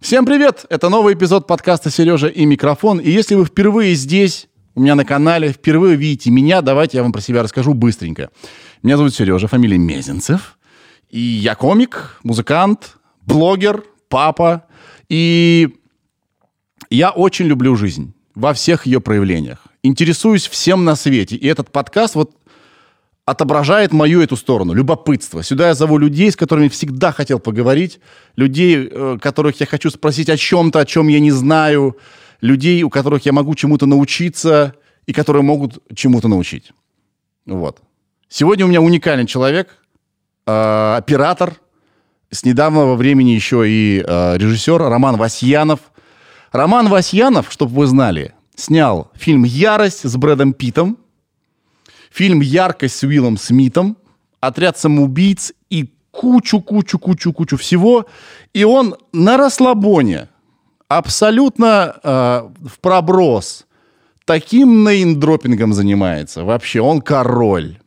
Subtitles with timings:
[0.00, 0.66] Всем привет!
[0.68, 2.98] Это новый эпизод подкаста «Сережа и микрофон».
[2.98, 7.10] И если вы впервые здесь, у меня на канале, впервые видите меня, давайте я вам
[7.10, 8.28] про себя расскажу быстренько.
[8.82, 10.58] Меня зовут Сережа, фамилия Мезенцев.
[11.08, 14.66] И я комик, музыкант, блогер, папа.
[15.08, 15.70] И
[16.90, 19.68] я очень люблю жизнь во всех ее проявлениях.
[19.82, 21.36] Интересуюсь всем на свете.
[21.36, 22.36] И этот подкаст вот
[23.24, 25.42] отображает мою эту сторону, любопытство.
[25.42, 28.00] Сюда я зову людей, с которыми всегда хотел поговорить,
[28.36, 31.96] людей, э, которых я хочу спросить о чем-то, о чем я не знаю,
[32.40, 34.74] людей, у которых я могу чему-то научиться
[35.06, 36.72] и которые могут чему-то научить.
[37.46, 37.80] Вот.
[38.28, 39.76] Сегодня у меня уникальный человек,
[40.46, 41.54] э, оператор,
[42.32, 45.80] с недавнего времени еще и э, режиссер Роман Васьянов.
[46.50, 50.98] Роман Васьянов, чтобы вы знали, снял фильм «Ярость» с Брэдом Питом,
[52.12, 53.96] фильм «Яркость» с Уиллом Смитом,
[54.40, 58.06] «Отряд самоубийц» и кучу-кучу-кучу-кучу всего.
[58.52, 60.28] И он на расслабоне,
[60.88, 63.66] абсолютно э, в проброс,
[64.26, 66.44] таким неймдропингом занимается.
[66.44, 67.78] Вообще, он король.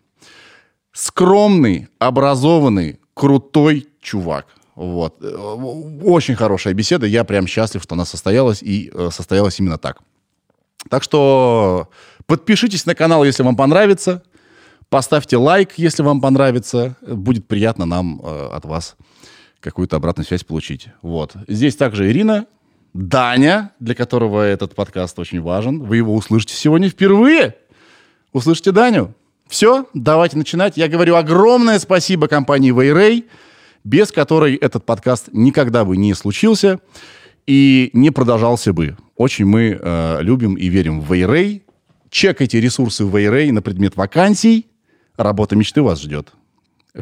[0.91, 4.47] Скромный, образованный, крутой чувак.
[4.75, 5.21] Вот.
[6.03, 7.05] Очень хорошая беседа.
[7.05, 10.01] Я прям счастлив, что она состоялась, и э, состоялась именно так.
[10.89, 11.89] Так что
[12.27, 14.23] подпишитесь на канал, если вам понравится.
[14.89, 16.95] Поставьте лайк, если вам понравится.
[17.01, 18.95] Будет приятно нам э, от вас
[19.59, 20.89] какую-то обратную связь получить.
[21.01, 21.33] Вот.
[21.47, 22.45] Здесь также Ирина,
[22.93, 25.83] Даня, для которого этот подкаст очень важен.
[25.83, 27.55] Вы его услышите сегодня впервые.
[28.31, 29.13] Услышите Даню.
[29.47, 30.77] Все, давайте начинать.
[30.77, 33.25] Я говорю огромное спасибо компании Вейрей,
[33.83, 36.79] без которой этот подкаст никогда бы не случился
[37.45, 38.95] и не продолжался бы.
[39.17, 41.64] Очень мы э, любим и верим в Вейрей.
[42.15, 44.67] Чекайте ресурсы в Вейрей на предмет вакансий.
[45.17, 46.31] Работа мечты вас ждет.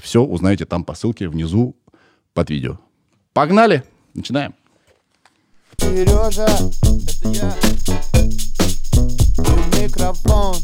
[0.01, 1.75] Все узнаете там по ссылке внизу
[2.33, 2.79] под видео.
[3.31, 3.83] Погнали!
[4.15, 4.55] Начинаем.
[5.77, 7.55] Сережа, это я.
[9.79, 10.55] Микрофон.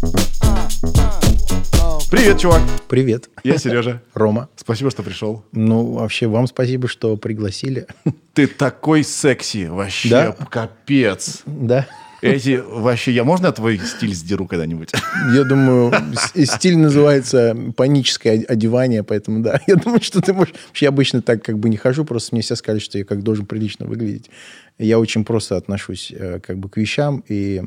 [2.09, 2.63] Привет, чувак.
[2.87, 3.29] Привет.
[3.43, 4.01] Я Сережа.
[4.15, 4.49] Рома.
[4.55, 5.45] Спасибо, что пришел.
[5.51, 7.85] Ну, вообще, вам спасибо, что пригласили.
[8.33, 10.31] Ты такой секси, вообще, да?
[10.31, 11.43] капец.
[11.45, 11.85] Да.
[12.21, 14.91] Эти вообще, я можно твой стиль сдеру когда-нибудь?
[15.33, 15.93] Я думаю,
[16.35, 19.61] стиль называется паническое одевание, поэтому да.
[19.67, 20.53] Я думаю, что ты можешь...
[20.75, 23.45] Я обычно так как бы не хожу, просто мне все сказали, что я как должен
[23.45, 24.29] прилично выглядеть.
[24.77, 27.63] Я очень просто отношусь э, как бы к вещам, и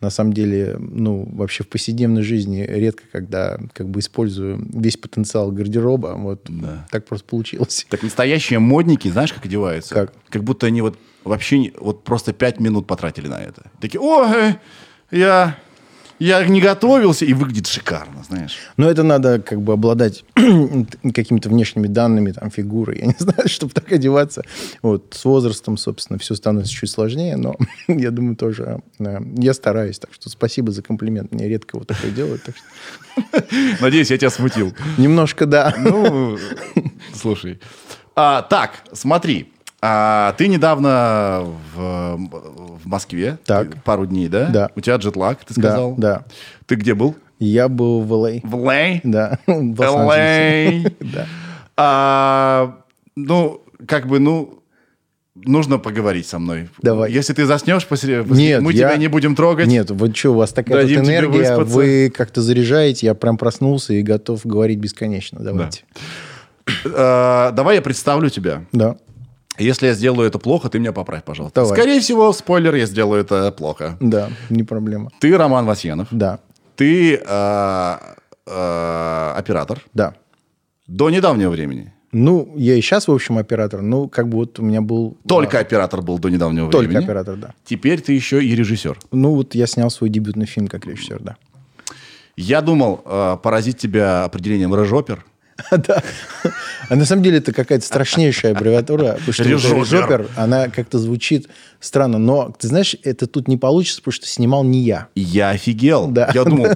[0.00, 5.50] на самом деле, ну, вообще в повседневной жизни редко, когда как бы использую весь потенциал
[5.50, 6.14] гардероба.
[6.16, 6.86] Вот да.
[6.90, 7.86] так просто получилось.
[7.88, 9.94] Так настоящие модники, знаешь, как одеваются?
[9.94, 10.12] Как?
[10.28, 13.70] Как будто они вот вообще вот просто пять минут потратили на это.
[13.80, 14.54] Такие, о, э,
[15.10, 15.56] я
[16.18, 18.58] я не готовился, и выглядит шикарно, знаешь.
[18.76, 23.72] Но это надо как бы обладать какими-то внешними данными, там, фигуры, я не знаю, чтобы
[23.72, 24.42] так одеваться.
[24.82, 27.56] Вот, с возрастом, собственно, все становится чуть сложнее, но
[27.88, 31.32] я думаю, тоже э, я стараюсь, так что спасибо за комплимент.
[31.32, 33.44] Мне редко вот такое делают, так что...
[33.80, 34.72] Надеюсь, я тебя смутил.
[34.98, 35.74] Немножко, да.
[35.78, 36.38] Ну,
[37.14, 37.60] слушай.
[38.16, 39.52] А, так, смотри,
[39.86, 42.16] а ты недавно в,
[42.82, 43.82] в Москве, так.
[43.84, 44.48] пару дней, да?
[44.48, 44.70] Да.
[44.74, 45.94] У тебя джетлаг, ты сказал?
[45.96, 46.24] Да, да.
[46.64, 47.14] Ты где был?
[47.38, 48.40] Я был в Л.А.
[48.42, 49.00] В Л.А.?
[49.04, 49.38] Да.
[49.46, 50.90] В Л.А.
[51.00, 51.26] Да.
[51.76, 52.78] А,
[53.14, 54.62] ну, как бы, ну,
[55.34, 56.70] нужно поговорить со мной.
[56.80, 57.12] Давай.
[57.12, 58.88] Если ты заснешь, после Нет, мы я...
[58.88, 59.66] тебя не будем трогать.
[59.66, 63.92] Нет, вот что, у вас такая Дадим вот энергия, вы как-то заряжаете, я прям проснулся
[63.92, 65.40] и готов говорить бесконечно.
[65.40, 65.82] Давайте.
[66.66, 66.72] Да.
[66.86, 68.64] А, давай я представлю тебя.
[68.72, 68.96] Да.
[69.58, 71.60] Если я сделаю это плохо, ты меня поправь, пожалуйста.
[71.60, 71.76] Давай.
[71.76, 73.96] Скорее всего, спойлер, я сделаю это плохо.
[74.00, 75.10] Да, не проблема.
[75.20, 76.08] Ты Роман Васьянов.
[76.10, 76.40] Да.
[76.76, 77.96] Ты э,
[78.46, 79.80] э, оператор.
[79.94, 80.14] Да.
[80.86, 81.92] До недавнего времени.
[82.10, 83.82] Ну, я и сейчас, в общем, оператор.
[83.82, 85.16] Ну, как бы вот у меня был...
[85.26, 87.06] Только а, оператор был до недавнего только времени?
[87.06, 87.54] Только оператор, да.
[87.64, 88.98] Теперь ты еще и режиссер.
[89.10, 91.36] Ну, вот я снял свой дебютный фильм как режиссер, да.
[92.36, 95.24] Я думал э, поразить тебя определением «рэжопер»,
[95.70, 96.02] Да.
[96.88, 99.16] А на самом деле это какая-то страшнейшая аббревиатура.
[99.18, 101.48] Потому что режопер, она как-то звучит
[101.80, 102.18] странно.
[102.18, 105.08] Но, ты знаешь, это тут не получится, потому что снимал не я.
[105.14, 106.08] Я офигел.
[106.08, 106.30] Да.
[106.34, 106.68] Я думал,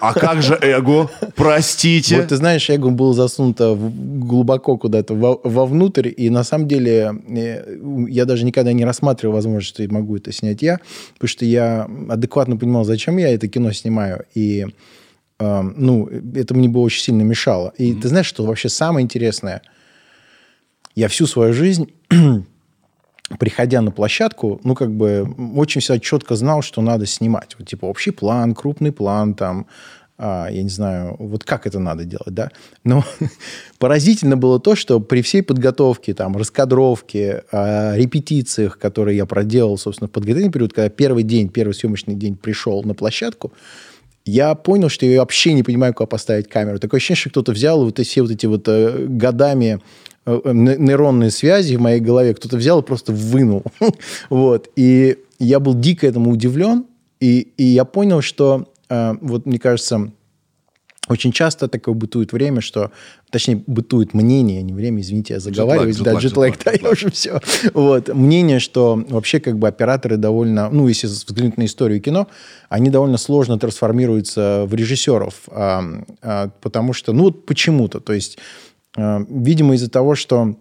[0.00, 1.10] а как же эго?
[1.34, 2.16] Простите.
[2.16, 6.10] Вот ты знаешь, эго было засунуто глубоко куда-то вовнутрь.
[6.16, 7.76] И на самом деле э,
[8.08, 10.80] я даже никогда не рассматривал возможность, что я могу это снять я.
[11.14, 14.24] Потому что я адекватно понимал, зачем я это кино снимаю.
[14.34, 14.66] И
[15.42, 17.72] ну, это мне бы очень сильно мешало.
[17.78, 18.00] И mm-hmm.
[18.00, 19.62] ты знаешь, что вообще самое интересное?
[20.94, 21.92] Я всю свою жизнь,
[23.38, 27.56] приходя на площадку, ну, как бы очень всегда четко знал, что надо снимать.
[27.58, 29.66] Вот, типа, общий план, крупный план, там,
[30.18, 32.50] а, я не знаю, вот как это надо делать, да.
[32.84, 33.04] Но
[33.78, 40.08] поразительно было то, что при всей подготовке, там, раскадровке, а, репетициях, которые я проделал, собственно,
[40.08, 43.52] в подготовительный период, когда первый день, первый съемочный день пришел на площадку,
[44.24, 46.78] я понял, что я вообще не понимаю, куда поставить камеру.
[46.78, 49.80] Такое ощущение, что кто-то взял вот все вот эти вот э, годами
[50.26, 53.64] э, э, нейронные связи в моей голове, кто-то взял и просто вынул.
[54.30, 54.68] вот.
[54.76, 56.84] И я был дико этому удивлен,
[57.20, 60.10] и, и я понял, что Э, вот мне кажется,
[61.12, 62.90] очень часто такое бытует время, что,
[63.30, 67.40] точнее, бытует мнение, не время, извините, я заговариваюсь, да, джетлаг, да, я уже все.
[67.74, 72.28] Вот, мнение, что вообще как бы операторы довольно, ну, если взглянуть на историю кино,
[72.68, 75.84] они довольно сложно трансформируются в режиссеров, а,
[76.22, 78.38] а, потому что, ну, вот почему-то, то есть,
[78.96, 80.56] а, видимо, из-за того, что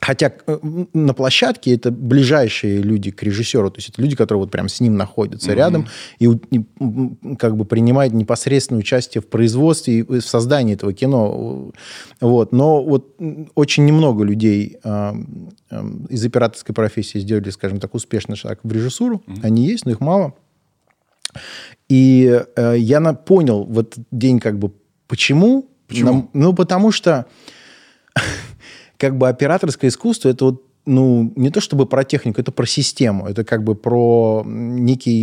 [0.00, 0.58] Хотя э,
[0.94, 4.80] на площадке это ближайшие люди к режиссеру, то есть это люди, которые вот прям с
[4.80, 5.54] ним находятся mm-hmm.
[5.54, 5.88] рядом
[6.18, 11.70] и, и как бы принимают непосредственное участие в производстве и в создании этого кино.
[12.20, 12.52] Вот.
[12.52, 13.14] Но вот
[13.54, 15.12] очень немного людей э,
[15.70, 19.22] э, из операторской профессии сделали, скажем так, успешный шаг в режиссуру.
[19.26, 19.40] Mm-hmm.
[19.42, 20.34] Они есть, но их мало.
[21.88, 24.72] И э, я на, понял в этот день как бы
[25.06, 25.68] почему.
[25.88, 26.12] Почему?
[26.12, 27.26] На, ну, потому что
[29.00, 33.26] как бы операторское искусство это вот ну, не то чтобы про технику, это про систему.
[33.26, 35.22] Это как бы про некий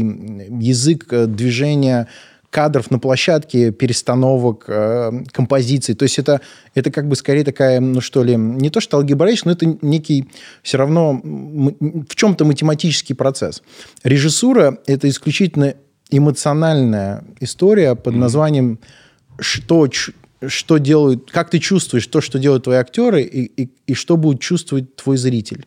[0.59, 2.07] язык э, движения
[2.51, 5.95] кадров на площадке, перестановок, э, композиций.
[5.95, 6.41] То есть это,
[6.75, 10.27] это как бы скорее такая, ну что ли, не то что алгебраичный, но это некий
[10.61, 13.63] все равно в чем-то математический процесс.
[14.03, 15.73] Режиссура– это исключительно
[16.11, 18.79] эмоциональная история под названием
[19.39, 19.87] «что
[20.45, 24.39] что делают, как ты чувствуешь то, что делают твои актеры, и, и, и что будет
[24.39, 25.65] чувствовать твой зритель.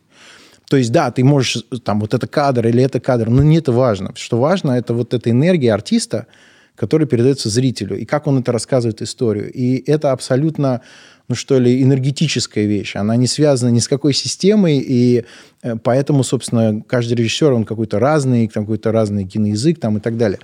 [0.69, 3.73] То есть, да, ты можешь, там, вот это кадр или это кадр, но не это
[3.73, 4.13] важно.
[4.15, 6.27] Что важно, это вот эта энергия артиста,
[6.75, 9.51] которая передается зрителю, и как он это рассказывает историю.
[9.51, 10.81] И это абсолютно,
[11.27, 12.95] ну что ли, энергетическая вещь.
[12.95, 15.25] Она не связана ни с какой системой, и
[15.61, 20.39] э, поэтому, собственно, каждый режиссер, он какой-то разный, какой-то разный киноязык там, и так далее.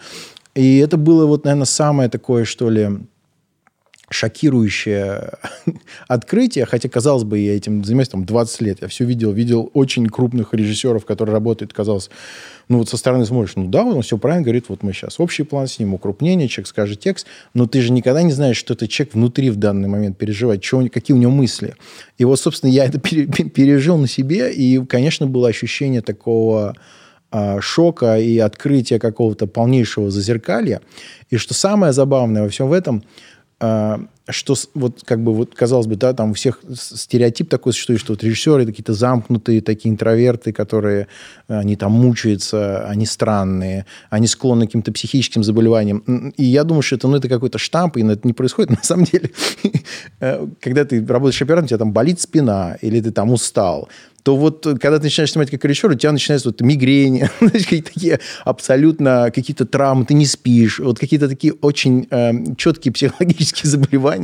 [0.53, 2.89] И это было вот, наверное, самое такое, что ли,
[4.09, 5.31] шокирующее
[6.07, 10.07] открытие, хотя, казалось бы, я этим занимаюсь там 20 лет, я все видел, видел очень
[10.07, 12.09] крупных режиссеров, которые работают, казалось,
[12.69, 15.43] ну вот со стороны смотришь, ну да, он все правильно говорит, вот мы сейчас общий
[15.43, 19.13] план снимем, укрупнение, человек скажет текст, но ты же никогда не знаешь, что этот человек
[19.13, 21.75] внутри в данный момент переживает, что, какие у него мысли.
[22.17, 26.75] И вот, собственно, я это пережил на себе, и, конечно, было ощущение такого
[27.29, 30.81] а, шока и открытия какого-то полнейшего зазеркалья.
[31.29, 33.03] И что самое забавное во всем в этом–
[33.59, 38.01] а, что вот как бы вот казалось бы, да, там у всех стереотип такой существует,
[38.01, 41.07] что вот режиссеры какие-то замкнутые, такие интроверты, которые
[41.47, 46.33] они там мучаются, они странные, они склонны к каким-то психическим заболеваниям.
[46.37, 48.69] И я думаю, что это, ну, это какой-то штамп, и это не происходит.
[48.77, 49.31] На самом деле,
[50.19, 53.89] э, когда ты работаешь оператором, у тебя там болит спина, или ты там устал,
[54.27, 57.93] то вот э, когда ты начинаешь снимать как режиссер, у тебя начинаются вот мигрени, какие-то
[57.93, 64.16] такие абсолютно какие-то травмы, ты не спишь, вот какие-то такие очень э, четкие психологические заболевания,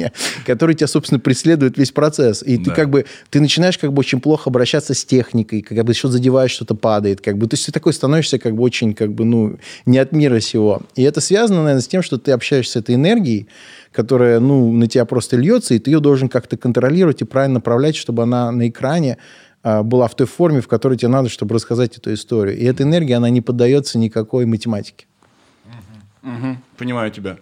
[0.46, 2.44] которые тебя, собственно, преследуют весь процесс.
[2.44, 2.66] И да.
[2.66, 6.14] ты как бы, ты начинаешь как бы очень плохо обращаться с техникой, как бы что-то
[6.14, 9.26] задеваешь, что-то падает, как бы, то есть ты такой становишься как бы очень, как бы,
[9.26, 10.82] ну, не от мира сего.
[10.96, 13.48] И это связано, наверное, с тем, что ты общаешься с этой энергией,
[13.92, 17.96] которая, ну, на тебя просто льется, и ты ее должен как-то контролировать и правильно направлять,
[17.96, 19.18] чтобы она на экране
[19.62, 22.58] а, была в той форме, в которой тебе надо, чтобы рассказать эту историю.
[22.58, 25.06] И эта энергия, она не поддается никакой математике.
[26.24, 26.32] Угу.
[26.34, 26.58] Угу.
[26.78, 27.38] Понимаю тебя.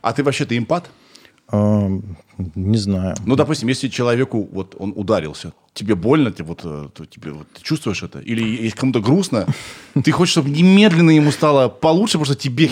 [0.00, 0.84] А ты вообще ты эмпат?
[0.84, 0.88] А,
[1.52, 3.14] не знаю.
[3.24, 7.46] Ну, допустим, если человеку вот он ударился, тебе больно, ты вот, э, то тебе вот,
[7.52, 8.18] ты чувствуешь это?
[8.18, 9.46] Или если кому-то грустно,
[10.04, 12.68] ты хочешь, чтобы немедленно ему стало получше, потому что тебе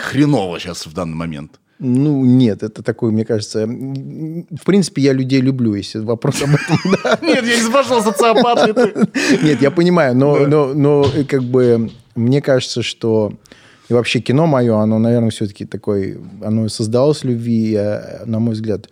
[0.00, 1.60] хреново сейчас в данный момент?
[1.80, 3.66] Ну, нет, это такой, мне кажется...
[3.66, 6.78] В принципе, я людей люблю, если вопрос об этом.
[7.26, 8.76] Нет, я не спрашивал, социопат
[9.42, 13.32] Нет, я понимаю, но э, как бы мне кажется, что
[13.88, 16.16] и вообще кино мое, оно, наверное, все-таки такое...
[16.42, 17.78] Оно создалось любви,
[18.24, 18.88] на мой взгляд,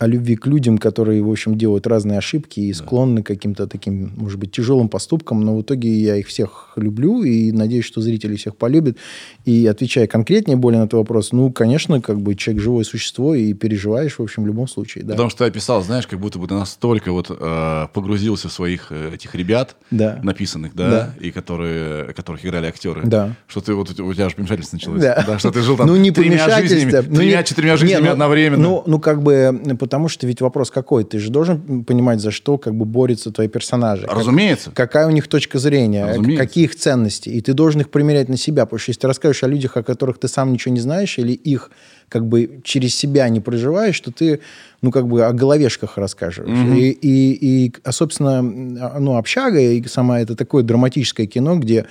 [0.00, 4.12] о любви к людям, которые, в общем, делают разные ошибки и склонны к каким-то таким,
[4.16, 8.36] может быть, тяжелым поступкам, но в итоге я их всех люблю и надеюсь, что зрители
[8.36, 8.96] всех полюбят.
[9.44, 13.52] И отвечая конкретнее более на этот вопрос, ну, конечно, как бы человек живое существо и
[13.52, 15.04] переживаешь, в общем, в любом случае.
[15.04, 15.10] Да.
[15.10, 18.86] Потому что ты описал, знаешь, как будто бы ты настолько вот э, погрузился в своих
[18.92, 20.18] э, этих ребят, да.
[20.22, 23.36] написанных, да, да, и которые, которых играли актеры, да.
[23.46, 25.22] что ты вот у тебя аж помешательство началось, да.
[25.26, 28.62] да, что ты жил там ну, не тремя жизнями, ну, тремя-четырьмя жизнями не, ну, одновременно.
[28.62, 31.02] Ну, ну, как бы потому что ведь вопрос какой?
[31.02, 34.06] Ты же должен понимать, за что как бы борются твои персонажи.
[34.08, 34.70] Разумеется.
[34.70, 36.46] Как, какая у них точка зрения, Разумеется.
[36.46, 37.28] какие их ценности.
[37.28, 38.66] И ты должен их примерять на себя.
[38.66, 41.32] Потому что если ты расскажешь о людях, о которых ты сам ничего не знаешь, или
[41.32, 41.72] их
[42.08, 44.38] как бы через себя не проживаешь, то ты,
[44.80, 46.56] ну, как бы о головешках рассказываешь.
[46.56, 46.76] Мгм.
[46.76, 51.86] И, и, и, а, собственно, ну, «Общага» и сама это такое драматическое кино, где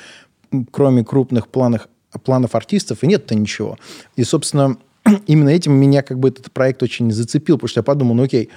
[0.71, 1.89] кроме крупных планов,
[2.23, 3.77] планов артистов и нет-то ничего.
[4.15, 4.77] И, собственно,
[5.27, 8.49] именно этим меня как бы этот проект очень зацепил, потому что я подумал, ну, окей,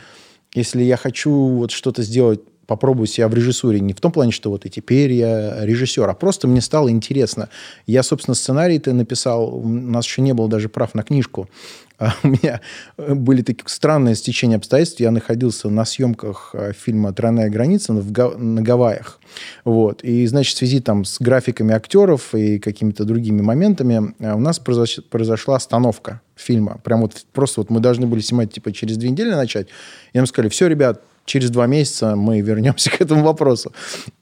[0.55, 2.41] если я хочу вот что-то сделать,
[2.73, 6.15] попробую себя в режиссуре, не в том плане, что вот и теперь я режиссер, а
[6.15, 7.51] просто мне стало интересно.
[7.87, 11.51] Я, собственно, сценарий-то написал, у нас еще не было даже прав на книжку.
[11.99, 12.61] А У меня
[12.97, 15.01] были такие странные стечения обстоятельств.
[15.01, 19.21] Я находился на съемках э, фильма «Тройная граница» на Гавайях.
[19.65, 20.03] Вот.
[20.03, 24.61] И, значит, в связи там с графиками актеров и какими-то другими моментами э, у нас
[24.61, 26.81] произош- произошла остановка фильма.
[26.83, 29.69] Прям вот просто вот мы должны были снимать типа через две недели начать.
[30.13, 33.73] И нам сказали, все, ребят, через два месяца мы вернемся к этому вопросу.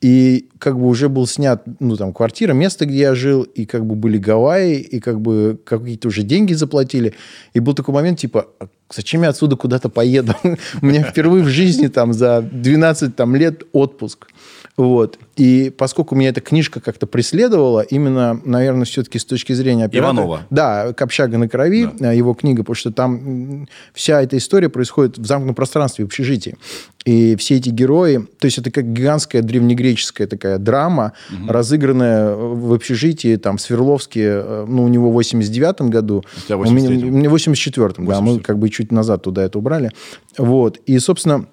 [0.01, 3.87] И как бы уже был снят, ну, там, квартира, место, где я жил, и как
[3.87, 7.15] бы были Гавайи, и как бы какие-то уже деньги заплатили.
[7.55, 10.35] И был такой момент, типа, «А зачем я отсюда куда-то поеду?
[10.83, 14.29] У меня впервые в жизни там за 12 там, лет отпуск.
[14.77, 15.19] Вот.
[15.37, 20.17] И поскольку меня эта книжка как-то преследовала, именно, наверное, все-таки с точки зрения оператора...
[20.17, 20.47] Иванова.
[20.49, 25.27] Да, «Общага на крови», э, его книга, потому что там вся эта история происходит в
[25.27, 26.57] замкнутом пространстве, в общежитии.
[27.05, 28.27] И все эти герои...
[28.39, 31.13] То есть это как гигантская древнегреческая такая драма,
[31.47, 36.25] разыгранная в общежитии, там, в Свердловске, э, ну, у него в 89 году.
[36.37, 37.09] У тебя в У меня, 83-м.
[37.09, 38.43] у меня в 84-м, да, мы 84-м.
[38.43, 39.91] как бы чуть назад туда это убрали.
[40.39, 40.79] Вот.
[40.87, 41.47] И, собственно,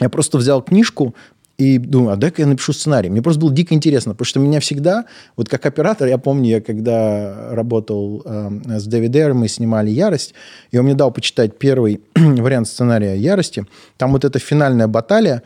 [0.00, 1.14] я просто взял книжку
[1.58, 3.10] и думаю, а дай-ка я напишу сценарий.
[3.10, 5.04] Мне просто было дико интересно, потому что меня всегда,
[5.36, 10.34] вот как оператор, я помню, я когда работал э, с Дэвид Эйр, мы снимали «Ярость»,
[10.70, 13.66] и он мне дал почитать первый вариант сценария «Ярости».
[13.96, 15.42] Там вот эта финальная баталия,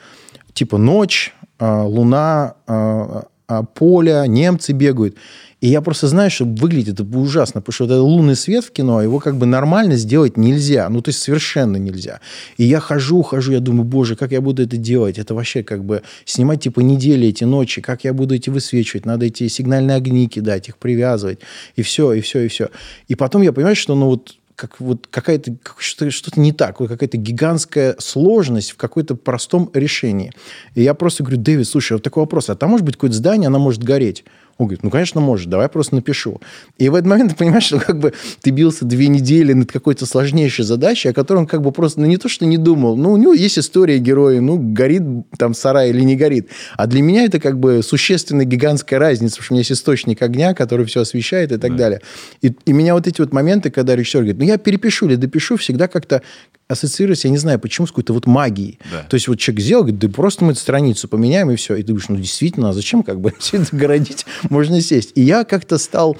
[0.55, 5.17] типа ночь, э, луна, э, э, поле, немцы бегают.
[5.61, 8.73] И я просто знаю, что выглядит это ужасно, потому что вот этот лунный свет в
[8.73, 10.89] кино, его как бы нормально сделать нельзя.
[10.91, 12.21] Ну, то есть совершенно нельзя.
[12.59, 15.19] И я хожу, хожу, я думаю, боже, как я буду это делать?
[15.19, 19.07] Это вообще как бы снимать типа недели эти ночи, как я буду эти высвечивать?
[19.07, 21.39] Надо эти сигнальные огни кидать, их привязывать.
[21.75, 22.69] И все, и все, и все.
[23.09, 26.81] И потом я понимаю, что ну вот как вот какая-то как что-то, что-то не так,
[26.81, 30.33] вот какая-то гигантская сложность в какой-то простом решении.
[30.75, 33.49] И я просто говорю, Дэвид, слушай, вот такой вопрос, а там может быть какое-то здание,
[33.49, 34.25] оно может гореть?
[34.59, 36.41] Он говорит, ну, конечно, может, давай просто напишу.
[36.79, 40.07] И в этот момент ты понимаешь, что как бы ты бился две недели над какой-то
[40.07, 43.13] сложнейшей задачей, о которой он как бы просто, ну, не то, что не думал, ну,
[43.13, 45.03] у него есть история героя, ну, горит
[45.39, 46.49] там сарай или не горит.
[46.77, 50.23] А для меня это как бы существенная гигантская разница, потому что у меня есть источник
[50.23, 52.01] огня, который все освещает и так далее.
[52.41, 55.57] И, и меня вот эти вот моменты, когда режиссер говорит, ну, я перепишу или допишу,
[55.57, 56.23] всегда как-то
[56.69, 58.79] ассоциируется, я не знаю почему, с какой-то вот магией.
[58.91, 59.03] Да.
[59.03, 61.75] То есть вот человек сделал, говорит, да просто мы эту страницу поменяем, и все.
[61.77, 64.27] И ты думаешь, ну, действительно, а зачем как бы все это городить?
[64.51, 65.13] Можно сесть.
[65.15, 66.17] И я как-то стал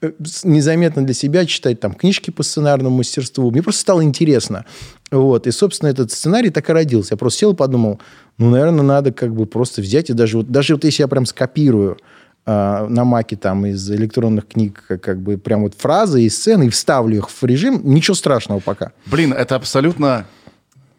[0.00, 0.12] э,
[0.44, 3.50] незаметно для себя читать там книжки по сценарному мастерству.
[3.50, 4.64] Мне просто стало интересно.
[5.10, 5.46] Вот.
[5.46, 7.14] И, собственно, этот сценарий так и родился.
[7.14, 8.00] Я просто сел и подумал,
[8.38, 11.26] ну, наверное, надо как бы просто взять и даже вот, даже вот если я прям
[11.26, 11.98] скопирую
[12.46, 16.68] на маке там из электронных книг как, как бы прям вот фразы и сцены и
[16.70, 18.92] вставлю их в режим, ничего страшного пока.
[19.06, 20.26] Блин, это абсолютно...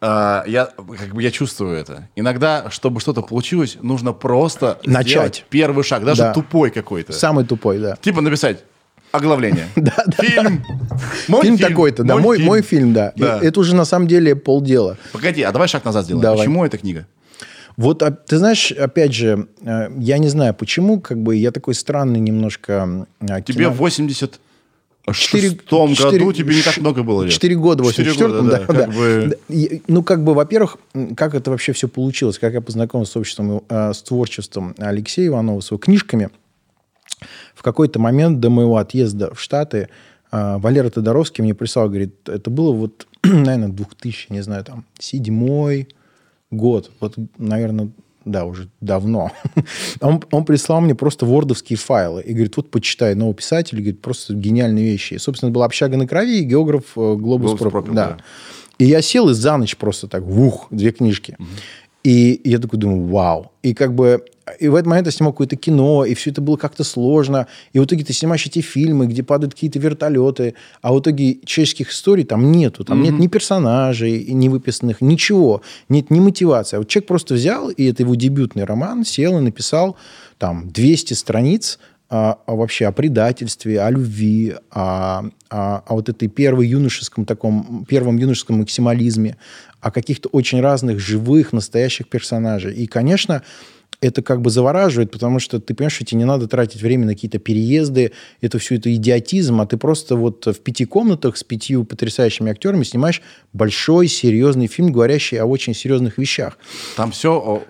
[0.00, 2.08] а, я, как бы я чувствую это.
[2.16, 5.44] Иногда, чтобы что-то получилось, нужно просто Начать.
[5.50, 6.32] первый шаг, даже Да.
[6.32, 7.12] тупой какой-то.
[7.12, 7.96] Самый тупой, да.
[8.00, 8.64] Типа написать
[9.10, 9.66] оглавление.
[9.76, 10.64] Да, да, Фильм.
[11.28, 12.94] Мой фильм, такой-то, да, мой, фильм.
[12.94, 13.12] да.
[13.16, 14.96] Это уже на самом деле полдела.
[15.12, 16.36] Погоди, а давай шаг назад сделаем.
[16.38, 17.06] Почему эта книга?
[17.76, 21.74] Вот, а, ты знаешь, опять же, э, я не знаю, почему, как бы, я такой
[21.74, 24.40] странный немножко э, Тебе кино- в 86
[25.12, 25.50] Четыре-
[26.20, 27.32] году тебе не так много было лет.
[27.32, 28.58] Четыре года в Четыре 84-м, года, да.
[28.66, 28.86] как да.
[28.88, 29.76] бы- Да.
[29.88, 30.76] Ну, как бы, во-первых,
[31.16, 35.60] как это вообще все получилось, как я познакомился с обществом, э, с творчеством Алексея Иванова,
[35.60, 36.30] с его книжками.
[37.54, 39.88] В какой-то момент до моего отъезда в Штаты
[40.30, 45.88] э, Валера Тодоровский мне прислал, говорит, это было вот, наверное, 2000, не знаю, там, седьмой
[46.52, 47.90] год, вот, наверное,
[48.24, 49.32] да, уже давно.
[50.00, 54.34] Он, он прислал мне просто вордовские файлы и говорит, вот почитай нового писателя, говорит, просто
[54.34, 55.14] гениальные вещи.
[55.14, 57.70] И, собственно, была «Общага на крови» и географ э, «Глобус, «Глобус пропил».
[57.70, 58.08] пропил», да.
[58.10, 58.16] да.
[58.78, 61.36] И я сел и за ночь просто так, вух, две книжки.
[62.04, 63.52] И я такой думаю, вау.
[63.62, 64.24] И как бы...
[64.58, 67.46] И в этот момент я снимал какое-то кино, и все это было как-то сложно.
[67.72, 71.90] И в итоге ты снимаешь эти фильмы, где падают какие-то вертолеты, а в итоге человеческих
[71.90, 72.84] историй там нету.
[72.84, 75.62] Там нет ни персонажей, ни выписанных, ничего.
[75.88, 76.76] Нет ни мотивации.
[76.76, 79.96] А вот человек просто взял, и это его дебютный роман, сел и написал
[80.38, 81.78] там 200 страниц
[82.14, 87.86] а, а вообще о предательстве, о любви, о, о, о вот этой первой юношеском таком,
[87.88, 89.38] первом юношеском максимализме,
[89.80, 92.74] о каких-то очень разных живых, настоящих персонажей.
[92.74, 93.42] И, конечно,
[94.02, 97.14] это как бы завораживает, потому что ты понимаешь, что тебе не надо тратить время на
[97.14, 101.84] какие-то переезды, это все это идиотизм, а ты просто вот в пяти комнатах с пятью
[101.84, 106.58] потрясающими актерами снимаешь большой, серьезный фильм, говорящий о очень серьезных вещах.
[106.96, 107.62] Там все...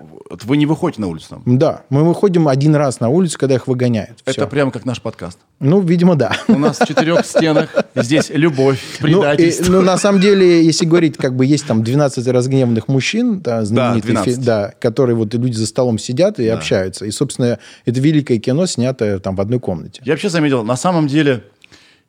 [0.44, 1.42] Вы не выходите на улицу там?
[1.44, 4.20] Да, мы выходим один раз на улицу, когда их выгоняют.
[4.24, 4.46] Это Всё.
[4.48, 5.38] прямо как наш подкаст.
[5.60, 6.32] Ну, видимо, да.
[6.48, 9.70] У нас в четырех стенах здесь любовь, Ну, и- предательство.
[9.70, 14.12] Ну, на самом деле, если говорить, как бы есть там 12 разгневанных мужчин, да, знаменитый
[14.12, 14.34] 12.
[14.36, 17.04] фи- да, которые вот люди за столом сидят и общаются.
[17.06, 20.02] И, собственно, это великое кино, снятое там в одной комнате.
[20.04, 21.44] Я вообще заметил, на самом деле,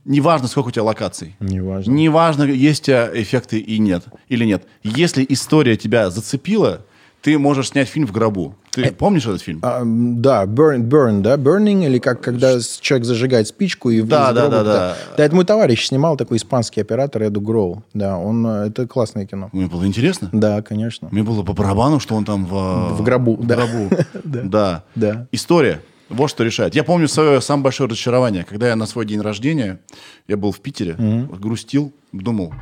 [0.05, 1.35] неважно, сколько у тебя локаций.
[1.39, 1.91] Неважно.
[1.91, 4.63] Неважно, есть у тебя эффекты и нет, или нет.
[4.83, 6.85] Если история тебя зацепила,
[7.21, 8.55] ты можешь снять фильм в гробу.
[8.73, 9.59] Ты помнишь этот фильм?
[9.61, 14.01] А, да, burn, burn, да, burning, или как когда человек зажигает спичку и...
[14.01, 14.97] Да, да, гроба- да, да.
[15.15, 17.83] Да, это мой товарищ снимал, такой испанский оператор Эду Гроу.
[17.93, 19.49] Да, он, э, это классное кино.
[19.51, 20.29] Мне было интересно.
[20.31, 21.07] Да, конечно.
[21.11, 23.55] Мне было по барабану, что он там в, В гробу, в да.
[23.57, 23.89] гробу.
[24.23, 24.83] Да.
[24.95, 25.27] Да.
[25.31, 25.79] История.
[26.09, 26.73] Вот что решает.
[26.75, 29.79] Я помню свое самое большое разочарование, когда я на свой день рождения,
[30.27, 30.95] я был в Питере,
[31.39, 32.53] грустил, думал,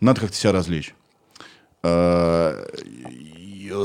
[0.00, 0.94] надо как-то себя развлечь.
[1.82, 2.64] Э,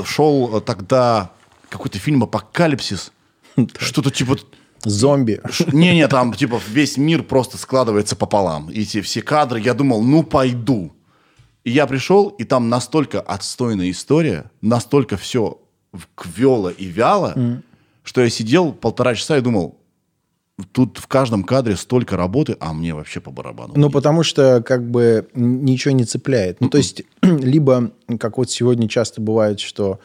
[0.06, 1.30] Шел тогда
[1.74, 3.12] какой-то фильм «Апокалипсис»,
[3.78, 4.36] что-то типа...
[4.84, 5.40] Зомби.
[5.72, 8.70] Не-не, там типа весь мир просто складывается пополам.
[8.70, 10.92] И эти все кадры, я думал, ну пойду.
[11.64, 15.58] И я пришел, и там настолько отстойная история, настолько все
[16.14, 17.62] квело и вяло,
[18.02, 19.78] что я сидел полтора часа и думал,
[20.72, 23.72] тут в каждом кадре столько работы, а мне вообще по барабану.
[23.76, 26.60] Ну, потому что как бы ничего не цепляет.
[26.60, 27.90] Ну, то есть, либо,
[28.20, 29.98] как вот сегодня часто бывает, что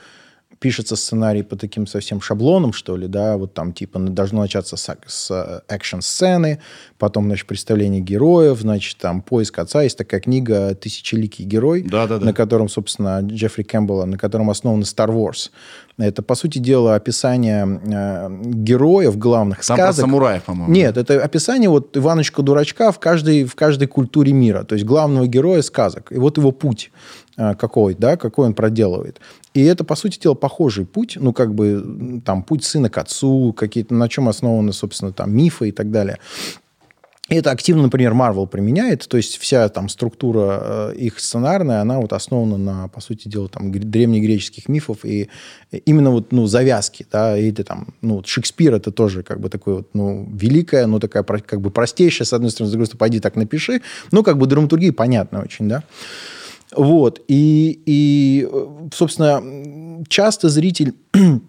[0.60, 4.98] пишется сценарий по таким совсем шаблонам, что ли, да, вот там типа должно начаться с,
[5.08, 6.60] с э, экшн-сцены,
[6.98, 9.84] потом, значит, представление героев, значит, там поиск отца.
[9.84, 12.26] Есть такая книга «Тысячеликий герой», Да-да-да.
[12.26, 15.50] на котором, собственно, Джеффри Кэмпбелла, на котором основан Star Wars.
[15.98, 20.06] Это, по сути дела, описание э, героев главных Там про сказок.
[20.06, 20.74] самураев, по-моему.
[20.74, 24.64] Нет, это описание вот Иваночка-дурачка в каждой, в каждой культуре мира.
[24.64, 26.12] То есть главного героя сказок.
[26.12, 26.92] И вот его путь
[27.58, 29.20] какой, да, какой он проделывает.
[29.54, 33.54] И это, по сути дела, похожий путь, ну, как бы, там, путь сына к отцу,
[33.58, 36.20] какие-то, на чем основаны, собственно, там, мифы и так далее.
[37.30, 42.00] И это активно, например, Marvel применяет, то есть вся там структура э, их сценарная, она
[42.00, 45.30] вот основана на, по сути дела, там гре- древнегреческих мифов и
[45.86, 49.76] именно вот, ну, завязки, да, и это там, ну, Шекспир это тоже как бы такое
[49.76, 53.20] вот, ну, великая, ну, такая как бы простейшая, с одной стороны, с другой стороны, пойди
[53.20, 55.84] так напиши, ну, как бы драматургия понятна очень, да.
[56.76, 58.48] Вот, и, и,
[58.94, 60.94] собственно, часто зритель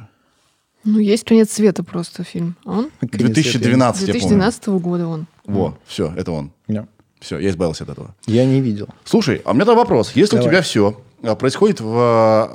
[0.86, 2.56] Ну, есть «Конец света» просто фильм.
[2.66, 2.90] А он?
[3.00, 3.26] Конец света.
[3.34, 4.20] 2012, я помню.
[4.28, 5.26] 2012 года он.
[5.46, 6.52] Во, все, это он.
[6.68, 6.88] Да.
[7.24, 8.16] Все, я избавился от этого.
[8.28, 8.88] Я не видел.
[9.06, 10.12] Слушай, а у меня тогда вопрос.
[10.16, 10.52] Если у Давай.
[10.56, 11.02] тебя все
[11.40, 12.50] происходит в,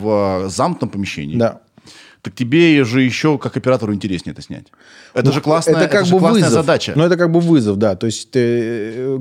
[0.00, 1.60] в замкнутом помещении, Да.
[2.22, 4.66] так тебе же еще как оператору интереснее это снять.
[5.14, 6.52] Это Ну, же классная, это как же бы классная вызов.
[6.64, 6.92] задача.
[6.96, 7.94] Ну, это как бы вызов, да.
[7.94, 9.18] То есть ты, э,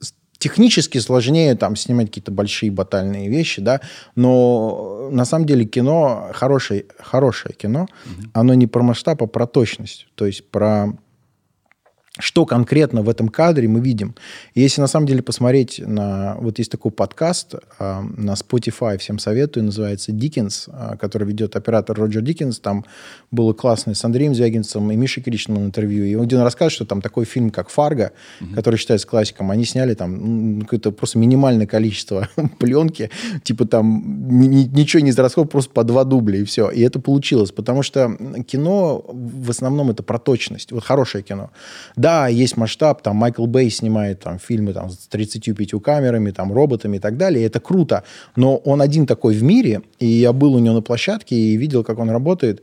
[0.00, 3.80] с- технически сложнее там снимать какие-то большие батальные вещи, да,
[4.16, 7.86] но на самом деле кино, хорошее, хорошее кино,
[8.32, 10.08] оно не про масштаб, а про точность.
[10.14, 10.88] То есть про
[12.18, 14.16] что конкретно в этом кадре мы видим.
[14.54, 16.34] И если на самом деле посмотреть на...
[16.40, 21.96] Вот есть такой подкаст а, на Spotify, всем советую, называется «Диккенс», а, который ведет оператор
[21.96, 22.58] Роджер Диккенс.
[22.58, 22.84] Там
[23.30, 26.04] было классно с Андреем Звягинцем и Мишей Кричным интервью.
[26.04, 28.12] И он он рассказывает, что там такой фильм, как «Фарго»,
[28.54, 33.10] который считается классиком, они сняли там м, какое-то просто минимальное количество пленки,
[33.44, 36.70] типа там ни- ни- ничего не израсходовал, просто по два дубля, и все.
[36.70, 40.72] И это получилось, потому что кино в основном это про точность.
[40.72, 41.50] Вот хорошее кино.
[42.00, 46.96] Да, есть масштаб, там Майкл Бэй снимает там фильмы там, с 35 камерами, там роботами
[46.96, 48.04] и так далее, это круто,
[48.36, 51.84] но он один такой в мире, и я был у него на площадке и видел,
[51.84, 52.62] как он работает,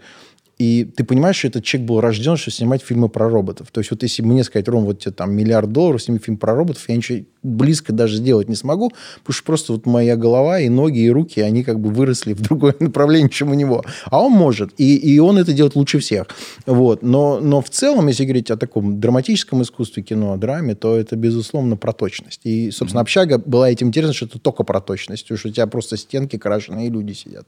[0.57, 3.67] и ты понимаешь, что этот человек был рожден, чтобы снимать фильмы про роботов.
[3.71, 6.55] То есть вот если мне сказать, Ром, вот тебе там миллиард долларов, сними фильм про
[6.55, 10.69] роботов, я ничего близко даже сделать не смогу, потому что просто вот моя голова и
[10.69, 13.85] ноги, и руки, они как бы выросли в другое направление, чем у него.
[14.05, 16.25] А он может, и, и он это делает лучше всех.
[16.65, 17.03] Вот.
[17.03, 21.15] Но, но в целом, если говорить о таком драматическом искусстве кино, о драме, то это,
[21.15, 22.41] безусловно, про точность.
[22.43, 25.97] И, собственно, «Общага» была этим интересна, что это только про точность, что у тебя просто
[25.97, 27.47] стенки крашеные, и люди сидят.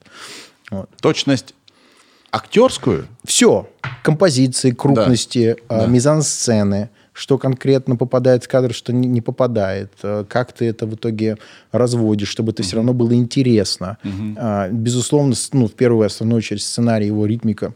[0.72, 0.90] Вот.
[1.02, 1.56] Точность
[2.32, 3.70] актерскую, Все.
[4.04, 5.86] Композиции, крупности, Да.
[5.86, 10.96] э, мизансцены, что конкретно попадает в кадр, что не, попадает, э, как ты это в
[10.96, 11.38] итоге
[11.72, 13.98] разводишь, чтобы это все равно было интересно.
[14.38, 17.74] А, Безусловно, ну, в первую и основную очередь сценарий, его ритмика.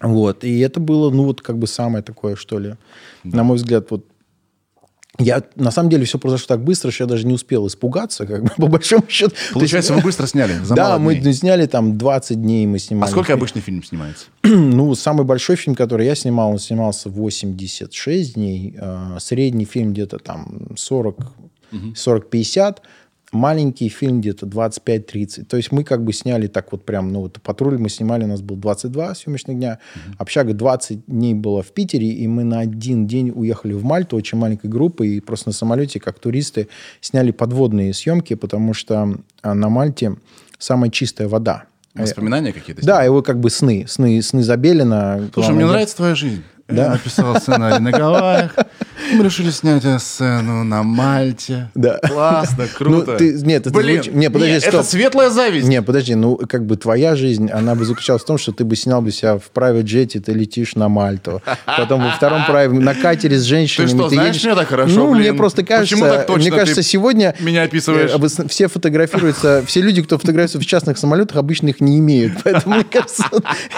[0.00, 0.44] Вот.
[0.44, 2.74] И это было, ну, вот как бы самое такое, что ли,
[3.22, 4.04] на мой взгляд, вот
[5.18, 8.44] я, на самом деле, все произошло так быстро, что я даже не успел испугаться, как
[8.44, 9.34] бы, по большому счету.
[9.52, 11.34] Получается, вы быстро сняли, да, мы дней.
[11.34, 13.10] сняли там 20 дней, мы А снимали.
[13.10, 14.26] сколько обычный фильм снимается?
[14.44, 18.74] Ну, самый большой фильм, который я снимал, он снимался 86 дней.
[18.78, 21.16] Э, Средний фильм где-то там 40,
[21.94, 22.76] 40-50.
[23.32, 25.46] Маленький фильм где-то 25-30.
[25.46, 28.26] То есть мы как бы сняли так вот прям, ну вот патруль мы снимали, у
[28.26, 29.78] нас был 22 съемочных дня.
[30.18, 34.36] Общага 20 дней была в Питере, и мы на один день уехали в Мальту, очень
[34.36, 36.68] маленькой группой, и просто на самолете, как туристы,
[37.00, 40.16] сняли подводные съемки, потому что а, на Мальте
[40.58, 41.64] самая чистая вода.
[41.94, 42.84] Воспоминания какие-то?
[42.84, 45.30] Да, его как бы сны, сны, сны Забелина.
[45.32, 46.42] Слушай, мне нравится твоя жизнь.
[46.68, 46.84] Да.
[46.84, 48.56] Я написал сценарий на Гавайях.
[49.12, 51.70] Мы решили снять сцену на Мальте.
[51.74, 51.98] Да.
[51.98, 53.12] Классно, круто.
[53.12, 54.74] Ну, ты- нет, это Блин, звучит- не, подожди, нет, стоп.
[54.74, 55.68] это светлая зависть.
[55.68, 58.76] Не, подожди, ну, как бы твоя жизнь, она бы заключалась в том, что ты бы
[58.76, 61.42] снял бы себя в private джете, ты летишь на Мальту.
[61.66, 63.88] Потом во втором private, на катере с женщинами.
[63.88, 64.44] что, знаешь едешь.
[64.44, 65.36] меня так хорошо, Ну, мне блин?
[65.36, 67.34] просто кажется, Почему так точно мне кажется, ты сегодня...
[67.40, 68.10] меня описываешь?
[68.10, 72.32] э, обос- Все фотографируются, все люди, кто фотографируется в частных самолетах, обычно их не имеют.
[72.44, 73.24] Поэтому, мне кажется,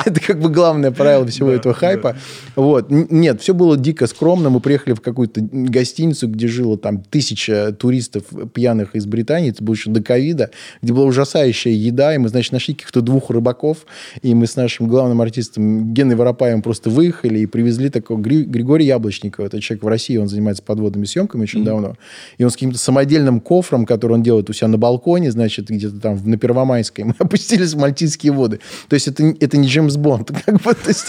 [0.05, 2.17] это как бы главное правило всего этого хайпа.
[2.57, 2.87] Вот.
[2.91, 4.51] Нет, все было дико скромно.
[4.51, 9.51] Мы приехали в какую-то гостиницу, где жило там тысяча туристов пьяных из Британии.
[9.51, 10.51] Это было еще до ковида,
[10.83, 12.15] где была ужасающая еда.
[12.15, 13.87] И мы, значит, нашли каких-то двух рыбаков.
[14.23, 18.87] И мы с нашим главным артистом Геной Воропаевым просто выехали и привезли такого Гри- Григория
[18.87, 19.47] Яблочникова.
[19.47, 21.97] Это человек в России, он занимается подводными съемками очень давно.
[22.39, 26.01] И он с каким-то самодельным кофром, который он делает у себя на балконе, значит, где-то
[26.01, 28.61] там на Первомайской, мы опустились в Мальтийские воды.
[28.89, 30.31] То есть это, не- это не Джеймс Бонд.
[30.45, 31.07] Как бы, то есть,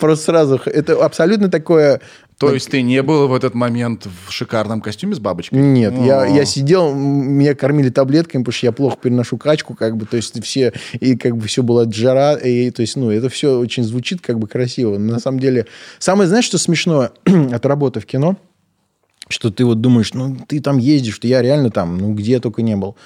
[0.00, 0.60] просто сразу...
[0.64, 2.00] Это абсолютно такое...
[2.40, 5.58] То есть ты не был в этот момент в шикарном костюме с бабочкой?
[5.58, 10.06] Нет, я, я сидел, меня кормили таблетками, потому что я плохо переношу качку, как бы,
[10.06, 13.58] то есть все, и как бы все было жара, и, то есть, ну, это все
[13.58, 14.96] очень звучит как бы красиво.
[14.96, 15.66] Но на самом деле,
[15.98, 17.10] самое, знаешь, что смешное
[17.52, 18.36] от работы в кино,
[19.28, 22.40] что ты вот думаешь, ну, ты там ездишь, что я реально там, ну, где я
[22.40, 22.96] только не был.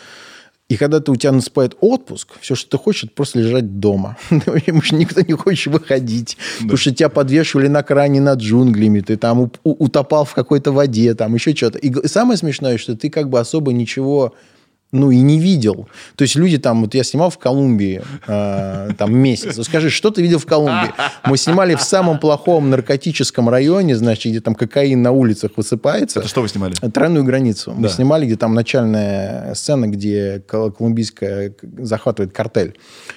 [0.70, 4.16] И когда ты, у тебя наступает отпуск, все, что ты хочешь, это просто лежать дома.
[4.30, 6.38] Потому что никто не хочет выходить.
[6.60, 11.34] Потому что тебя подвешивали на кране над джунглями, ты там утопал в какой-то воде, там
[11.34, 11.78] еще что-то.
[11.78, 14.34] И самое смешное, что ты как бы особо ничего
[14.94, 15.88] ну, и не видел.
[16.16, 19.56] То есть люди там, вот я снимал в Колумбии э, там месяц.
[19.56, 20.90] Вот скажи, что ты видел в Колумбии?
[21.24, 26.20] Мы снимали в самом плохом наркотическом районе, значит, где там кокаин на улицах высыпается.
[26.20, 26.74] Это что вы снимали?
[26.74, 27.74] Тройную границу.
[27.76, 27.88] Мы Да.
[27.88, 32.74] снимали, где там начальная сцена, где кол- колумбийская захватывает картель.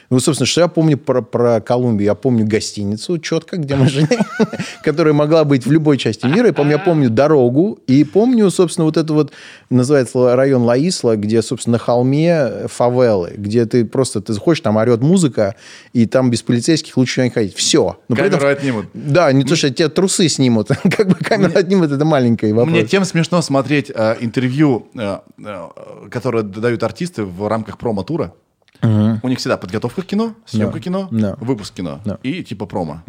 [0.10, 2.06] Ну, собственно, что я помню про, про Колумбию?
[2.06, 4.08] Я помню гостиницу четко, где мы жили,
[4.84, 6.48] которая могла быть в любой части мира.
[6.48, 7.80] Я помню, я помню дорогу.
[7.88, 9.34] И помню, собственно, вот это вот,
[9.70, 15.02] называется район Лаисла, где, собственно, на холме фавелы, где ты просто, ты заходишь, там орет
[15.02, 15.56] музыка,
[15.92, 17.54] и там без полицейских лучше не ходить.
[17.56, 17.98] Все.
[18.08, 18.86] Но при этом- Камеру отнимут.
[18.94, 20.70] Да, не то, что тебе трусы снимут.
[20.98, 22.72] Как бы камеру отнимут, это маленький вопрос.
[22.72, 25.68] Мне тем смешно смотреть э, интервью, э, э,
[26.10, 28.34] которые дают артисты в рамках промо-тура.
[28.82, 30.80] У них всегда подготовка к кино, съемка Да.
[30.80, 31.36] кино, Да.
[31.40, 32.18] выпуск кино Да.
[32.24, 33.04] и типа промо.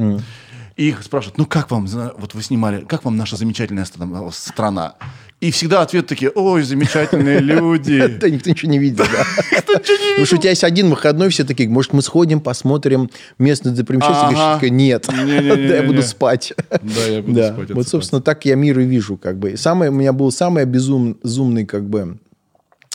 [0.77, 1.87] И их спрашивают, ну как вам,
[2.19, 4.31] вот вы снимали, как вам наша замечательная страна?
[4.31, 4.95] страна?»
[5.41, 8.17] И всегда ответ такие, ой, замечательные люди.
[8.21, 9.25] Да, никто ничего не видел, да.
[9.67, 14.71] Потому что у тебя есть один выходной, все такие, может, мы сходим, посмотрим местную достопримечательность?
[14.71, 15.07] Нет,
[15.75, 16.53] я буду спать.
[16.71, 19.57] Да, я буду спать, вот, собственно, так я мир и вижу, как бы.
[19.57, 22.19] Самое, у меня был самый безумный, как бы,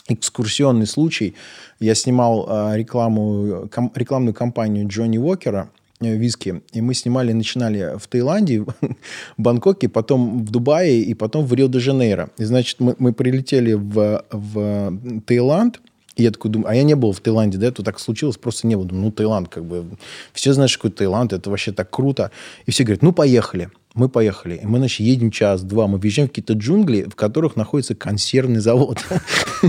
[0.08, 1.34] экскурсионный случай.
[1.80, 6.62] Я снимал а, рекламу, ком- рекламную кампанию Джонни Уокера, э, виски.
[6.72, 8.96] И мы снимали, начинали в Таиланде, в
[9.38, 12.30] Бангкоке, потом в Дубае и потом в Рио-де-Жанейро.
[12.36, 15.80] И, значит, мы, мы прилетели в, в Таиланд,
[16.16, 18.66] и я такой думаю, а я не был в Таиланде, да, это так случилось, просто
[18.66, 18.84] не был.
[18.84, 19.84] Думаю, ну, Таиланд, как бы,
[20.32, 22.30] все знают, что такое Таиланд, это вообще так круто.
[22.66, 23.70] И все говорят, ну, поехали.
[23.94, 24.58] Мы поехали.
[24.60, 25.86] И мы, значит, едем час-два.
[25.86, 28.98] Мы въезжаем в какие-то джунгли, в которых находится консервный завод.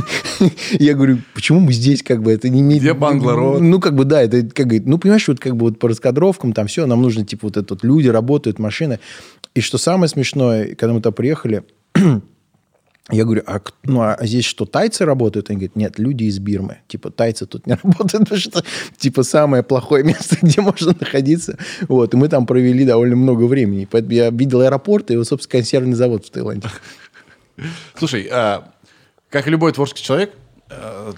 [0.71, 2.81] Я говорю, почему мы здесь, как бы, это не имеет...
[2.81, 3.61] Где Банглород?
[3.61, 6.53] Ну, как бы, да, это, как говорит, ну, понимаешь, вот как бы вот по раскадровкам
[6.53, 8.99] там все, нам нужно, типа, вот это вот люди работают, машины.
[9.53, 11.63] И что самое смешное, когда мы туда приехали,
[13.11, 15.49] я говорю, а, ну, а здесь что, тайцы работают?
[15.49, 16.79] Они говорят, нет, люди из Бирмы.
[16.87, 18.63] Типа, тайцы тут не работают, потому что,
[18.97, 21.57] типа, самое плохое место, где можно находиться.
[21.87, 23.87] Вот, и мы там провели довольно много времени.
[23.89, 26.67] Поэтому я видел аэропорт и, собственно, консервный завод в Таиланде.
[27.95, 28.71] Слушай, а,
[29.29, 30.33] как любой творческий человек,
[30.69, 31.13] э,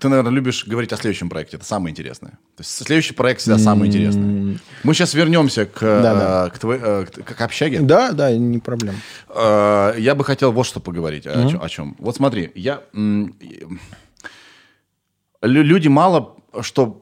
[0.00, 1.56] ты, наверное, любишь говорить о следующем проекте.
[1.56, 2.30] Это самое интересное.
[2.56, 4.58] То есть следующий проект всегда самый интересный.
[4.84, 6.46] Мы сейчас вернемся к, Да-да.
[6.46, 7.80] э, к, твоей- э, к- к общаге.
[7.80, 8.98] Да, да, не проблема.
[9.28, 11.26] Э, Я бы хотел вот что поговорить.
[11.26, 11.96] О, чё- о чем.
[11.98, 12.82] Вот смотри, я...
[15.42, 17.00] Люди мало что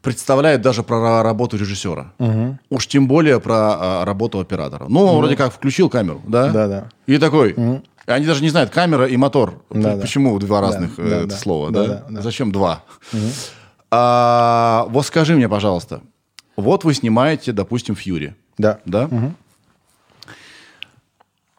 [0.00, 2.12] представляют даже про работу режиссера.
[2.70, 3.54] Уж тем более про
[4.00, 4.86] а, работу оператора.
[4.88, 6.50] Ну, он вроде как включил камеру, да?
[6.50, 6.88] Да-да.
[7.06, 7.54] И такой...
[8.06, 9.62] Они даже не знают, камера и мотор.
[9.70, 10.00] Да-да.
[10.00, 11.36] Почему два разных э, да, это да.
[11.36, 11.86] слова, да?
[11.86, 12.22] Да-да, да.
[12.22, 12.84] Зачем два?
[13.90, 16.00] А, вот скажи мне, пожалуйста,
[16.56, 18.80] вот вы снимаете, допустим, Фьюри, Да.
[18.84, 19.08] да?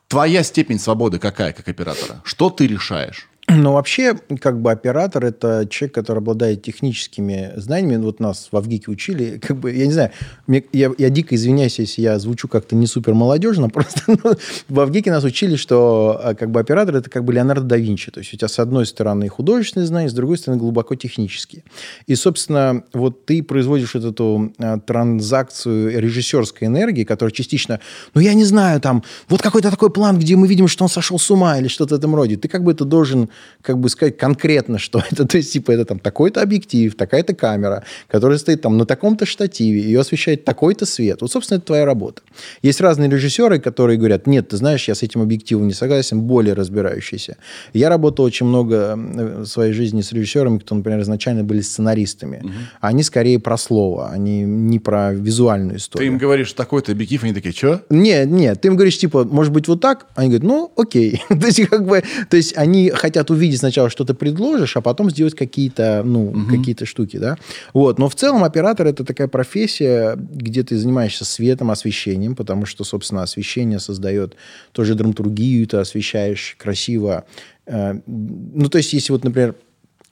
[0.08, 2.22] Твоя степень свободы какая, как оператора?
[2.24, 3.30] Что ты решаешь?
[3.50, 8.02] Но вообще, как бы оператор– это человек, который обладает техническими знаниями.
[8.02, 9.38] Вот нас в Авгике учили.
[9.42, 10.12] Как бы, я не знаю,
[10.48, 14.34] мне- я, я дико извиняюсь, если я звучу как-то не супер молодежно, просто ну,
[14.70, 18.12] в Авгике нас учили, что а, как бы оператор– это как бы Леонардо да Винчи.
[18.12, 21.64] То есть у тебя с одной стороны художественные знания, с другой стороны глубоко технические.
[22.08, 27.82] И, собственно, вот ты производишь вот эту а, транзакцию режиссерской энергии, которая частично,
[28.14, 31.20] ну, я не знаю, там, вот какой-то такой план, где мы видим, что он сошел
[31.20, 32.38] с ума или что-то в этом роде.
[32.38, 33.30] Ты как бы это должен,
[33.62, 35.26] как бы сказать конкретно, что это.
[35.26, 39.82] То есть, типа, это там такой-то объектив, такая-то камера, которая стоит там на таком-то штативе,
[39.82, 41.22] ее освещает такой-то свет.
[41.22, 42.22] Вот, собственно, это твоя работа.
[42.62, 46.54] Есть разные режиссеры, которые говорят, нет, ты знаешь, я с этим объективом не согласен, более
[46.54, 47.38] разбирающиеся.
[47.74, 52.44] Я работал очень много в своей жизни с режиссерами, кто, например, изначально были сценаристами.
[52.82, 56.12] Они скорее про слово, они не про визуальную Ты историю.
[56.12, 57.82] им говоришь, такой-то объектив, они такие, что?
[57.90, 60.08] Нет, нет, ты им говоришь, типа, может быть, вот так?
[60.16, 61.22] Они говорят, ну, окей.
[61.30, 65.10] то, есть, как бы, то есть, они хотят увидеть сначала, что ты предложишь, а потом
[65.10, 67.38] сделать какие-то, ну, какие-то штуки, да.
[67.74, 72.84] Вот, но в целом оператор– это такая профессия, где ты занимаешься светом, освещением, потому что,
[72.84, 74.36] собственно, освещение создает
[74.72, 77.26] тоже драматургию, ты освещаешь красиво.
[77.66, 79.56] Э, Ну, то есть, если вот, например,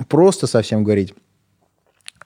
[0.08, 1.13] просто совсем говорить,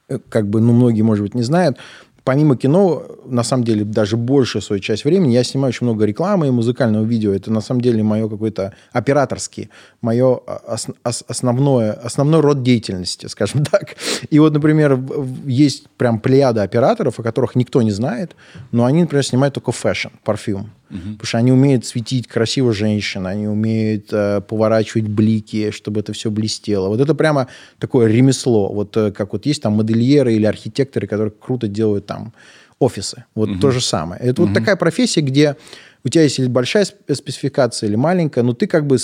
[0.10, 1.78] э, как бы, ну, многие, может быть, не знают,
[2.26, 6.48] помимо кино, на самом деле, даже большую свою часть времени я снимаю очень много рекламы
[6.48, 7.34] и музыкального видео.
[7.34, 9.70] Это, на самом деле, мое какое-то операторский,
[10.02, 13.96] мое ос- ос- основное, основной род деятельности, скажем так.
[14.30, 15.00] И вот, например,
[15.46, 18.36] есть прям плеяда операторов, о которых никто не знает,
[18.72, 20.72] но они, например, снимают только fashion, парфюм.
[20.90, 26.30] Потому что они умеют светить красиво женщин, они умеют э, поворачивать блики, чтобы это все
[26.30, 26.90] блестело.
[26.90, 27.48] Вот это прямо
[27.80, 28.72] такое ремесло.
[28.72, 32.34] Вот э, как вот есть там модельеры или архитекторы, которые круто делают там
[32.80, 33.26] офисы.
[33.34, 34.22] Вот то же самое.
[34.22, 35.56] Это вот такая профессия, где
[36.04, 38.98] у тебя есть или большая сп- спецификация, или маленькая, но ты как бы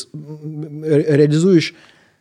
[0.84, 1.74] реализуешь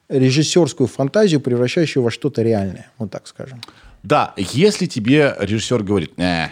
[0.08, 2.90] режиссерскую фантазию, превращающую во что-то реальное.
[2.98, 3.60] Вот так скажем.
[4.02, 6.48] Да, если тебе режиссер говорит, «Э,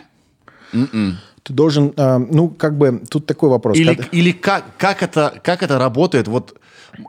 [1.48, 3.76] Ты должен, э, ну, как бы, тут такой вопрос.
[3.78, 6.28] Или, Когда- или как, как, это, как это работает?
[6.28, 6.58] Вот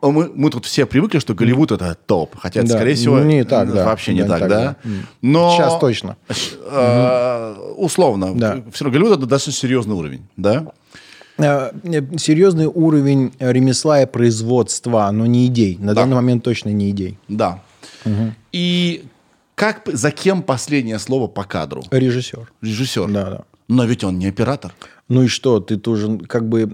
[0.01, 2.37] мы, мы тут все привыкли, что Голливуд это топ.
[2.37, 3.85] Хотя, Да, скорее всего, не так, да.
[3.85, 4.61] вообще не не так, так, да?
[4.83, 4.89] да.
[5.21, 6.15] Но, Сейчас точно.
[6.29, 8.33] э, условно.
[8.35, 8.61] Да.
[8.71, 10.67] Все равно Голливуд это достаточно серьезный уровень, да?
[11.37, 11.71] Э,
[12.17, 15.77] серьезный уровень ремесла и производства, но не идей.
[15.79, 16.01] На Да.
[16.01, 17.17] данный момент точно не идей.
[17.27, 17.61] Да.
[18.51, 19.03] И
[19.55, 21.83] как, за кем последнее слово по кадру?
[21.91, 22.49] Режиссер.
[22.61, 23.07] Режиссер.
[23.09, 23.41] Да, да.
[23.69, 24.73] Но ведь он не оператор.
[25.07, 26.65] Ну и что, ты тоже как бы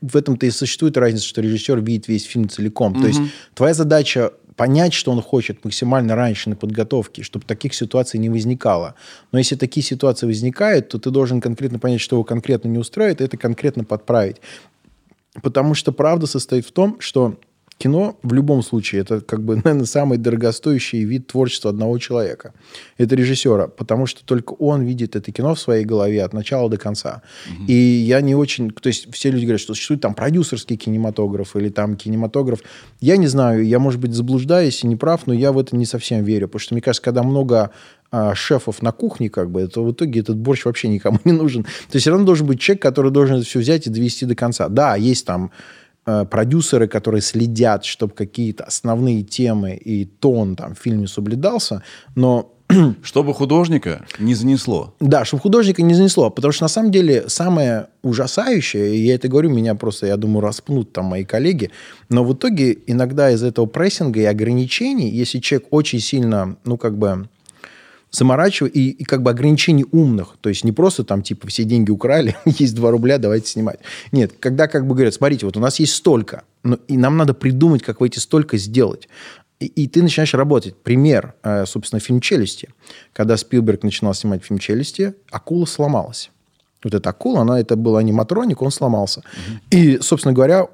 [0.00, 2.94] в этом-то и существует разница, что режиссер видит весь фильм целиком.
[3.00, 3.20] То есть
[3.54, 8.94] твоя задача понять, что он хочет максимально раньше на подготовке, чтобы таких ситуаций не возникало.
[9.32, 13.20] Но если такие ситуации возникают, то ты должен конкретно понять, что его конкретно не устраивает,
[13.20, 14.36] и это конкретно подправить.
[15.42, 17.38] Потому что правда состоит в том, что
[17.78, 22.52] кино в любом случае это как бы, наверное, самый дорогостоящий вид творчества одного человека.
[22.98, 26.78] Это режиссера, потому что только он видит это кино в своей голове от начала до
[26.78, 27.22] конца.
[27.46, 27.64] Угу.
[27.68, 28.70] И я не очень...
[28.70, 32.60] То есть все люди говорят, что существует там продюсерский кинематограф или там кинематограф.
[33.00, 35.86] Я не знаю, я, может быть, заблуждаюсь и не прав, но я в это не
[35.86, 36.48] совсем верю.
[36.48, 37.70] Потому что, мне кажется, когда много
[38.10, 41.64] а, шефов на кухне, как бы, то в итоге этот борщ вообще никому не нужен.
[41.64, 44.34] То есть все равно должен быть человек, который должен это все взять и довести до
[44.34, 44.68] конца.
[44.68, 45.50] Да, есть там
[46.06, 51.82] продюсеры, которые следят, чтобы какие-то основные темы и тон там в фильме соблюдался,
[52.14, 52.52] но
[53.02, 54.94] чтобы художника не занесло.
[55.00, 56.30] Да, чтобы художника не занесло.
[56.30, 60.40] Потому что, на самом деле, самое ужасающее, и я это говорю, меня просто, я думаю,
[60.40, 61.70] распнут там мои коллеги,
[62.08, 66.98] но в итоге иногда из этого прессинга и ограничений, если человек очень сильно, ну, как
[66.98, 67.28] бы
[68.16, 70.36] заморачивать и, и как бы ограничений умных.
[70.40, 73.78] То есть не просто там типа все деньги украли, есть 2 рубля, давайте снимать.
[74.12, 77.34] Нет, когда как бы говорят, смотрите, вот у нас есть столько, но, и нам надо
[77.34, 79.08] придумать, как вы эти столько сделать.
[79.60, 80.76] И, и ты начинаешь работать.
[80.76, 82.68] Пример, э, собственно, фильм «Челюсти».
[83.12, 86.30] Когда Спилберг начинал снимать фильм «Челюсти», акула сломалась.
[86.84, 89.20] Вот эта акула, она, это был аниматроник, он сломался.
[89.20, 89.58] Угу.
[89.70, 90.68] И, собственно говоря,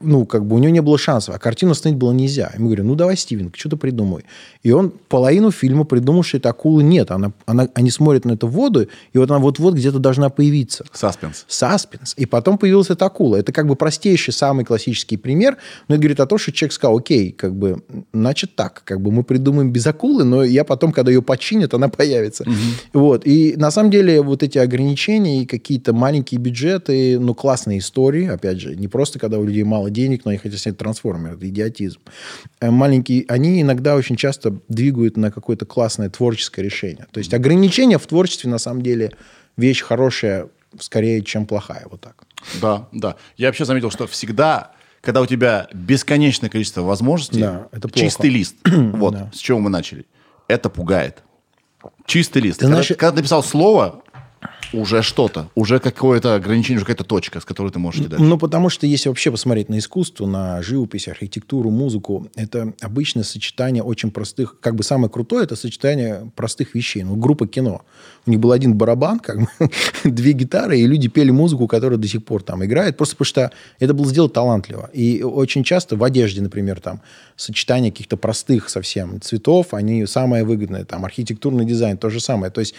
[0.00, 2.52] ну, как бы у него не было шансов, а картину остановить было нельзя.
[2.54, 4.24] Ему говорю, ну, давай, Стивен, что-то придумай.
[4.62, 7.10] И он половину фильма придумал, что эта акулы нет.
[7.10, 10.84] Она, она, они смотрят на эту воду, и вот она вот-вот где-то должна появиться.
[10.92, 11.44] Саспенс.
[11.48, 12.14] Саспенс.
[12.16, 13.36] И потом появилась эта акула.
[13.36, 15.56] Это как бы простейший, самый классический пример,
[15.88, 17.82] но это говорит о том, что человек сказал, окей, как бы,
[18.12, 21.88] значит так, как бы мы придумаем без акулы, но я потом, когда ее починят, она
[21.88, 22.44] появится.
[22.44, 23.00] Угу.
[23.00, 23.26] Вот.
[23.26, 28.60] И на самом деле вот эти ограничения и какие-то маленькие бюджеты, ну, классные истории, опять
[28.60, 31.34] же, не просто когда у людей мало мало денег, но они хотят снять трансформер.
[31.34, 32.00] Это идиотизм.
[32.60, 37.06] Э, маленькие, они иногда очень часто двигают на какое-то классное творческое решение.
[37.10, 39.12] То есть ограничения в творчестве, на самом деле,
[39.56, 40.48] вещь хорошая,
[40.78, 41.86] скорее, чем плохая.
[41.90, 42.24] Вот так.
[42.60, 43.16] Да, да.
[43.36, 48.56] Я вообще заметил, что всегда когда у тебя бесконечное количество возможностей, да, это чистый лист,
[48.66, 49.30] вот да.
[49.32, 50.06] с чего мы начали,
[50.48, 51.22] это пугает.
[52.04, 52.58] Чистый лист.
[52.58, 52.98] Ты когда, знаешь...
[52.98, 54.02] когда написал слово,
[54.72, 58.24] уже что-то, уже какое-то ограничение, уже какая-то точка, с которой ты можешь идти дальше.
[58.24, 63.82] Ну, потому что если вообще посмотреть на искусство, на живопись, архитектуру, музыку, это обычное сочетание
[63.82, 67.02] очень простых, как бы самое крутое, это сочетание простых вещей.
[67.02, 67.82] Ну, группа кино.
[68.28, 69.48] У них был один барабан, как бы,
[70.04, 73.50] две гитары, и люди пели музыку, которая до сих пор там играет, просто потому что
[73.80, 74.90] это было сделано талантливо.
[74.92, 77.00] И очень часто в одежде, например, там,
[77.36, 80.84] сочетание каких-то простых совсем цветов, они самое выгодное.
[80.84, 82.52] Там, архитектурный дизайн, то же самое.
[82.52, 82.74] То есть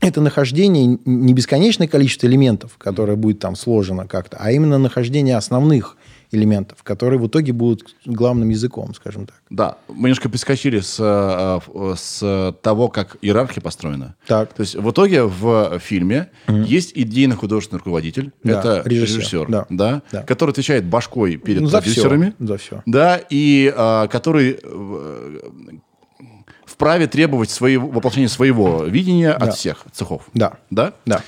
[0.00, 5.96] это нахождение не бесконечное количество элементов, которое будет там сложено как-то, а именно нахождение основных
[6.32, 9.36] элементов, которые в итоге будут главным языком, скажем так.
[9.50, 14.16] Да, мы немножко перескочили с, э, с того, как иерархия построена.
[14.26, 14.52] Так.
[14.54, 19.46] То есть в итоге в фильме mm есть идейный художественный руководитель, да, это режиссер, режиссер
[19.48, 19.66] да.
[19.68, 20.22] Да, да.
[20.22, 22.34] который отвечает башкой перед ну, продюсерами.
[22.38, 22.82] За все.
[22.86, 25.38] Да, и а, который э,
[26.64, 29.46] вправе требовать свои, воплощения своего видения да.
[29.46, 30.28] от всех цехов.
[30.34, 30.54] Да.
[30.70, 30.94] Да?
[31.04, 31.22] Да.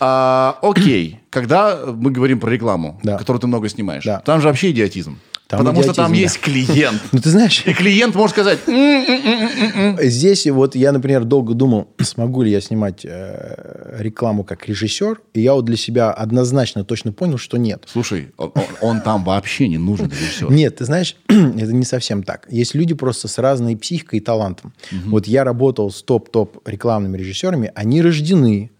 [0.00, 3.18] А, окей, когда мы говорим про рекламу, да.
[3.18, 4.20] которую ты много снимаешь, да.
[4.20, 5.18] там же вообще идиотизм.
[5.50, 6.18] Там Потому идиотизм, что там да.
[6.18, 7.02] есть клиент.
[7.12, 7.64] Ну, ты знаешь...
[7.66, 8.60] И клиент может сказать...
[10.00, 15.40] Здесь вот я, например, долго думал, смогу ли я снимать э, рекламу как режиссер, и
[15.40, 17.82] я вот для себя однозначно точно понял, что нет.
[17.86, 20.52] Слушай, он, он там вообще не нужен режиссер.
[20.52, 22.46] Нет, ты знаешь, это не совсем так.
[22.48, 24.72] Есть люди просто с разной психикой и талантом.
[24.92, 25.10] Угу.
[25.10, 28.70] Вот я работал с топ-топ рекламными режиссерами, они рождены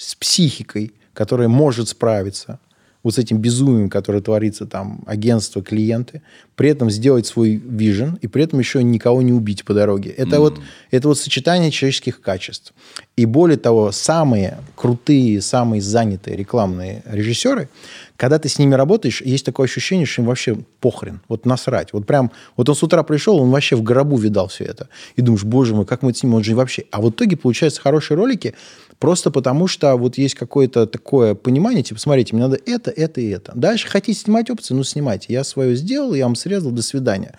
[0.00, 2.58] с психикой, которая может справиться
[3.02, 6.22] вот с этим безумием, которое творится там, агентство, клиенты,
[6.54, 10.10] при этом сделать свой вижен и при этом еще никого не убить по дороге.
[10.10, 10.38] Это, mm-hmm.
[10.38, 10.60] вот,
[10.90, 12.74] это вот сочетание человеческих качеств.
[13.16, 17.70] И более того, самые крутые, самые занятые рекламные режиссеры,
[18.16, 21.94] когда ты с ними работаешь, есть такое ощущение, что им вообще похрен, вот насрать.
[21.94, 24.88] Вот прям, вот он с утра пришел, он вообще в гробу видал все это.
[25.16, 26.84] И думаешь, боже мой, как мы с ним, он же вообще...
[26.90, 28.54] А в итоге получаются хорошие ролики,
[29.00, 33.28] Просто потому что вот есть какое-то такое понимание, типа, смотрите, мне надо это, это и
[33.28, 33.50] это.
[33.54, 35.32] Дальше хотите снимать опции, ну, снимайте.
[35.32, 37.34] Я свое сделал, я вам срезал, до свидания.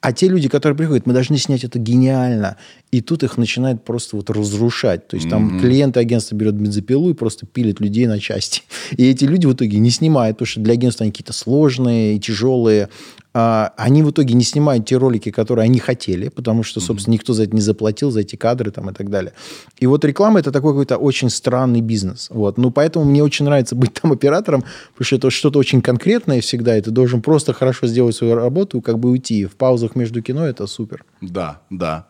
[0.00, 2.58] А те люди, которые приходят, мы должны снять это гениально.
[2.92, 5.08] И тут их начинает просто вот разрушать.
[5.08, 5.60] То есть там mm-hmm.
[5.62, 8.62] клиенты агентства берет бензопилу и просто пилит людей на части.
[8.96, 12.20] И эти люди в итоге не снимают, потому что для агентства они какие-то сложные и
[12.20, 12.90] тяжелые.
[13.36, 17.32] А, они в итоге не снимают те ролики, которые они хотели, потому что, собственно, никто
[17.32, 19.32] за это не заплатил, за эти кадры там и так далее.
[19.80, 22.28] И вот реклама это такой какой-то очень странный бизнес.
[22.30, 22.58] Вот.
[22.58, 24.62] Ну, поэтому мне очень нравится быть там оператором,
[24.92, 28.80] потому что это что-то очень конкретное всегда, и ты должен просто хорошо сделать свою работу
[28.80, 29.46] как бы уйти.
[29.46, 31.04] В паузах между кино это супер.
[31.20, 32.06] Да, да.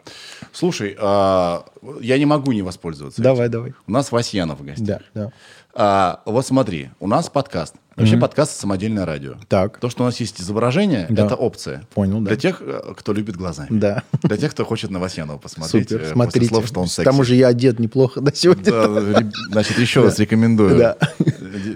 [0.52, 1.64] Слушай, а,
[2.02, 3.22] я не могу не воспользоваться.
[3.22, 3.52] Давай, этим.
[3.52, 3.74] давай.
[3.86, 5.00] У нас Васьянов в гостях.
[5.14, 5.32] Да, да.
[5.76, 7.74] А, вот смотри, у нас подкаст.
[7.96, 9.34] Вообще подкаст самодельное радио.
[9.48, 9.78] Так.
[9.78, 11.26] То, что у нас есть изображение, Да.
[11.26, 11.82] это опция.
[11.94, 12.28] Понял, да.
[12.28, 13.68] Для тех, э, кто любит глазами.
[13.70, 14.02] Да.
[14.22, 15.88] Для тех, кто хочет на Васьянова посмотреть.
[15.88, 16.46] Супер, э, после смотрите.
[16.46, 17.04] слов, что он К секси.
[17.04, 18.64] тому же я одет неплохо да, сегодня.
[18.64, 18.84] Да,
[19.20, 20.76] реб- значит, еще раз рекомендую.
[20.76, 20.96] Да.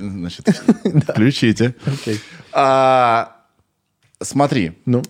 [0.01, 0.49] Значит,
[1.09, 1.75] включите.
[1.87, 2.21] Окей.
[2.53, 3.37] А,
[4.21, 5.03] смотри, Ну,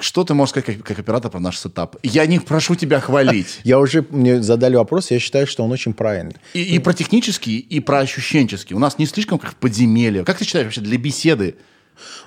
[0.00, 1.96] что ты можешь сказать как, как оператор про наш сетап?
[2.02, 3.60] Я не прошу тебя хвалить.
[3.64, 6.36] я уже, мне задали вопрос, я считаю, что он очень правильный.
[6.52, 8.74] И, и про технический, и про ощущенческий.
[8.74, 10.24] У нас не слишком как в подземелье.
[10.24, 11.56] Как ты считаешь вообще для беседы?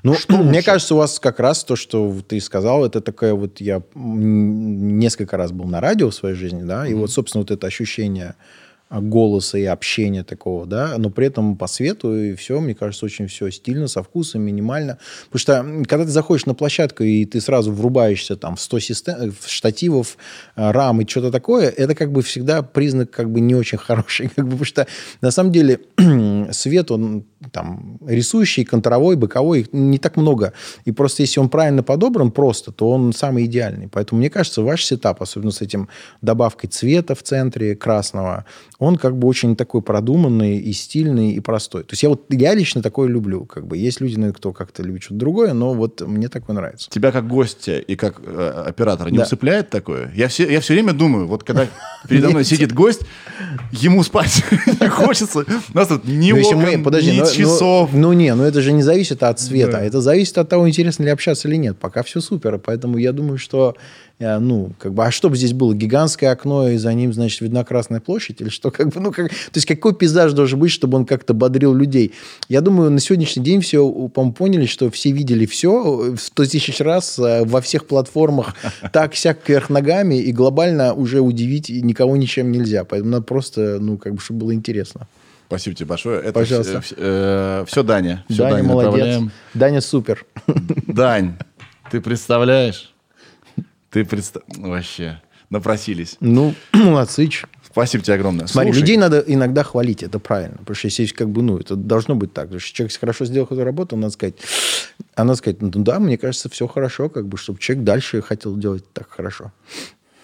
[0.04, 0.64] Ну, Что мне лучше?
[0.64, 5.52] кажется, у вас как раз то, что ты сказал, это такая вот я несколько раз
[5.52, 8.36] был на радио в своей жизни, да, и вот, собственно, вот это ощущение
[8.90, 13.28] голоса и общения такого, да, но при этом по свету и все, мне кажется, очень
[13.28, 14.98] все стильно, со вкусом, минимально.
[15.30, 19.32] Потому что когда ты заходишь на площадку и ты сразу врубаешься там в 100 систем,
[19.32, 20.18] в штативов,
[20.56, 24.30] а, рам и что-то такое, это как бы всегда признак как бы не очень хороший,
[24.30, 24.88] как бы, потому что
[25.22, 25.82] на самом деле
[26.52, 30.54] свет, он там рисующий, контровой, боковой, их не так много.
[30.86, 33.90] И просто если он правильно подобран просто, то он самый идеальный.
[33.90, 35.90] Поэтому мне кажется, ваш сетап, особенно с этим
[36.22, 38.46] добавкой цвета в центре красного,
[38.80, 41.84] он как бы очень такой продуманный и стильный, и простой.
[41.84, 43.46] То есть я вот я лично такое люблю.
[43.46, 46.90] Как бы есть люди, кто как-то любит что-то другое, но вот мне такое нравится.
[46.90, 49.24] Тебя как гостя и как э, оператора не Да.
[49.24, 50.12] усыпляет такое?
[50.16, 51.68] Я все, я все время думаю, вот когда
[52.08, 53.02] передо мной сидит гость,
[53.72, 54.44] ему спать
[54.80, 55.40] не хочется.
[55.74, 56.60] У нас тут ни Ну, окон,
[57.02, 57.90] ни ну, часов.
[57.94, 59.80] Ну, ну не, ну это же не зависит от цвета.
[59.80, 61.78] Это зависит от того, интересно ли общаться или нет.
[61.80, 62.60] Пока все супер.
[62.60, 63.76] Поэтому я думаю, что,
[64.20, 65.76] ну, как бы, а что бы здесь было?
[65.76, 68.42] Гигантское окно, и за ним, значит, видна Красная площадь?
[68.42, 68.72] Или что?
[68.78, 72.14] Как бы, ну, как, то есть какой пейзаж должен быть, чтобы он как-то бодрил людей?
[72.50, 76.80] Я думаю, на сегодняшний день все, по-моему, поняли, что все видели все в 100 тысяч
[76.80, 78.56] раз э, во всех платформах
[78.92, 82.86] так, сяк, кверх ногами, и глобально уже удивить никого ничем нельзя.
[82.86, 85.08] Поэтому надо просто, ну, как бы, чтобы было интересно.
[85.48, 86.22] Спасибо тебе большое.
[86.22, 86.82] Это Пожалуйста.
[86.82, 88.26] все, Даня.
[88.28, 88.92] Все Даня Дане молодец.
[88.92, 89.32] направляем.
[89.54, 90.26] Даня супер.
[90.88, 91.38] Дань,
[91.92, 92.94] ты представляешь?
[93.98, 94.44] Ты представ...
[94.58, 95.20] Вообще,
[95.50, 96.18] напросились.
[96.20, 97.26] Ну, молодцы.
[97.30, 97.48] чё.
[97.66, 98.46] Спасибо тебе огромное.
[98.46, 100.58] Смотри, Слушай, людей надо иногда хвалить, это правильно.
[100.58, 102.46] Потому что если есть как бы, ну, это должно быть так.
[102.46, 104.36] Потому что человек хорошо сделал какую-то работу, надо сказать,
[105.16, 108.56] а надо сказать, ну да, мне кажется, все хорошо, как бы, чтобы человек дальше хотел
[108.56, 109.52] делать так хорошо.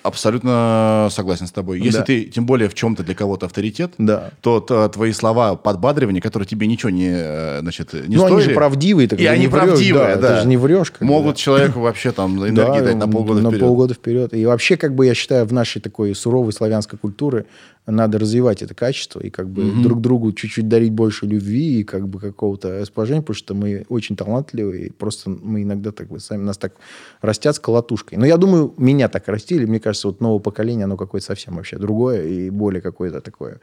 [0.03, 1.79] Абсолютно согласен с тобой.
[1.79, 2.03] Если Да.
[2.03, 4.31] ты, тем более, в чем-то для кого-то авторитет, Да.
[4.41, 8.33] то, т- твои слова подбадривания, которые тебе ничего не, э, значит, не ну, стоили...
[8.35, 9.07] они же правдивые.
[9.07, 10.35] так И они правдивые, да.
[10.35, 10.91] Ты же не врешь.
[10.91, 11.41] как Могут да.
[11.41, 13.61] человеку вообще там энергии Да, дать на полгода на вперед.
[13.65, 14.33] полгода вперед.
[14.33, 17.45] И вообще, как бы я считаю, в нашей такой суровой славянской культуре
[17.85, 22.07] надо развивать это качество и как бы друг другу чуть-чуть дарить больше любви и как
[22.07, 26.43] бы какого-то расположения, потому что мы очень талантливые, и просто мы иногда так бы сами
[26.43, 26.71] нас так
[27.21, 28.17] растят с колотушкой.
[28.17, 31.77] Но я думаю, меня так растили, мне кажется, вот новое поколение, оно какое-то совсем вообще
[31.77, 33.59] другое и более какое-то такое,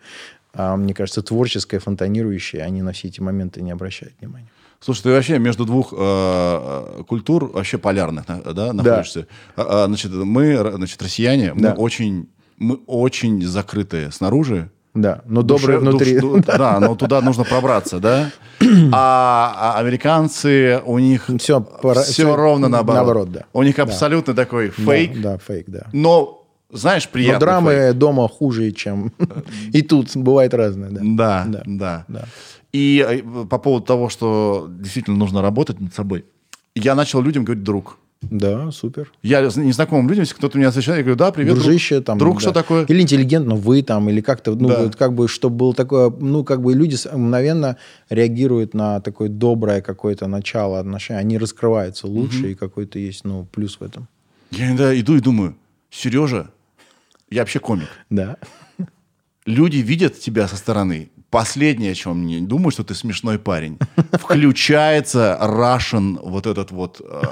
[0.54, 4.48] а, мне кажется, творческое, фонтанирующее, они на все эти моменты не обращают внимания.
[4.80, 9.26] Слушай, ты вообще между двух э, э, культур вообще полярных, да, находишься.
[9.54, 11.74] А, а, значит, мы, значит, россияне, мы Да.
[11.74, 14.70] очень, мы очень закрытые снаружи.
[14.94, 16.18] Да, но Душе- внутри.
[16.18, 18.30] душ- ду- да, но туда нужно пробраться, да.
[18.92, 21.30] А, а американцы, у них
[21.82, 22.96] пора- все всё ровно наоборот.
[22.96, 23.44] наоборот, да.
[23.52, 23.84] У них Да.
[23.84, 25.86] абсолютно такой Да, фейк, Да, фейк, да.
[25.92, 27.98] но, знаешь, Но приятный драмы фейк.
[27.98, 29.12] дома хуже, чем...
[29.72, 31.00] И тут бывает разное, да.
[31.02, 31.62] Да, Да.
[31.66, 32.24] да, Да.
[32.72, 36.24] И э, по поводу того, что действительно нужно работать над собой,
[36.74, 37.96] я начал людям говорить «друг».
[38.22, 39.10] Да, супер.
[39.22, 41.64] Я незнакомым людям, если кто-то меня встречает, я говорю, да, привет, друг».
[41.64, 42.18] Дружище там.
[42.18, 42.40] Друг, да.
[42.40, 42.84] что такое?
[42.84, 44.82] Или интеллигентно вы там, или как-то, ну, Да.
[44.82, 47.76] вот как бы, чтобы было такое, ну, как бы люди мгновенно
[48.10, 53.80] реагируют на такое доброе какое-то начало отношений, они раскрываются лучше, и какой-то есть, ну, плюс
[53.80, 54.06] в этом.
[54.50, 55.56] Я иногда иду и думаю,
[55.90, 56.50] Сережа,
[57.30, 57.88] я вообще комик.
[58.10, 58.36] Да.
[59.46, 61.10] Люди видят тебя со стороны.
[61.30, 63.78] Последнее, о чем мне думаю, что ты смешной парень.
[64.12, 67.22] Включается Russian вот этот вот э,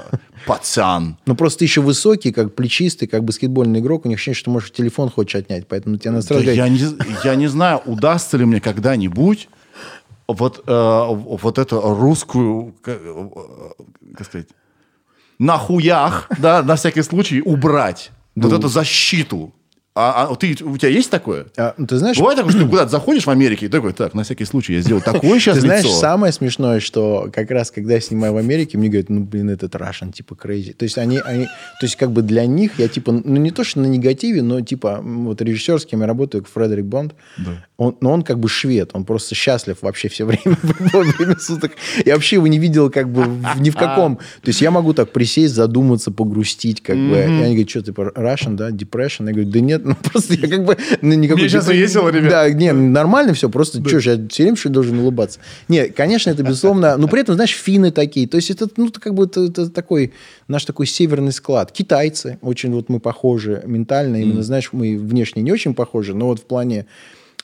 [0.47, 1.17] пацан.
[1.25, 4.71] Ну, просто ты еще высокий, как плечистый, как баскетбольный игрок, у них ощущение, что можешь
[4.71, 6.79] телефон хочешь отнять, поэтому тебе надо сразу Да я, не,
[7.25, 9.49] я не знаю, удастся ли мне когда-нибудь
[10.27, 13.29] вот, э, вот эту русскую, как, э,
[14.15, 14.47] как сказать,
[15.39, 18.11] на хуях, да, на всякий случай убрать.
[18.35, 19.53] Вот эту защиту.
[19.95, 21.47] А, а ты, у тебя есть такое?
[21.57, 24.13] А, ну, ты знаешь, Бывает такое, что ты куда-то заходишь в Америке и такой, так,
[24.13, 25.95] на всякий случай я сделал такое сейчас Ты знаешь, лицо.
[25.95, 29.75] самое смешное, что как раз когда я снимаю в Америке, мне говорят, ну, блин, этот
[29.75, 30.73] Russian, типа, crazy.
[30.73, 33.63] То есть они, они, то есть как бы для них я, типа, ну, не то,
[33.63, 37.15] что на негативе, но, типа, вот режиссер, с кем я работаю, Фредерик Бонд,
[37.77, 41.71] он, но он как бы швед, он просто счастлив вообще все время, время суток.
[42.05, 43.25] Я вообще его не видел как бы
[43.57, 44.17] ни в каком.
[44.17, 47.15] То есть я могу так присесть, задуматься, погрустить, как бы.
[47.15, 49.27] И они говорят, что, типа, Russian, да, depression?
[49.27, 50.77] Я говорю, да нет, ну, просто я как бы...
[51.01, 52.29] ну, никакой щас депр- весело, ребят.
[52.29, 55.39] Да, не, нормально все, просто что ж, я все время что должен улыбаться?
[55.67, 58.99] Не, конечно, это безусловно, но при этом, знаешь, финны такие, то есть это, ну, это
[58.99, 60.13] как бы это, это такой,
[60.47, 61.71] наш такой северный склад.
[61.71, 66.39] Китайцы, очень вот мы похожи ментально, именно, знаешь, мы внешне не очень похожи, но вот
[66.39, 66.85] в плане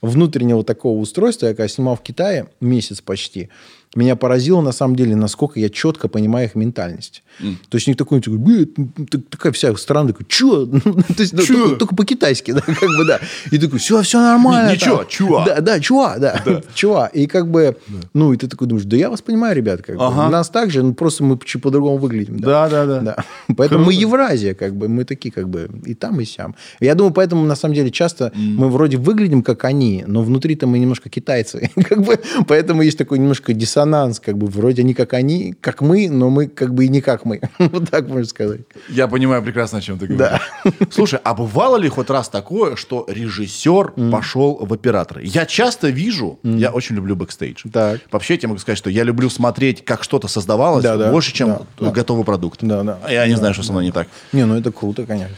[0.02, 3.50] внутреннего такого устройства, я когда снимал в Китае месяц почти,
[3.96, 7.24] меня поразило, на самом деле, насколько я четко понимаю их ментальность.
[7.70, 8.68] То есть у них такой, такой, «Блин,
[9.10, 10.66] ты- такая вся страна, такой, чё?
[10.72, 11.54] Ну, То есть, ну, Чё?
[11.64, 13.20] только, только по-китайски, да, как бы, да.
[13.52, 14.70] И такой, все, все нормально.
[14.70, 15.08] Не- ничего, там».
[15.10, 15.46] чуа.
[15.46, 16.42] Да, да, чуа, да,
[16.74, 17.08] чуа.
[17.14, 17.76] И как бы,
[18.14, 20.04] ну, и ты такой думаешь, да я вас понимаю, ребят, как бы.
[20.06, 20.28] Ага.
[20.28, 22.40] У нас так же, ну, просто мы чуть по-другому выглядим.
[22.40, 23.00] Да, да, да.
[23.02, 23.16] Да.
[23.58, 24.02] Поэтому мы Круто.
[24.02, 26.56] Евразия, как бы, мы такие, как бы, и там, и сям.
[26.80, 30.80] Я думаю, поэтому, на самом деле, часто мы вроде выглядим, как они, но внутри-то мы
[30.80, 31.70] немножко китайцы.
[31.90, 33.54] Как бы, поэтому есть такой немножко
[33.86, 37.02] диссонанс, как бы, вроде они как они, как мы, но мы как бы и не
[37.02, 37.42] как мы.
[37.60, 38.62] Вот так можно сказать.
[38.90, 40.40] Я понимаю прекрасно, о чем ты говоришь.
[40.64, 40.72] Да.
[40.92, 45.22] Слушай, а бывало ли хоть раз такое, что режиссер пошел в операторы?
[45.26, 47.64] Я часто вижу, я очень люблю бэкстейдж.
[47.72, 48.02] Так.
[48.12, 51.12] Вообще, я тебе могу сказать, что я люблю смотреть, как что-то создавалось Да, да.
[51.12, 51.92] больше, чем Да, да.
[51.92, 52.60] готовый продукт.
[52.62, 53.00] Да, да.
[53.10, 54.08] Я не знаю, что со мной не так.
[54.34, 55.36] Не, ну это круто, конечно.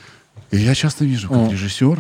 [0.52, 2.00] И я часто вижу, как режиссер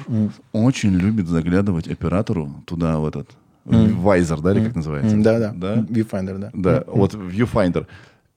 [0.53, 3.29] очень любит заглядывать оператору туда, в этот
[3.67, 5.15] вайзер, да, или как называется?
[5.17, 5.51] Да, да.
[5.55, 5.75] Да?
[5.75, 6.49] Viewfinder, да.
[6.53, 7.85] Да, вот Viewfinder.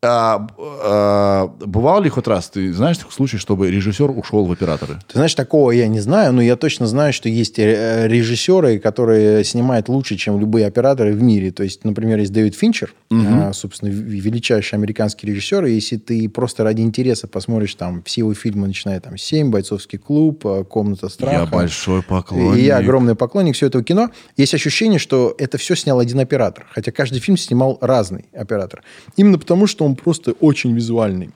[0.02, 4.94] А, а, бывало ли хоть раз, ты знаешь случай, чтобы режиссер ушел в операторы?
[5.06, 9.44] Ты знаешь, такого я не знаю, но я точно знаю, что есть э, режиссеры, которые
[9.44, 11.50] снимают лучше, чем любые операторы в мире.
[11.50, 15.66] То есть, например, есть Дэвид Финчер, а, собственно, величайший американский режиссер.
[15.66, 19.98] И если ты просто ради интереса посмотришь там все его фильмы, начиная там «Семь», «Бойцовский
[19.98, 21.40] клуб», э, «Комната страха».
[21.40, 22.58] Я большой поклонник.
[22.58, 24.08] И я огромный поклонник всего этого кино.
[24.38, 26.66] Есть ощущение, что это все снял один оператор.
[26.70, 28.82] Хотя каждый фильм снимал разный оператор.
[29.16, 31.30] Именно потому, что он просто очень визуальный.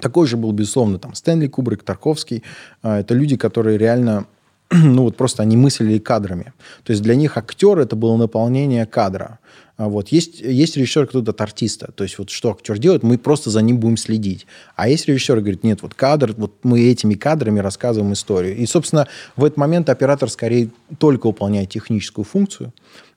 [0.00, 2.42] Такой же был, безусловно, там Стэнли Кубрик, Тарковский.
[2.82, 4.26] А, Это люди, которые реально,
[4.70, 6.52] ну вот просто они мыслили кадрами.
[6.84, 9.38] То есть для них актер это было наполнение кадра.
[9.76, 11.92] А вот есть, есть режиссер, кто от артиста.
[11.92, 14.46] То есть вот что актер делает, мы просто за ним будем следить.
[14.76, 18.56] А есть режиссер, говорит, нет, вот кадр, вот мы этими кадрами рассказываем историю.
[18.56, 22.72] И, собственно, в этот момент оператор скорее только выполняет техническую функцию.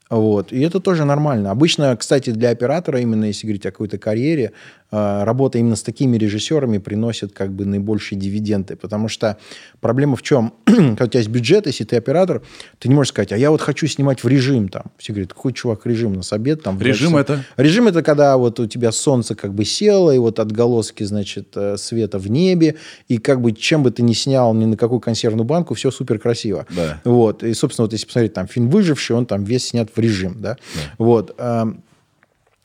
[0.10, 0.52] Вот.
[0.52, 1.52] И это тоже нормально.
[1.52, 4.52] Обычно, кстати, для оператора, именно если говорить о какой-то карьере,
[4.92, 8.76] работа именно с такими режиссерами приносит как бы наибольшие дивиденды.
[8.76, 9.38] Потому что
[9.82, 10.54] проблема в чем?
[10.66, 12.42] Когда у тебя есть бюджет, если ты оператор,
[12.80, 14.84] ты не можешь сказать, а я вот хочу снимать в режим там.
[14.98, 16.14] Все говорят, какой чувак режим?
[16.14, 16.80] На обед там.
[16.80, 17.22] Режим часа».
[17.22, 17.46] это?
[17.58, 21.78] Режим это когда вот у тебя солнце как бы село, и вот отголоски, значит, э,
[21.78, 22.76] света в небе,
[23.08, 26.20] и как бы чем бы ты ни снял, ни на какую консервную банку, все супер
[26.20, 26.66] красиво.
[26.70, 27.02] Да.
[27.04, 27.44] Вот.
[27.44, 30.58] И, собственно, вот если посмотреть там фильм «Выживший», он там весь снят в режим, да.
[30.98, 31.36] Вот.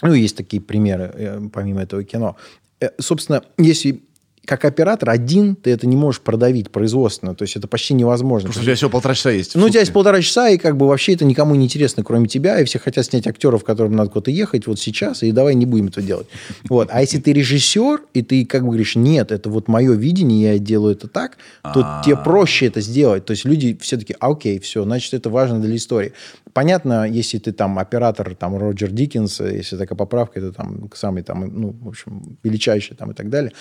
[0.03, 2.37] Ну, есть такие примеры, э, помимо этого кино.
[2.81, 4.03] Э, Собственно, если
[4.47, 8.49] как оператор один ты это не можешь продавить производственно, то есть это почти невозможно.
[8.49, 9.55] Потому что у тебя всего полтора часа есть.
[9.55, 12.27] Ну, у тебя есть полтора часа, и как бы вообще это никому не интересно, кроме
[12.27, 15.67] тебя, и все хотят снять актеров, которым надо куда-то ехать вот сейчас, и давай не
[15.67, 16.27] будем это делать.
[16.69, 16.89] Вот.
[16.91, 20.59] А если ты режиссер, и ты как бы говоришь, нет, это вот мое видение, я
[20.59, 23.25] делаю это так, то тебе проще это сделать.
[23.27, 26.13] То есть люди все таки а, окей, все, значит, это важно для истории.
[26.53, 31.49] Понятно, если ты там оператор, там, Роджер Диккенс, если такая поправка, это там самый там,
[31.49, 33.53] ну, в общем, величайший там и так далее,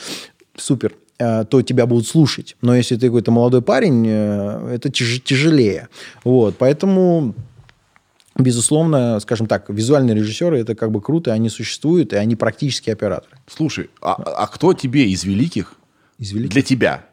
[0.60, 2.55] супер, э, то тебя будут слушать.
[2.62, 5.89] Но если ты какой-то молодой парень, э, это тяж- тяжелее.
[6.24, 7.34] Вот, поэтому
[8.38, 13.36] безусловно, скажем так, визуальные режиссеры это как бы круто, они существуют, и они практически операторы.
[13.47, 15.74] Слушай, а, а кто тебе из великих,
[16.20, 16.53] Из великих.
[16.53, 17.05] для тебя,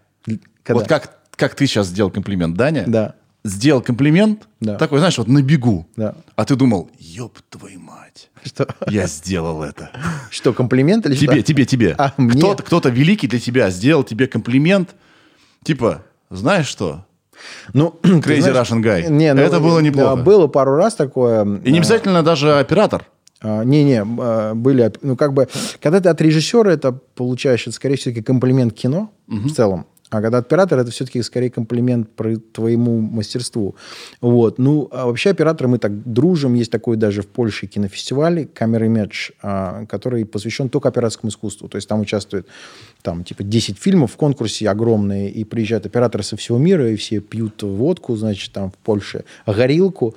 [0.63, 0.81] Когда?
[0.81, 3.15] вот как, как ты сейчас сделал комплимент Даня, Да.
[3.47, 4.77] Сделал комплимент, Да.
[4.77, 6.15] такой, знаешь, вот на бегу, Да.
[6.35, 8.67] а ты думал, ёб твою мать, Что?
[8.89, 9.91] я сделал это.
[10.31, 11.43] Что, комплимент или Тебе, что?
[11.43, 11.95] тебе, тебе.
[11.99, 12.11] А?
[12.11, 14.95] Кто-то, кто-то великий для тебя сделал тебе комплимент,
[15.65, 17.05] типа, знаешь что,
[17.75, 19.09] Ну, Crazy знаешь, Russian Guy.
[19.11, 20.17] Не, ну, Это было неплохо.
[20.17, 21.45] да, Было пару раз такое.
[21.65, 23.07] и не обязательно даже оператор.
[23.43, 25.47] Не-не, а, были, оп- ну как бы,
[25.83, 29.85] когда ты от режиссера это получаешь, это скорее всего комплимент кино в целом.
[30.17, 33.77] А когда оператор, это все-таки скорее комплимент про твоему мастерству.
[34.21, 34.59] Вот.
[34.59, 36.55] Ну, а вообще операторы мы так дружим.
[36.55, 41.69] Есть такой даже в Польше кинофестиваль Camera Image, а, который посвящен только операторскому искусству.
[41.69, 42.47] То есть там участвует
[43.03, 47.21] там, типа, 10 фильмов в конкурсе огромные, и приезжают операторы со всего мира, и все
[47.21, 50.15] пьют водку, значит, там в Польше, горилку,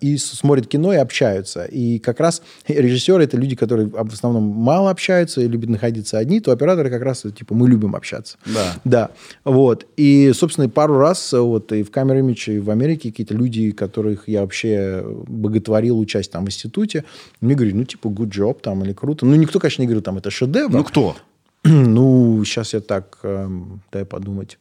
[0.00, 1.64] и смотрят кино и общаются.
[1.64, 6.40] И как раз режиссеры это люди, которые в основном мало общаются и любят находиться одни,
[6.40, 8.38] то операторы как раз типа мы любим общаться.
[8.46, 8.74] Да.
[8.84, 9.10] Да.
[9.44, 9.86] Вот.
[9.96, 14.28] И, собственно, пару раз вот и в камере Image, и в Америке какие-то люди, которых
[14.28, 17.04] я вообще боготворил, участь там в институте,
[17.40, 19.26] мне говорили, ну, типа, good job там, или круто.
[19.26, 20.72] Ну, никто, конечно, не говорил, там, это шедевр.
[20.72, 21.16] Ну, кто?
[21.64, 24.58] Ну, сейчас я так, эм, дай подумать.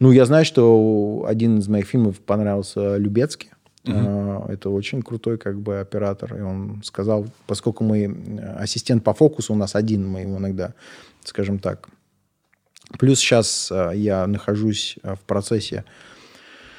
[0.00, 3.50] Ну, я знаю, что один из моих фильмов понравился Любецкий.
[3.86, 4.52] Uh-huh.
[4.52, 6.36] Это очень крутой как бы оператор.
[6.36, 10.74] И он сказал, поскольку мы э, ассистент по фокусу у нас один, мы его иногда,
[11.24, 11.88] скажем так.
[12.98, 15.84] Плюс сейчас э, я нахожусь в процессе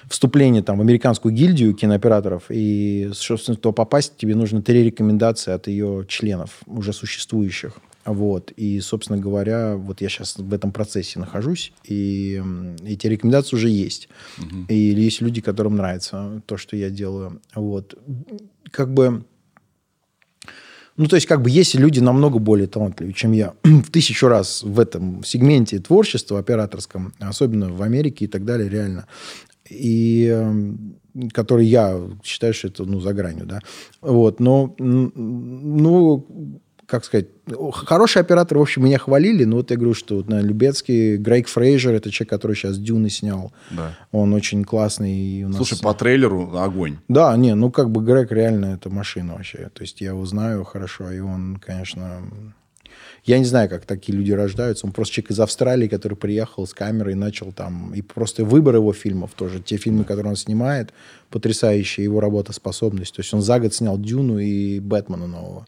[0.10, 5.68] вступления там, в американскую гильдию кинооператоров, и, собственно, то попасть тебе нужно три рекомендации от
[5.68, 7.74] ее членов, уже существующих.
[8.08, 8.52] Вот.
[8.52, 12.42] И, собственно говоря, вот я сейчас в этом процессе нахожусь, и
[12.86, 14.08] эти рекомендации уже есть.
[14.38, 14.66] Угу.
[14.70, 17.42] И есть люди, которым нравится то, что я делаю.
[17.54, 17.96] Вот.
[18.72, 19.26] Как бы...
[20.96, 23.54] Ну, то есть, как бы, есть люди намного более талантливые, чем я.
[23.64, 29.06] в тысячу раз в этом сегменте творчества операторском, особенно в Америке и так далее, реально.
[29.70, 30.34] И
[31.34, 33.60] который я считаю, что это, ну, за гранью, да.
[34.02, 37.28] Вот, но, ну, как сказать,
[37.74, 41.50] хорошие операторы, в общем, меня хвалили, но вот я говорю, что вот, на Любецкий, Грейг
[41.50, 43.52] Фрейжер, это человек, который сейчас Дюны снял.
[43.72, 43.94] Да.
[44.14, 45.14] Он очень классный.
[45.14, 45.58] И у нас...
[45.58, 46.98] Слушай, по трейлеру огонь.
[47.10, 49.70] Да, не, ну как бы Грег реально это машина вообще.
[49.74, 52.22] То есть я его знаю хорошо, и он, конечно...
[53.26, 54.86] Я не знаю, как такие люди рождаются.
[54.86, 57.94] Он просто человек из Австралии, который приехал с камерой и начал там...
[57.94, 59.60] И просто выбор его фильмов тоже.
[59.60, 60.94] Те фильмы, которые он снимает,
[61.30, 63.14] потрясающая его работоспособность.
[63.14, 65.68] То есть он за год снял «Дюну» и «Бэтмена» нового.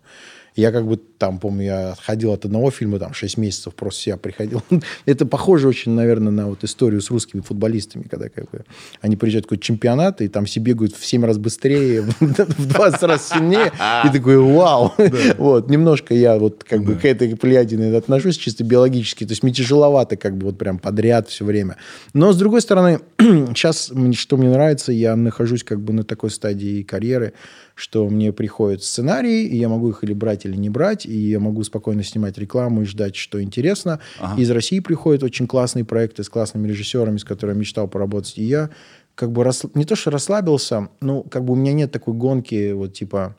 [0.59, 4.17] Я как бы там, помню, я ходил от одного фильма, там, 6 месяцев просто себя
[4.17, 4.61] приходил.
[5.05, 8.65] Это похоже очень, наверное, на вот историю с русскими футболистами, когда как бы
[9.01, 13.03] они приезжают в какой-то чемпионат, и там все бегают в 7 раз быстрее, в 20
[13.03, 13.71] раз сильнее,
[14.05, 14.93] и такой, вау!
[15.37, 19.53] Вот, немножко я вот как бы к этой плеяде отношусь чисто биологически, то есть мне
[19.53, 21.77] тяжеловато как бы вот прям подряд все время.
[22.13, 26.83] Но, с другой стороны, сейчас, что мне нравится, я нахожусь как бы на такой стадии
[26.83, 27.33] карьеры,
[27.79, 31.39] что мне приходят сценарии, и я могу их или брать, или не брать, и я
[31.39, 33.99] могу спокойно снимать рекламу и ждать, что интересно.
[34.19, 34.41] Ага.
[34.41, 38.37] Из России приходят очень классные проекты с классными режиссерами, с которыми я мечтал поработать.
[38.37, 38.69] И я
[39.15, 39.63] как бы рас...
[39.75, 43.35] не то, что расслабился, но как бы у меня нет такой гонки, вот типа,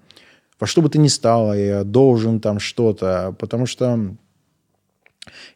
[0.58, 4.16] во что бы ты ни стало, я должен там что-то, потому что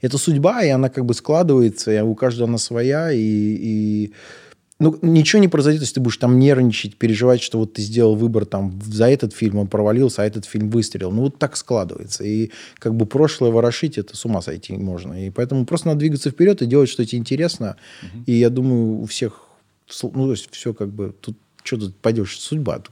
[0.02, 4.12] это судьба, и она как бы складывается, и у каждого она своя, и, и
[4.80, 8.44] ну, ничего не произойдет, если ты будешь там нервничать, переживать, что вот ты сделал выбор
[8.44, 11.12] там за этот фильм, он провалился, а этот фильм выстрелил.
[11.12, 12.24] Ну, вот так складывается.
[12.24, 15.26] И как бы прошлое ворошить, это с ума сойти можно.
[15.26, 17.76] И поэтому просто надо двигаться вперед и делать что-то интересно.
[18.02, 18.24] Угу.
[18.26, 19.42] И я думаю, у всех,
[20.02, 22.82] ну, то есть все как бы, тут что тут пойдешь, судьба.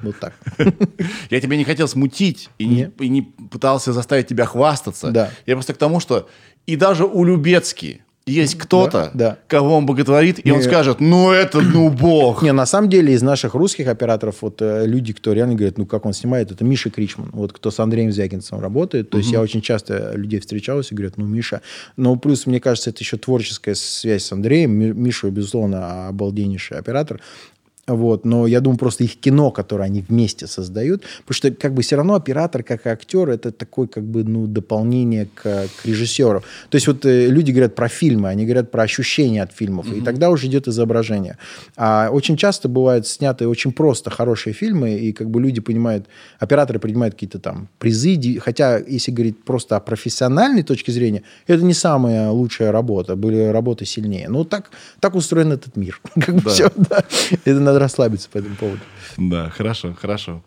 [0.00, 0.34] Вот так.
[1.30, 5.10] Я тебя не хотел смутить и не, и не пытался заставить тебя хвастаться.
[5.10, 5.30] Да.
[5.46, 6.28] Я просто к тому, что
[6.66, 9.38] и даже у Любецки есть кто-то, да, да.
[9.48, 12.42] кого он боготворит, и не, он скажет, ну это, ну бог.
[12.42, 15.84] Не, на самом деле из наших русских операторов вот э, люди, кто реально говорят, ну
[15.84, 19.10] как он снимает, это Миша Кричман, вот кто с Андреем Звягинцем работает.
[19.10, 19.22] То угу.
[19.22, 21.60] есть я очень часто людей встречался и говорят, ну Миша.
[21.96, 24.72] Но плюс, мне кажется, это еще творческая связь с Андреем.
[24.72, 27.20] Миша, безусловно, обалденнейший оператор.
[27.86, 31.82] Вот, но я думаю, просто их кино, которое они вместе создают, потому что как бы
[31.82, 36.42] все равно оператор, как и актер, это такое как бы ну дополнение к, к режиссеру.
[36.70, 39.98] То есть вот э, люди говорят про фильмы, они говорят про ощущения от фильмов, mm-hmm.
[39.98, 41.36] и тогда уже идет изображение.
[41.76, 46.06] А очень часто бывают сняты очень просто хорошие фильмы, и как бы люди понимают,
[46.38, 51.74] операторы принимают какие-то там призы, хотя если говорить просто о профессиональной точке зрения, это не
[51.74, 54.28] самая лучшая работа, были работы сильнее.
[54.28, 54.70] Но так,
[55.00, 56.00] так устроен этот мир.
[56.14, 57.04] Как бы все, да.
[57.44, 58.80] Это надо расслабиться по этому поводу.
[59.16, 60.42] Да, хорошо, хорошо.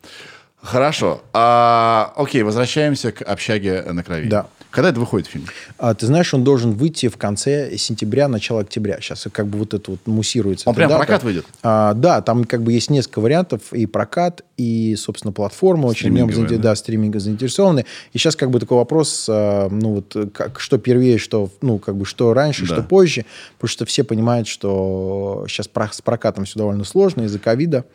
[0.62, 1.22] Хорошо.
[1.34, 4.28] А, окей, возвращаемся к общаге на крови.
[4.28, 4.48] Да.
[4.72, 5.46] Когда это выходит фильм?
[5.78, 9.00] А, ты знаешь, он должен выйти в конце сентября, начало октября.
[9.02, 10.70] Сейчас как бы вот это вот муссируется.
[10.70, 11.04] Он прям дата.
[11.04, 11.46] прокат выйдет?
[11.64, 13.74] А, да, там как бы есть несколько вариантов.
[13.74, 16.58] И прокат, и, собственно, платформа очень в нем да?
[16.58, 17.86] да, стриминга заинтересованы.
[18.14, 21.96] И сейчас как бы такой вопрос, а, ну вот, как, что первее, что, ну, как
[21.96, 22.76] бы, что раньше, да.
[22.76, 23.26] что позже.
[23.58, 27.86] Потому что все понимают, что сейчас с прокатом все довольно сложно из-за ковида.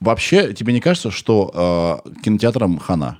[0.00, 3.18] Вообще, тебе не кажется, что э, кинотеатрам хана?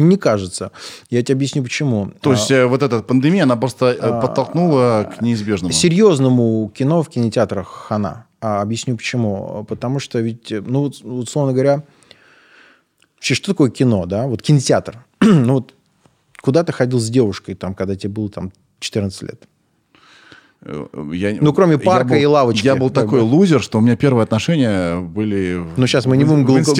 [0.00, 0.72] Не кажется.
[1.10, 2.12] Я тебе объясню, почему.
[2.20, 5.72] То есть э, вот эта пандемия, она просто А, э, подтолкнула к неизбежному.
[5.72, 8.26] Серьезному кино в кинотеатрах хана.
[8.40, 9.64] А объясню почему.
[9.68, 11.84] Потому что ведь, э, ну, условно говоря,
[13.16, 14.26] вообще, что такое кино, да?
[14.26, 15.04] Вот кинотеатр.
[15.20, 15.74] ну, вот
[16.40, 19.49] куда ты ходил с девушкой, там, когда тебе было там 14 лет?
[20.62, 23.24] Э, Я, Ну, кроме парка был- и лавочки, Я был такой бы.
[23.24, 25.64] лузер, что у меня первые отношения были...
[25.76, 26.72] Ну, сейчас мы не будем глубоко...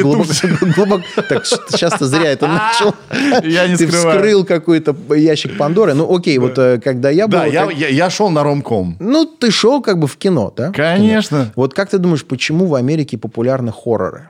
[0.77, 2.95] глубоко, так, сейчас-то зря это начал.
[3.43, 5.95] Я не Ты вскрыл какой-то ящик Пандоры.
[5.95, 7.39] Ну, окей, вот э, когда я был...
[7.39, 8.97] Да, я, шел на ромком.
[9.01, 10.73] Ну, ты шел как бы в кино, да?
[10.73, 11.51] Конечно.
[11.57, 14.29] Вот как ты думаешь, почему в Америке популярны хорроры?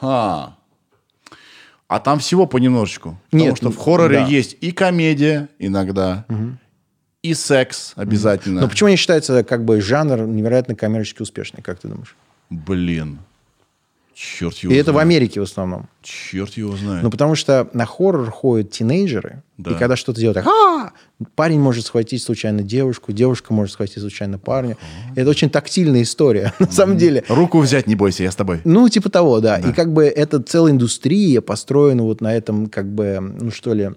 [0.00, 0.54] А.
[1.88, 3.18] А там всего понемножечку.
[3.32, 4.26] Нет, Потому что в хорроре да.
[4.26, 6.24] есть и комедия иногда,
[7.22, 8.60] и секс обязательно.
[8.62, 12.16] Но почему они считаются как бы жанр невероятно коммерчески успешный, как ты думаешь?
[12.50, 13.18] Блин.
[14.14, 15.06] Черт его И это в знает.
[15.06, 15.88] Америке в основном.
[16.02, 17.02] Черт его знает.
[17.02, 19.70] Ну, потому что на хоррор ходят тинейджеры, Да.
[19.70, 20.92] и когда что-то делают, так, «А!»
[21.34, 24.76] парень может схватить случайно девушку, девушка может схватить случайно парня.
[25.16, 27.24] Это очень тактильная история, на самом деле.
[27.28, 28.60] Руку взять не бойся, я с тобой.
[28.64, 29.56] Ну, типа того, да.
[29.58, 33.92] И как бы это целая индустрия построена вот на этом, как бы, ну что ли,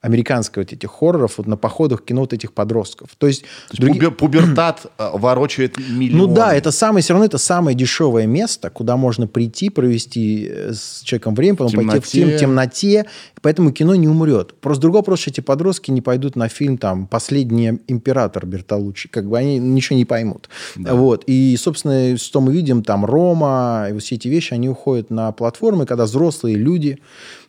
[0.00, 3.10] американской вот этих хорроров, вот на походах в кино вот этих подростков.
[3.18, 3.46] То есть, То
[3.76, 6.26] есть други- пубер- пубертат э, ворочает миллионы.
[6.26, 10.72] Ну да, это самое, все равно это самое дешевое место, куда можно прийти, провести э,
[10.72, 12.30] с человеком время, потом пойти в темноте.
[12.30, 13.06] тем, темноте,
[13.42, 14.54] поэтому кино не умрет.
[14.60, 19.28] Просто другой вопрос, что эти подростки не пойдут на фильм там «Последний император» Бертолуччи, как
[19.28, 20.48] бы они ничего не поймут.
[20.76, 21.24] Вот.
[21.26, 25.84] И, собственно, что мы видим, там Рома, и все эти вещи, они уходят на платформы,
[25.84, 26.98] когда взрослые люди,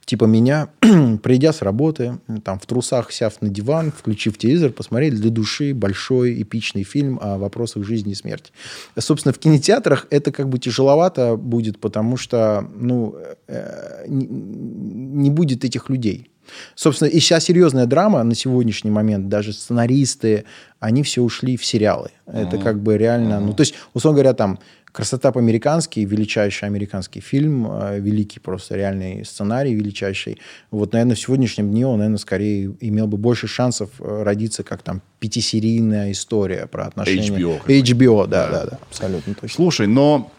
[0.05, 0.69] типа меня,
[1.23, 6.41] придя с работы, там в трусах сяв на диван, включив телевизор, посмотрели для души большой
[6.41, 8.51] эпичный фильм о вопросах жизни и смерти.
[8.97, 13.15] Собственно, в кинотеатрах это как бы тяжеловато будет, потому что, ну,
[13.47, 16.31] э, не, не будет этих людей.
[16.75, 20.45] Собственно, и вся серьезная драма на сегодняшний момент, даже сценаристы,
[20.79, 22.09] они все ушли в сериалы.
[22.25, 23.39] Это как бы реально...
[23.39, 24.59] Ну, то есть, условно говоря, там
[24.91, 30.39] «Красота по-американски», величайший американский фильм, э, великий просто реальный сценарий, величайший.
[30.69, 34.81] Вот, наверное, в сегодняшнем дне он, наверное, скорее имел бы больше шансов э, родиться как
[34.81, 37.29] там пятисерийная история про отношения.
[37.29, 37.65] HBO.
[37.65, 39.55] HBO, да, да, да, абсолютно точно.
[39.55, 40.31] Слушай, но...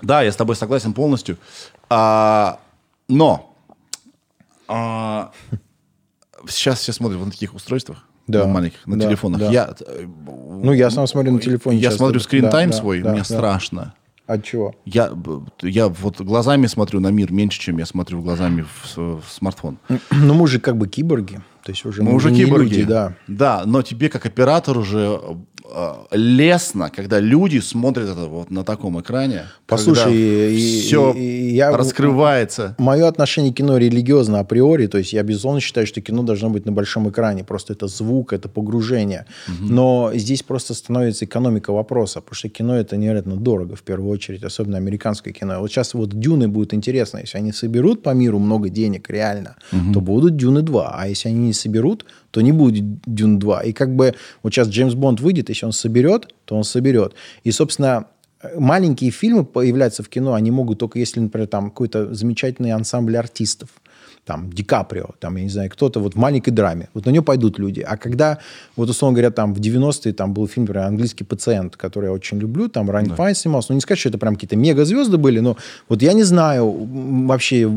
[0.00, 1.38] Да, я с тобой согласен полностью.
[1.88, 2.60] А,
[3.08, 3.56] но...
[4.68, 5.32] а,
[6.48, 8.06] сейчас все смотрят вот на таких устройствах.
[8.26, 9.40] Да, на маленьких, на да, телефонах.
[9.40, 9.50] да.
[9.50, 13.18] Я, э, Ну, я сам смотрю на телефоне Я смотрю скрин Да, свой, да, мне
[13.20, 13.24] да.
[13.24, 13.94] страшно.
[14.26, 14.74] От чего?
[14.84, 19.22] Я, б- я вот глазами смотрю на мир меньше, чем я смотрю глазами в, в
[19.28, 19.78] смартфон.
[20.10, 21.40] Ну, мы же как бы киборги.
[21.64, 22.74] То есть уже Мы уже не киборги.
[22.74, 23.14] люди, да.
[23.28, 25.20] Да, но тебе как оператор уже
[25.74, 29.44] э, лестно, когда люди смотрят это вот на таком экране.
[29.66, 32.74] Послушай, все я- раскрывается.
[32.78, 36.66] Мое отношение к кино религиозно априори, то есть я безусловно считаю, что кино должно быть
[36.66, 39.26] на большом экране, просто это звук, это погружение.
[39.60, 44.42] Но здесь просто становится экономика вопроса, потому что кино это невероятно дорого в первую очередь,
[44.42, 45.60] особенно американское кино.
[45.60, 49.56] Вот сейчас вот Дюны будет интересно, если они соберут по миру много денег реально,
[49.94, 53.60] то будут Дюны 2, а если они не соберут, то не будет Дюн 2.
[53.64, 57.14] И как бы вот сейчас Джеймс Бонд выйдет, если он соберет, то он соберет.
[57.44, 58.06] И, собственно,
[58.56, 63.68] маленькие фильмы появляются в кино, они могут только если, например, там какой-то замечательный ансамбль артистов,
[64.24, 67.22] там, Ди Каприо, там, я не знаю, кто-то вот в маленькой драме, вот на нее
[67.22, 67.80] пойдут люди.
[67.80, 68.38] А когда,
[68.76, 72.38] вот, условно говоря, там в 90-е там был фильм, например, «Английский пациент», который я очень
[72.38, 75.56] люблю, там Райан Файн снимался, ну, не сказать, что это прям какие-то мегазвезды были, но
[75.88, 76.70] вот я не знаю
[77.26, 77.68] вообще,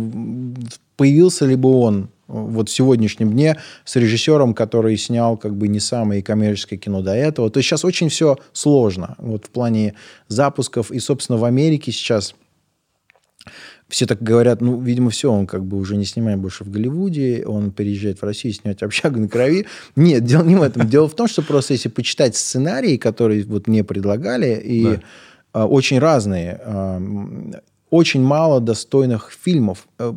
[0.97, 5.79] появился ли бы он вот в сегодняшнем дне с режиссером, который снял как бы не
[5.79, 7.49] самое коммерческое кино до этого.
[7.51, 9.93] То есть сейчас очень все сложно вот в плане
[10.27, 10.91] запусков.
[10.91, 12.33] И, собственно, в Америке сейчас
[13.87, 17.43] все так говорят, ну, видимо, все, он как бы уже не снимает больше в Голливуде,
[17.45, 19.67] он переезжает в Россию снимать «Общагу на крови».
[19.95, 20.87] Нет, дело не в этом.
[20.89, 24.99] Дело в том, что просто если почитать сценарии, которые вот мне предлагали, и
[25.53, 27.61] а, очень разные, а,
[27.91, 30.11] очень мало достойных фильмов э,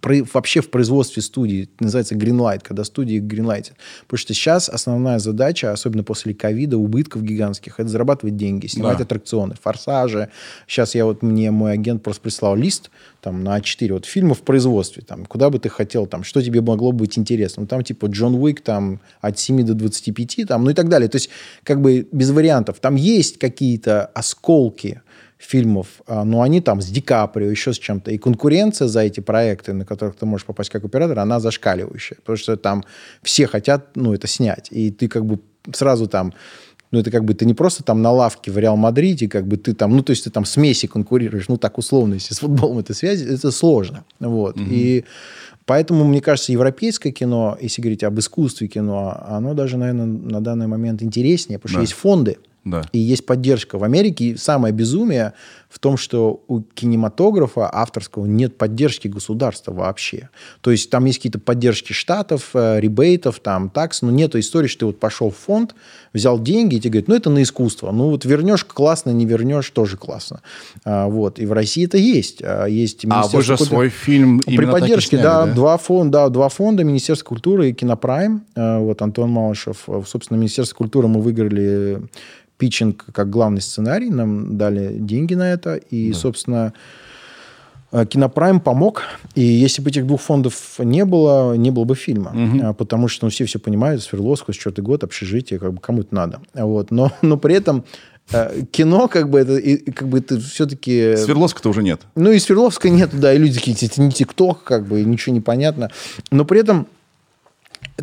[0.00, 1.64] про- вообще в производстве студии.
[1.64, 3.72] Это называется Greenlight, когда студии Greenlight.
[4.02, 9.04] Потому что сейчас основная задача, особенно после ковида, убытков гигантских, это зарабатывать деньги, снимать Да.
[9.04, 10.28] аттракционы, форсажи.
[10.68, 12.90] Сейчас я вот, мне мой агент просто прислал лист
[13.22, 16.60] там на А4 вот фильмов в производстве, там, куда бы ты хотел, там, что тебе
[16.60, 17.62] могло быть интересно.
[17.62, 21.08] Ну, там типа Джон Уик, там, от 7 до 25, там, ну и так далее.
[21.08, 21.30] То есть,
[21.62, 22.76] как бы без вариантов.
[22.80, 25.00] Там есть какие-то осколки
[25.38, 28.10] фильмов, а, но они там с Ди Каприо, еще с чем-то.
[28.10, 32.16] И конкуренция за эти проекты, на которых ты можешь попасть как оператор, она зашкаливающая.
[32.18, 32.84] Потому что там
[33.22, 34.68] все хотят, ну, это снять.
[34.70, 35.38] И ты как бы
[35.72, 36.32] сразу там
[36.90, 39.56] Ну, это как бы ты не просто там на лавке в Реал Мадриде, как бы
[39.56, 42.38] ты там, ну, то есть ты там с Месси конкурируешь, ну, так условно, если с
[42.38, 44.04] футболом это связи, это сложно.
[44.20, 44.56] Вот.
[44.60, 45.04] И
[45.66, 50.68] поэтому, мне кажется, европейское кино, если говорить об искусстве кино, оно даже, наверное, на данный
[50.68, 51.82] момент интереснее, потому что Да.
[51.82, 52.82] есть фонды, Да.
[52.92, 53.78] и есть поддержка.
[53.78, 55.34] В Америке самое безумие
[55.68, 60.28] в том, что у кинематографа авторского нет поддержки государства вообще.
[60.60, 64.80] То есть там есть какие-то поддержки штатов, э, ребейтов, там, такс, но нет истории, что
[64.80, 65.74] ты вот пошел в фонд,
[66.12, 67.90] взял деньги, и тебе говорят, ну, это на искусство.
[67.90, 70.42] Ну, вот вернешь классно, не вернешь тоже классно.
[70.84, 71.38] А, вот.
[71.40, 72.40] И в России это есть.
[72.42, 75.52] А, есть А вы же культуры- свой фильм при и поддержке, сняли, да, да?
[75.54, 78.44] два фонда, да, два фонда, Министерство культуры и Кинопрайм.
[78.54, 79.84] Э, Вот Антон Малышев.
[79.88, 82.00] Э, Собственно, Министерство культуры мы выиграли
[82.64, 86.72] питчинг как главный сценарий, нам дали деньги на это, и, собственно,
[87.92, 89.02] э, Кинопрайм помог,
[89.34, 93.26] и если бы этих двух фондов не было, не было бы фильма, А, потому что
[93.26, 96.40] ну, все все понимают, Свердловского, четвертый год, общежитие, как бы кому это надо.
[96.54, 96.90] Вот.
[96.90, 97.84] Но, но при этом
[98.32, 101.16] э, кино, как бы это, и- как бы это все-таки...
[101.16, 102.00] Свердловска-то уже нет.
[102.16, 105.42] Ну, и Свердловска нет, да, и люди такие, это не ТикТок, как бы, ничего не
[105.42, 105.90] понятно.
[106.30, 106.86] Но при этом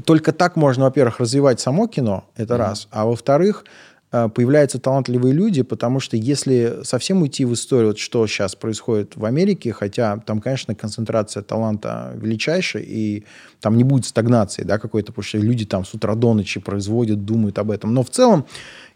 [0.06, 2.88] только так можно, во-первых, развивать само кино, это раз.
[2.92, 3.66] А во-вторых,
[4.12, 9.24] появляются талантливые люди, потому что если совсем уйти в историю, вот что сейчас происходит в
[9.24, 13.24] Америке, хотя там, конечно, концентрация таланта величайшая, и
[13.62, 17.24] там не будет стагнации да, какой-то, потому что люди там с утра до ночи производят,
[17.24, 17.94] думают об этом.
[17.94, 18.46] Но в целом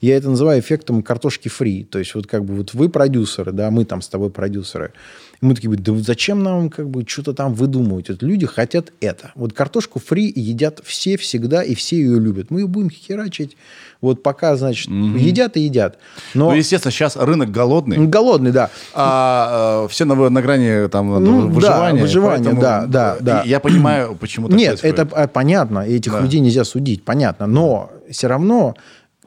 [0.01, 1.85] я это называю эффектом картошки фри.
[1.85, 4.91] То есть вот как бы вот вы продюсеры, да, мы там с тобой продюсеры.
[5.41, 8.09] И мы такие, да зачем нам как бы что-то там выдумывать?
[8.09, 9.31] Вот люди хотят это.
[9.35, 12.51] Вот картошку фри едят все всегда, и все ее любят.
[12.51, 13.57] Мы ее будем херачить.
[14.01, 15.97] Вот пока, значит, едят и едят.
[16.33, 17.97] Но Ну, естественно, сейчас рынок голодный.
[18.07, 18.69] голодный, да.
[18.93, 21.97] А э, все на, на грани там Ну, выживания.
[21.99, 23.43] да, выживания, да, да, да.
[23.45, 24.99] Я понимаю, почему так Нет, происходит.
[24.99, 26.19] это а, понятно, этих Да.
[26.21, 27.47] людей нельзя судить, понятно.
[27.47, 28.75] Но все равно,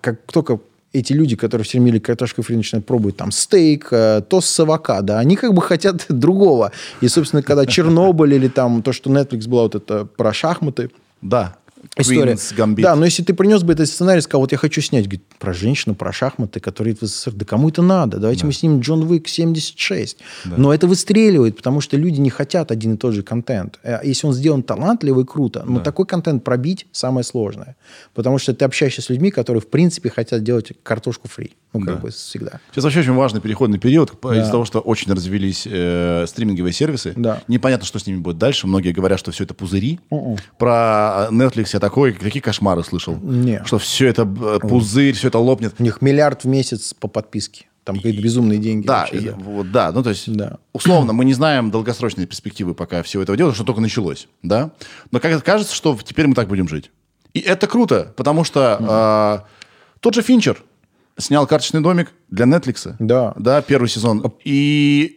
[0.00, 0.60] как только
[0.98, 5.18] эти люди, которые все время картошку фри начинают пробовать там стейк, э, тост с авокадо,
[5.18, 6.72] они как бы хотят другого.
[7.00, 10.90] И, собственно, когда Чернобыль или там то, что Netflix была вот это про шахматы,
[11.20, 11.56] Да.
[12.02, 12.32] История.
[12.34, 12.82] Gambit.
[12.82, 15.52] Да, но если ты принес бы этот сценарий, сказал, вот я хочу снять, говорит, про
[15.52, 18.18] женщину, про шахматы, которые в СССР, да кому это надо?
[18.18, 20.18] Давайте мы снимем Джон Уик 76.
[20.44, 23.78] Но это выстреливает, потому что люди не хотят один и тот же контент.
[23.82, 27.76] Э, Если он сделан талантливо и круто, но такой контент пробить самое сложное.
[28.14, 31.52] Потому что ты общаешься с людьми, которые, в принципе, хотят делать картошку фри.
[31.74, 32.00] Ну, как Да.
[32.00, 32.60] бы всегда.
[32.72, 37.12] Сейчас вообще очень важный переходный период из-за того, что очень развелись э, стриминговые сервисы.
[37.14, 37.42] Да.
[37.46, 38.66] Непонятно, что с ними будет дальше.
[38.66, 40.00] Многие говорят, что все это пузыри.
[40.10, 40.36] Мгм.
[40.58, 43.16] Про Netflix я такой, какие кошмары слышал.
[43.22, 43.62] Не.
[43.64, 45.74] Что все это э, пузырь, все это лопнет.
[45.78, 47.66] У них миллиард в месяц по подписке.
[47.84, 48.86] Там какие-то безумные деньги.
[48.86, 49.34] Да, вообще, и- да.
[49.38, 50.58] вот, да, ну то есть, Да.
[50.74, 54.72] условно, мы не знаем долгосрочные перспективы пока всего этого дела, что только началось, да.
[55.10, 56.90] Но как кажется, что теперь мы так будем жить.
[57.32, 59.44] И это круто, потому что а,
[60.00, 60.62] тот же Финчер
[61.16, 62.94] снял карточный домик для Netflix.
[62.98, 63.32] Да.
[63.38, 64.34] Да, первый сезон.
[64.44, 65.14] И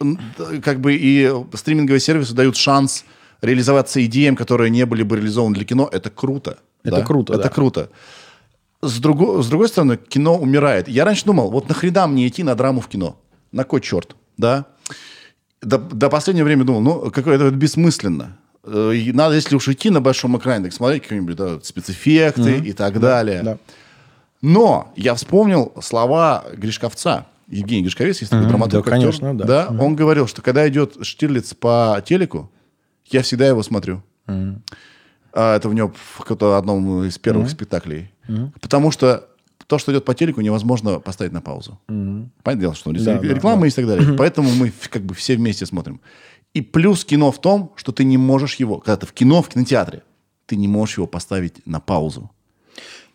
[0.64, 3.04] как бы и стриминговые сервисы дают шанс
[3.42, 5.88] реализоваться идеям, которые не были бы реализованы для кино.
[5.92, 6.58] Это круто.
[6.84, 7.02] Это да?
[7.04, 7.48] круто, Это да.
[7.48, 7.90] круто.
[8.82, 10.88] С, друго- с другой стороны, кино умирает.
[10.88, 13.16] Я раньше думал, вот нахрена мне идти на драму в кино?
[13.52, 14.16] На кой черт?
[14.36, 14.66] Да?
[15.60, 18.36] До, до последнего времени думал, ну, какое это бессмысленно.
[18.64, 22.72] Э, и Надо, если уж идти на большом экране, так смотреть какие-нибудь да, спецэффекты и
[22.72, 23.42] так далее.
[23.42, 23.58] да.
[24.40, 27.26] Но я вспомнил слова Гришковца.
[27.46, 28.92] Евгений Гришковец, есть такой драматург, да, актер.
[28.92, 29.68] конечно, да.
[29.78, 32.50] Он говорил, что когда идет Штирлиц по телеку,
[33.14, 34.02] я всегда его смотрю.
[35.34, 38.10] А, это в него в одном из первых спектаклей.
[38.60, 39.28] Потому что
[39.66, 41.78] то, что идет по телеку, невозможно поставить на паузу.
[42.42, 44.16] Понятное дело, что Да, да, реклама есть и так далее.
[44.18, 46.00] Поэтому мы как бы все вместе смотрим.
[46.52, 49.48] И плюс кино в том, что ты не можешь его, когда ты в кино, в
[49.48, 50.02] кинотеатре,
[50.46, 52.30] ты не можешь его поставить на паузу.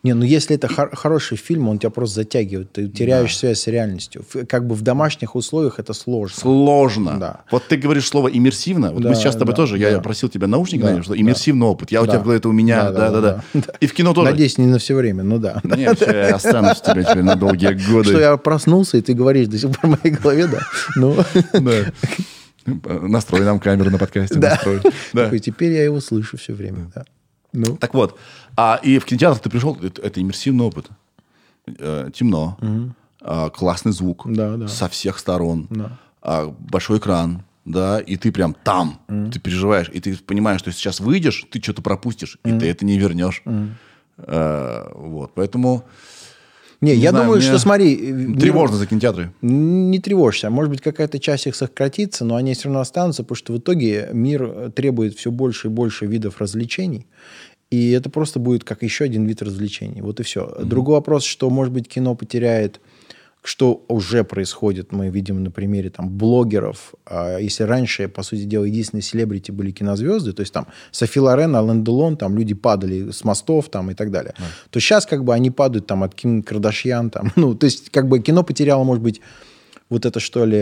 [0.04, 3.66] Не, ну если это хор- хороший фильм, он тебя просто затягивает, ты теряешь связь с
[3.66, 4.24] реальностью.
[4.48, 6.36] Как бы в домашних условиях это сложно.
[6.40, 7.16] Сложно.
[7.18, 7.40] Да.
[7.50, 8.92] Вот ты говоришь слово иммерсивно.
[8.92, 10.00] Вот Да, мы сейчас с тобой да, тоже, я да.
[10.00, 11.20] просил тебя наушники, Да, что да.
[11.20, 11.90] иммерсивный опыт.
[11.90, 12.12] Я у Да.
[12.12, 13.42] тебя в голове, это у меня, Да, да, да-да-да.
[13.54, 13.72] да, да.
[13.80, 14.30] И в кино тоже.
[14.30, 15.60] Надеюсь, не на все время, ну да.
[15.64, 18.10] Нет, я останусь у тебя теперь на долгие годы.
[18.10, 20.60] Что я проснулся, и ты говоришь до сих пор в моей голове, да.
[20.94, 21.16] Ну,
[21.54, 21.92] Да.
[23.00, 24.38] Настрой нам камеру на подкасте.
[24.38, 24.50] да.
[24.50, 24.80] настрой.
[25.12, 25.24] Да.
[25.24, 27.04] Такой, теперь я его слышу все время, да.
[27.54, 28.18] Ну, Так вот,
[28.60, 30.88] а и в кинотеатр ты пришел, это, это иммерсивный опыт.
[31.78, 32.58] Э, темно,
[33.20, 34.66] а, классный звук Да, да.
[34.66, 35.98] со всех сторон, Да.
[36.22, 39.00] а, большой экран, да, и ты прям там,
[39.32, 42.98] ты переживаешь, и ты понимаешь, что сейчас выйдешь, ты что-то пропустишь, и ты это не
[42.98, 43.44] вернешь.
[44.16, 45.84] Э, вот, поэтому
[46.80, 47.94] не, я знаю, думаю, что, смотри...
[47.94, 49.32] э, тревожно за кинотеатры.
[49.42, 50.50] Не тревожься.
[50.50, 54.08] Может быть, какая-то часть их сократится, но они все равно останутся, потому что в итоге
[54.12, 57.06] мир э, требует все больше и больше видов развлечений.
[57.70, 60.00] И это просто будет как еще один вид развлечений.
[60.00, 60.56] Вот и все.
[60.64, 62.80] Другой вопрос, что, может быть, кино потеряет
[63.48, 66.94] что уже происходит, мы видим на примере там, блогеров.
[67.06, 71.54] А если раньше, по сути дела, единственные селебрити были кинозвезды, то есть там Софи Лорен,
[71.56, 74.44] Ален Делон, там люди падали с мостов там, и так далее, да.
[74.70, 77.10] то сейчас как бы они падают там, от Ким Кардашьян.
[77.10, 79.20] Там, ну, то есть как бы кино потеряло, может быть,
[79.88, 80.60] вот это что ли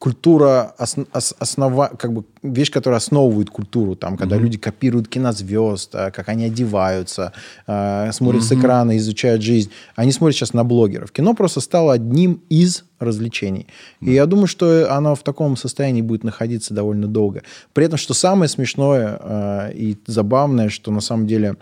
[0.00, 4.40] культура основ, основа, как бы вещь, которая основывает культуру, там, когда mm-hmm.
[4.40, 7.32] люди копируют кинозвезд, а, как они одеваются,
[7.66, 8.46] э, смотрят mm-hmm.
[8.46, 9.70] с экрана, изучают жизнь.
[9.96, 11.12] Они смотрят сейчас на блогеров.
[11.12, 13.66] Кино просто стало одним из развлечений.
[14.00, 14.08] Mm-hmm.
[14.08, 17.42] И я думаю, что оно в таком состоянии будет находиться довольно долго.
[17.74, 21.56] При этом, что самое смешное э, и забавное, что на самом деле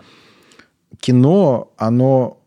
[1.01, 2.37] кино, оно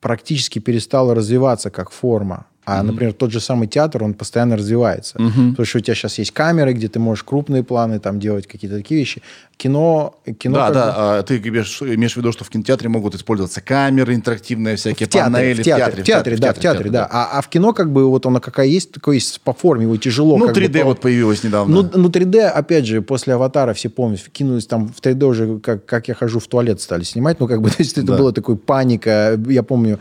[0.00, 2.46] практически перестало развиваться как форма.
[2.64, 2.82] А, mm-hmm.
[2.82, 5.18] например, тот же самый театр, он постоянно развивается.
[5.18, 5.50] Mm-hmm.
[5.50, 8.76] Потому что у тебя сейчас есть камеры, где ты можешь крупные планы там делать, какие-то
[8.76, 9.22] такие вещи
[9.62, 10.14] кино...
[10.38, 14.14] кино да, да, а, ты имеешь, имеешь в виду, что в кинотеатре могут использоваться камеры
[14.14, 15.62] интерактивные, всякие в театре, панели.
[15.62, 17.08] В театре, в театре, в театре, да, в театре, да.
[17.10, 19.96] А, а в кино как бы вот оно какая есть, такое есть по форме, его
[19.96, 20.36] тяжело.
[20.36, 21.82] Ну, 3D бы, вот появилось недавно.
[21.82, 25.86] Ну, ну, 3D, опять же, после «Аватара» все помнят, кинулись там в 3D уже, как,
[25.86, 28.18] как я хожу в туалет стали снимать, ну, как бы, то есть это да.
[28.18, 29.38] была такой паника.
[29.48, 30.00] Я помню,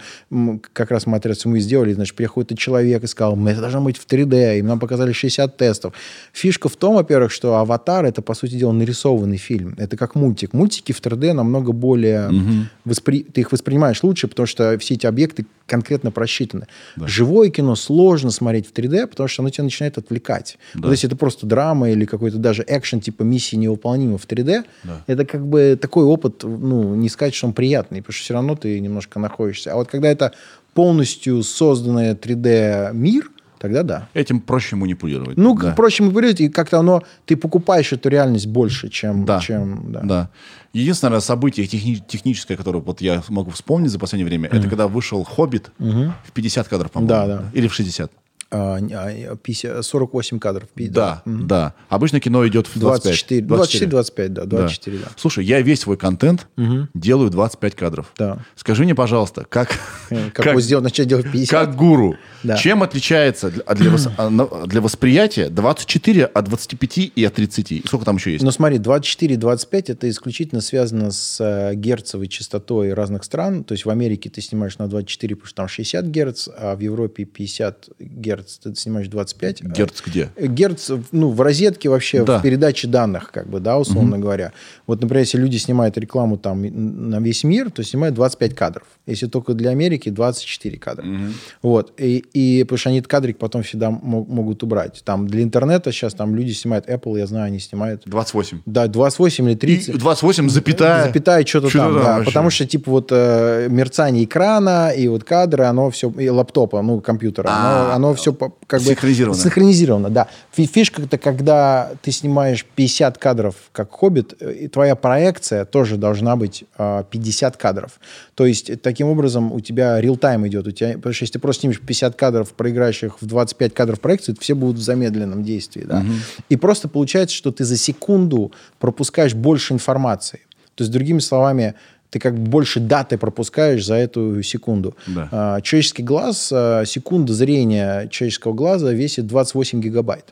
[0.74, 3.97] как раз мы отряд мы сделали, значит, приходит человек и сказал, мы это должно быть
[3.97, 5.93] в 3D, и нам показали 60 тестов.
[6.34, 9.51] Фишка в том, во-первых, что «Аватар»— это, по сути дела, нарисованный фильм.
[9.78, 10.54] Это как мультик мультик.
[10.54, 12.30] Мультики в 3D намного более...
[12.30, 12.54] Угу.
[12.86, 13.24] Воспри...
[13.24, 16.68] Ты их воспринимаешь лучше, потому что все эти объекты конкретно просчитаны.
[16.95, 17.08] Да.
[17.08, 20.58] Живое кино сложно смотреть в 3D, потому что оно тебя начинает отвлекать.
[20.74, 20.88] Да.
[20.88, 25.04] Вот если это просто драма или какой-то даже экшен типа «Миссии невыполнима» в 3D, да.
[25.08, 28.56] это как бы такой опыт, ну, не сказать, что он приятный, потому что все равно
[28.56, 29.74] ты немножко находишься.
[29.74, 30.34] А вот когда это
[30.74, 33.32] полностью созданный 3D-мир–
[33.62, 34.09] тогда да.
[34.14, 35.38] Этим проще манипулировать.
[35.38, 35.74] Ну, да.
[35.74, 39.24] проще манипулировать, и как-то оно, ты покупаешь эту реальность больше, чем...
[39.24, 40.01] Да, чем, да.
[40.01, 40.30] да.
[40.74, 44.59] Единственное событие техни- техническое, которое вот я могу вспомнить за последнее время, mm-hmm.
[44.59, 46.12] это когда вышел «Хоббит» mm-hmm.
[46.26, 47.09] в 50 кадров, по-моему.
[47.09, 47.43] Да, да.
[47.53, 48.12] Или в 60.
[48.51, 50.68] 48 а, кадров.
[50.76, 51.22] Да, да.
[51.26, 51.74] да.
[51.88, 53.47] Обычно кино идет в 25.
[53.47, 55.03] 24, 25, да, 24, да.
[55.05, 55.12] да.
[55.16, 56.89] Слушай, я весь свой контент угу.
[56.93, 58.12] делаю 25 кадров.
[58.18, 58.39] Да.
[58.55, 59.70] Скажи мне, пожалуйста, как...
[60.09, 61.49] Как, как сделать, начать делать 50?
[61.49, 62.18] Как гуру.
[62.44, 62.58] Да.
[62.58, 67.84] Чем отличается для, для, а, для восприятия 24 от 25 и от 30?
[67.86, 68.44] Сколько там еще есть?
[68.44, 73.64] Ну смотри, 24 и 25 это исключительно связано с э, герцовой частотой разных стран.
[73.64, 76.80] То есть в Америке ты снимаешь на 24, потому что там 60 герц, а в
[76.80, 79.64] Европе 50 герц герц, ты снимаешь 25.
[79.64, 80.30] Герц где?
[80.39, 82.39] Герц, ну, в розетке вообще, да.
[82.39, 84.24] в передаче данных, как бы, да, условно угу.
[84.24, 84.54] говоря.
[84.88, 88.88] Вот, например, если люди снимают рекламу там на весь мир, то снимают 25 кадров.
[89.06, 91.06] Если только для Америки, 24 кадра.
[91.06, 91.24] Угу.
[91.62, 91.94] Вот.
[91.98, 95.02] И, и потому что они этот кадрик потом всегда могут убрать.
[95.04, 98.04] Там для интернета сейчас там люди снимают Apple, я знаю, они снимают...
[98.06, 98.62] 28.
[98.66, 99.96] Да, 28 или 30.
[99.96, 101.04] И 28 запятая.
[101.06, 102.00] Запятая что-то, что там, да.
[102.00, 102.26] Вообще.
[102.26, 106.10] Потому что, типа, вот э, мерцание экрана и вот кадры, оно все...
[106.12, 108.88] И лаптопа, ну, компьютера, оно, а, оно все как бы...
[108.88, 109.40] Синхронизировано.
[109.40, 110.28] Синхронизировано, да.
[110.54, 116.36] Фишка это когда ты снимаешь 50 кадров как «Хоббит», э, и твоя проекция тоже должна
[116.38, 118.00] быть 50 а, кадров.
[118.36, 120.68] То есть, таким образом, у тебя реал-тайм идет.
[120.68, 124.00] У тебя, потому что если ты просто снимешь 50 кадров, проиграешь их в 25 кадров
[124.00, 125.84] проекции, все будут в замедленном действии.
[125.84, 126.02] Да?
[126.02, 126.14] Угу.
[126.50, 130.42] И просто получается, что ты за секунду пропускаешь больше информации.
[130.76, 131.74] То есть, другими словами,
[132.12, 134.96] ты как бы больше даты пропускаешь за эту секунду.
[135.08, 135.30] Да.
[135.32, 140.26] А, человеческий глаз, а, секунда зрения человеческого глаза весит 28 гигабайт.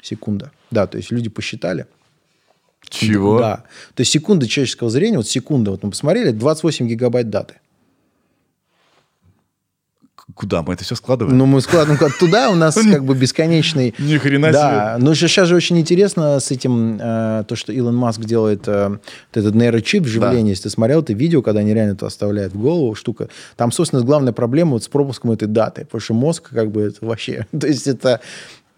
[0.00, 0.52] Секунда.
[0.70, 1.86] Да, то есть люди посчитали.
[2.88, 3.40] Чего?
[3.40, 3.64] Да.
[3.94, 7.54] То есть секунда человеческого зрения, вот секунда, вот мы посмотрели, 28 гигабайт даты.
[10.34, 11.36] Куда мы это все складываем?
[11.36, 13.94] Ну, мы складываем туда, у нас как бы бесконечный...
[13.98, 14.52] Ни хрена себе.
[14.52, 18.98] Да, но сейчас же очень интересно с этим, э, то, что Илон Маск делает э,
[19.34, 20.44] этот нейрочип вживление.
[20.44, 20.50] Да.
[20.50, 23.28] Если ты смотрел это видео, когда они реально это оставляют в голову, штука.
[23.56, 27.04] Там, собственно, главная проблема вот с пропуском этой даты, потому что мозг как бы это
[27.04, 27.46] вообще...
[27.58, 28.20] То есть это,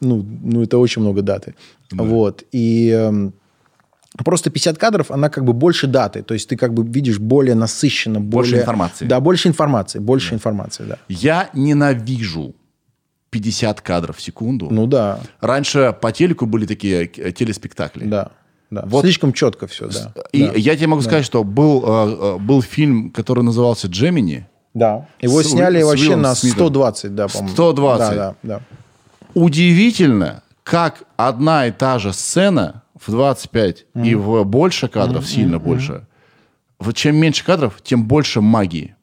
[0.01, 1.55] ну, ну это очень много даты.
[1.91, 2.05] Да.
[2.05, 2.43] Вот.
[2.53, 2.91] И...
[2.91, 3.31] Э,
[4.17, 6.23] Просто 50 кадров, она как бы больше даты.
[6.23, 8.21] То есть ты как бы видишь более насыщенно.
[8.21, 9.07] Более, больше информации.
[9.07, 9.99] Да, больше информации.
[9.99, 10.37] Больше да.
[10.37, 10.99] информации, да.
[11.09, 12.55] Я ненавижу
[13.31, 14.69] 50 кадров в секунду.
[14.71, 15.19] Ну да.
[15.41, 18.05] Раньше по телеку были такие э, телеспектакли.
[18.05, 18.31] Да.
[18.71, 18.85] Да.
[18.87, 19.03] Вот.
[19.03, 20.13] Слишком четко все, да.
[20.31, 20.53] И да.
[20.55, 21.09] я тебе могу да.
[21.09, 24.47] сказать, что был, э, э, был фильм, который назывался «Джемини».
[24.75, 25.09] Да.
[25.21, 27.53] Его с, сняли с вообще на 120, да, по-моему.
[27.55, 28.11] 120.
[28.11, 28.61] Да, да, да.
[29.35, 34.07] Удивительно, как одна и та же сцена в 25 mm-hmm.
[34.07, 35.29] и в больше кадров, mm-hmm.
[35.29, 35.59] сильно mm-hmm.
[35.61, 36.07] больше.
[36.79, 38.95] Вот чем меньше кадров, тем больше магии.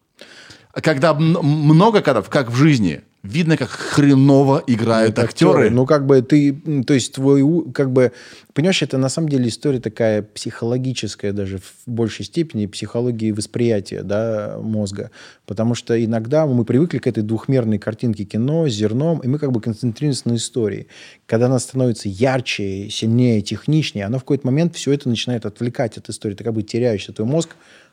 [0.74, 5.70] Когда много кадров, как в жизни, видно, как хреново играют Вот актеры.
[5.70, 6.54] Ну, как бы ты,
[6.86, 8.12] то есть твой, как бы,
[8.54, 14.58] понимаешь, это на самом деле история такая психологическая даже в большей степени, психологии восприятия, да,
[14.62, 15.12] мозга.
[15.46, 19.52] Потому что иногда мы привыкли к этой двухмерной картинке кино с зерном, и мы как
[19.52, 20.88] бы концентрируемся на истории.
[21.26, 26.10] Когда она становится ярче, сильнее, техничнее, она в какой-то момент все это начинает отвлекать от
[26.10, 26.36] истории.
[26.36, 27.52] Ты как бы теряешься, твой мозг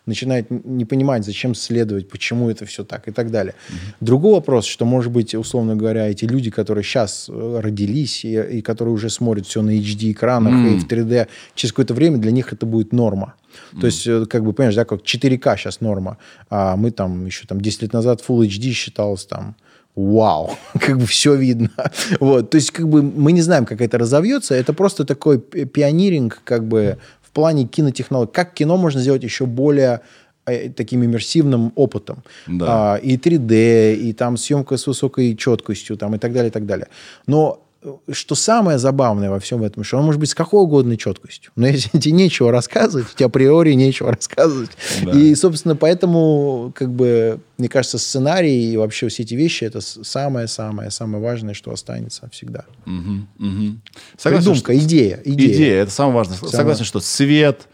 [0.08, 3.54] начинает не понимать, зачем следовать, почему это все так и так далее.
[4.00, 8.94] Другой вопрос, что, может быть, условно говоря, эти люди, которые сейчас родились и, и которые
[8.94, 12.92] уже смотрят все на HD-экранах и в 3D, через какое-то время для них это будет
[12.92, 13.34] норма.
[13.80, 16.18] То есть, э, как бы, понимаешь, да, как 4К сейчас норма,
[16.50, 19.56] а мы там еще там 10 лет назад Full HD считалось там
[19.94, 21.70] вау, как бы все видно.
[22.20, 24.54] Вот, то есть, как бы мы не знаем, как это разовьется.
[24.54, 26.98] Это просто такой пи- пионеринг, как бы
[27.28, 28.32] в плане кинотехнологий.
[28.32, 30.00] Как кино можно сделать еще более
[30.46, 32.22] э, таким иммерсивным опытом.
[32.46, 32.94] Да.
[32.94, 36.64] А, и 3D, и там съемка с высокой четкостью, там, и так далее, и так
[36.64, 36.88] далее.
[37.26, 37.60] Но
[38.12, 41.52] что самое забавное во всем этом, что он может быть с какой угодно четкостью.
[41.56, 44.70] Но если тебе нечего рассказывать, тебе априори нечего рассказывать.
[45.04, 45.12] Да.
[45.12, 51.22] И, собственно, поэтому, как бы, мне кажется, сценарий и вообще все эти вещи это самое-самое-самое
[51.22, 52.64] важное, что останется всегда.
[52.84, 53.82] Мгм, мгм.
[54.16, 55.52] Согласен, Придумка, что- идея, идея.
[55.54, 56.36] Идея, это самое важное.
[56.50, 57.68] Согласен, что свет,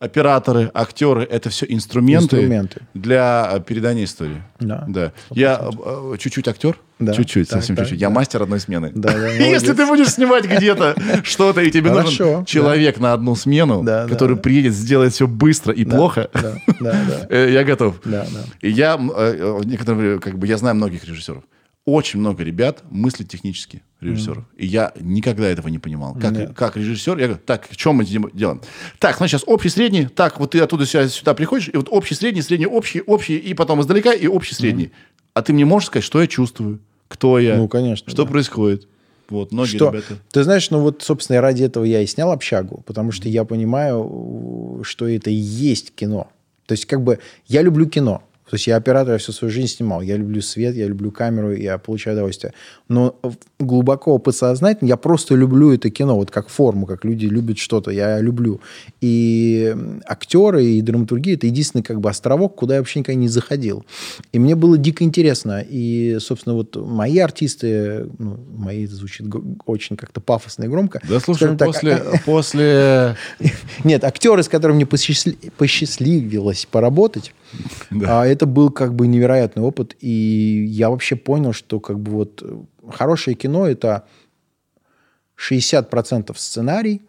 [0.00, 2.80] операторы, актеры– это все инструменты, Инструменты.
[2.94, 4.42] для э, передания истории.
[4.58, 4.84] Да.
[4.88, 5.12] Да.
[5.30, 7.12] Я э, чуть-чуть актер, Да.
[7.12, 8.00] чуть-чуть, Так, совсем чуть-чуть.
[8.00, 8.14] Я да.
[8.14, 8.90] мастер одной смены.
[8.94, 13.36] Да, да, Если ты будешь снимать где-то что-то, и тебе Хорошо, нужен человек на одну
[13.36, 14.42] смену, Да, который да.
[14.42, 17.26] приедет, сделает все быстро и Да, плохо, Да, да, да.
[17.28, 17.96] э, я готов.
[18.02, 18.40] Да, да.
[18.62, 21.44] И я, э, э, некоторые, как бы, я знаю многих режиссеров.
[21.86, 24.44] Очень много ребят мыслят технически, режиссеров.
[24.56, 26.14] И я никогда этого не понимал.
[26.14, 26.52] Как, Нет.
[26.54, 28.60] как режиссер, я говорю, так, что мы делаем?
[28.98, 32.14] Так, ну сейчас общий, средний, так, вот ты оттуда сюда, сюда приходишь, и вот общий,
[32.14, 34.92] средний, средний, общий, общий, и потом издалека, и общий, средний.
[35.32, 38.30] А ты мне можешь сказать, что я чувствую, кто я, Ну, конечно, что да.
[38.30, 38.86] происходит?
[39.30, 39.90] Вот, многие Что?
[39.90, 40.18] ребята...
[40.32, 43.44] Ты знаешь, ну вот, собственно, и ради этого я и снял общагу, потому что я
[43.44, 46.28] понимаю, что это и есть кино.
[46.66, 48.22] То есть, как бы, я люблю кино.
[48.50, 50.02] То есть я оператор, я всю свою жизнь снимал.
[50.02, 52.52] Я люблю свет, я люблю камеру, я получаю удовольствие.
[52.88, 53.14] Но
[53.60, 58.20] глубоко подсознательно я просто люблю это кино, вот как форму, как люди любят что-то, я
[58.20, 58.60] люблю.
[59.00, 59.72] И
[60.04, 63.84] актеры, и драматургия– это единственный как бы островок, куда я вообще никогда не заходил.
[64.32, 65.64] И мне было дико интересно.
[65.68, 69.26] И, собственно, вот мои артисты, ну, мои это звучит
[69.66, 71.00] очень как-то пафосно и громко.
[71.08, 73.16] Да, слушай, так, после, после...
[73.84, 77.32] нет, актеры, с которыми мне посчастли- посчастливилось поработать,
[77.90, 78.22] Да.
[78.22, 79.96] а, это был как бы невероятный опыт.
[80.00, 84.06] И я вообще понял, что как бы вот э, хорошее кино– это
[85.36, 87.02] 60% сценарий,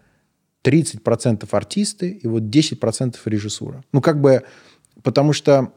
[0.64, 3.84] 30% артисты и вот 10% режиссура.
[3.92, 4.44] Ну, как бы,
[5.04, 5.74] потому что,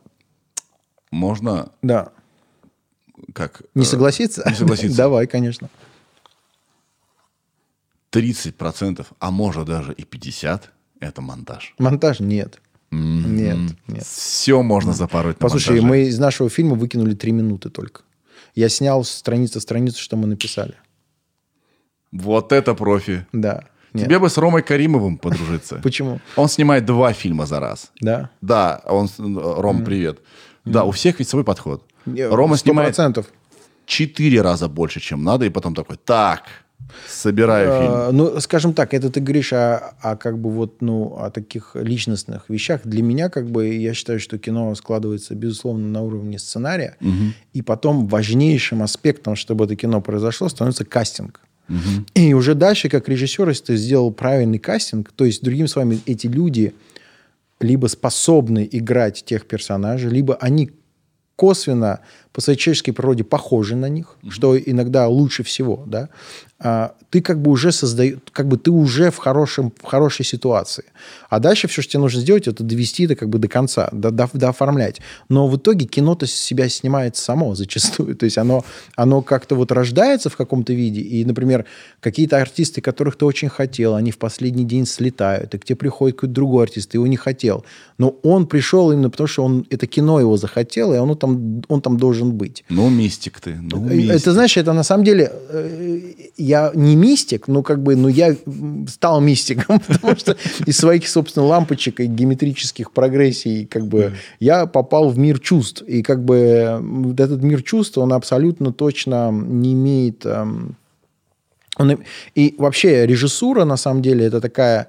[1.10, 2.12] Можно, да,
[3.32, 3.62] как...
[3.74, 4.44] не э, согласиться?
[4.48, 4.96] не согласиться.
[4.98, 5.68] Давай, конечно.
[8.12, 10.60] 30%, а может даже и 50%
[11.00, 11.74] это монтаж.
[11.78, 12.60] Монтаж нет.
[12.94, 14.04] Нет, нет.
[14.04, 18.02] Все можно запороть Послушай, мы из нашего фильма выкинули три минуты только.
[18.54, 20.74] Я снял страница страницу, что мы написали.
[22.12, 23.26] Вот это профи.
[23.32, 23.64] Да.
[23.92, 24.06] Нет.
[24.06, 25.76] Тебе бы с Ромой Каримовым подружиться.
[25.82, 26.20] Почему?
[26.36, 27.90] Он снимает два фильма за раз.
[28.00, 28.30] Да.
[28.40, 30.18] Да, он, Ром, привет.
[30.64, 31.84] Да, у всех ведь свой подход.
[32.06, 32.96] Рома снимает
[33.86, 36.44] четыре раза больше, чем надо, и потом такой, так,
[37.08, 37.92] собираю фильм.
[37.92, 41.72] Э, Ну, скажем так, это ты говоришь о, о как бы вот, ну, о таких
[41.74, 42.80] личностных вещах.
[42.84, 46.96] Для меня, как бы, я считаю, что кино складывается, безусловно, на уровне сценария.
[47.52, 51.40] И потом важнейшим аспектом, чтобы это кино произошло, становится кастинг.
[52.14, 56.26] И уже дальше, как режиссер, если ты сделал правильный кастинг, то есть, другими словами, эти
[56.26, 56.74] люди
[57.60, 60.70] либо способны играть тех персонажей, либо они
[61.36, 62.00] косвенно
[62.34, 66.08] по своей человеческой природе похожи на них, что иногда лучше всего, да,
[66.66, 70.84] а, ты как бы уже создаешь, как бы ты уже в, хорошем, в хорошей ситуации.
[71.28, 74.10] А дальше все, что тебе нужно сделать, это довести это как бы до конца, до,
[74.10, 75.00] до- дооформлять.
[75.28, 78.16] Но в итоге кино-то себя снимает само зачастую.
[78.16, 78.64] То есть оно,
[78.96, 81.66] оно как-то вот рождается в каком-то виде, и, например,
[82.00, 86.16] какие-то артисты, которых ты очень хотел, они в последний день слетают, и к тебе приходит
[86.16, 87.66] какой-то другой артист, ты его не хотел.
[87.98, 91.82] Но он пришел именно потому, что он, это кино его захотело, и оно там, он
[91.82, 92.64] там должен быть.
[92.68, 94.14] Ну, мистик ты, ну, мистик.
[94.14, 96.00] Это, знаешь, это на самом деле, э,
[96.36, 98.36] я не мистик, но как бы, но я
[98.88, 105.10] стал мистиком, потому что из своих, собственно, лампочек и геометрических прогрессий, как бы, я попал
[105.10, 105.82] в мир чувств.
[105.82, 110.24] И как бы вот этот мир чувств, он абсолютно точно не имеет...
[110.24, 110.76] эм,
[111.76, 111.98] он
[112.34, 114.88] и вообще режиссура, на самом деле, это такая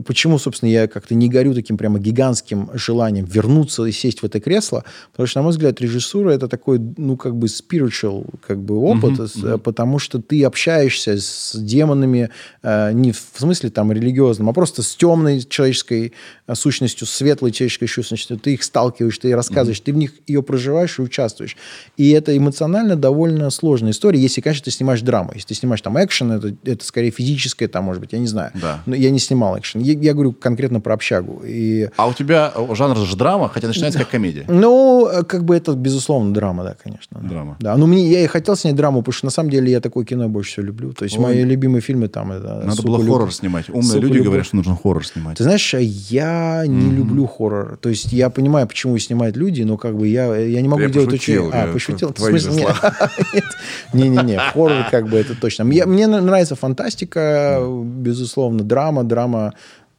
[0.00, 4.40] почему, собственно, я как-то не горю таким прямо гигантским желанием вернуться и сесть в это
[4.40, 8.76] кресло, потому что, на мой взгляд, режиссура это такой, ну, как бы spiritual как бы
[8.76, 9.60] опыт, мгм.
[9.60, 12.30] потому что ты общаешься с демонами
[12.62, 16.12] э, не в смысле там религиозном, а просто с темной человеческой
[16.46, 18.38] э, сущностью, с светлой человеческой сущностью.
[18.38, 21.56] Ты их сталкиваешь, ты рассказываешь, ты в них ее проживаешь и участвуешь.
[21.96, 25.32] И это эмоционально довольно сложная история, если, конечно, ты снимаешь драму.
[25.34, 28.52] Если ты снимаешь там экшен, это, это скорее физическое, там, может быть, я не знаю.
[28.54, 28.82] Да.
[28.86, 29.81] Но я не снимал экшен.
[29.82, 31.42] Я, я говорю конкретно про общагу.
[31.44, 34.44] И, А у тебя жанр же драма, хотя начинается как комедия.
[34.48, 37.18] ну, э, как бы это, безусловно, драма, да, конечно.
[37.20, 37.28] да.
[37.28, 37.56] Драма.
[37.60, 40.04] Да, ну мне, я и хотел снять драму, потому что на самом деле я такое
[40.04, 40.92] кино больше всего люблю.
[40.92, 41.22] То есть Ой.
[41.22, 42.60] мои любимые фильмы там это...
[42.64, 43.12] Надо «Сука, было любовь».
[43.12, 43.68] хоррор снимать.
[43.68, 44.26] Умные «Сука, люди любовь».
[44.26, 45.38] говорят, что нужно хоррор снимать.
[45.38, 47.76] Ты знаешь, я не люблю хоррор.
[47.80, 50.88] То есть я понимаю, почему снимают люди, но как бы я, я не могу Я
[50.88, 51.56] делать пошутил, очень...
[51.58, 52.10] А, я- пошутил?
[52.12, 52.32] твои.
[53.92, 55.64] Не-не-не, хоррор как бы это точно.
[55.64, 59.52] Мне нравится фантастика, безусловно, драма, драма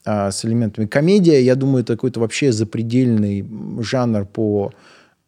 [0.05, 0.85] а, с элементами.
[0.85, 3.45] Комедия, я думаю, это какой-то вообще запредельный
[3.79, 4.71] жанр по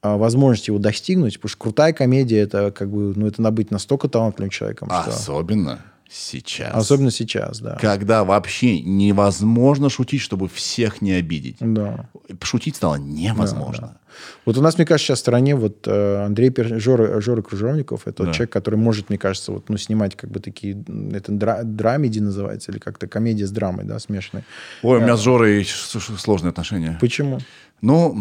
[0.02, 3.72] а, возможности его достигнуть, потому что крутая комедия, это как бы, ну, это надо быть
[3.72, 5.10] настолько талантливым человеком, что...
[5.10, 6.74] Особенно сейчас.
[6.74, 7.78] Особенно сейчас, да.
[7.82, 11.58] Когда вообще невозможно шутить, чтобы всех не обидеть.
[11.60, 12.10] Да.
[12.42, 13.98] Шутить стало невозможно.
[14.46, 16.80] Вот у нас, мне кажется, сейчас в стране вот э, Андрей Пер...
[16.80, 18.32] Жора, Жора Кружовников, это Да.
[18.32, 20.82] человек, который может, мне кажется, вот, ну, снимать как бы такие,
[21.14, 21.64] это дра...
[21.64, 24.44] драмеди называется, или как-то комедия с драмой, да, смешанной.
[24.84, 26.98] Ой, у меня с Жорой сложные отношения.
[27.02, 27.40] Почему?
[27.82, 28.18] Ну,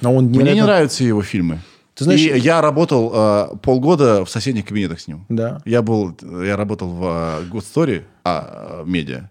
[0.00, 1.60] Но он мне не нравятся его фильмы.
[1.94, 5.26] Ты знаешь- И я работал э, полгода в соседних кабинетах с ним.
[5.28, 5.60] Да.
[5.64, 9.30] Я был, я работал в э, Good Story, а, э, медиа.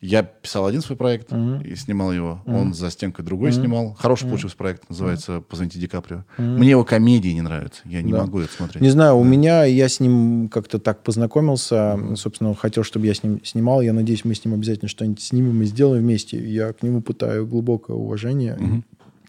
[0.00, 1.32] Я писал один свой проект
[1.64, 2.42] и снимал его.
[2.44, 3.94] Он за стенкой другой снимал.
[3.96, 6.24] Хороший получился проект, называется «Позвоните Ди Каприо».
[6.38, 7.82] Мне его комедии не нравятся.
[7.84, 8.22] Я не Да.
[8.22, 8.82] могу это смотреть.
[8.82, 13.14] Не знаю, у меня, я с ним как-то так познакомился, собственно, он хотел, чтобы я
[13.14, 16.36] с ним снимал, я надеюсь, мы с ним обязательно что-нибудь снимем и сделаем вместе.
[16.36, 18.82] Я к нему пытаю глубокое уважение.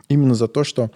[0.10, 0.90] Именно за то, что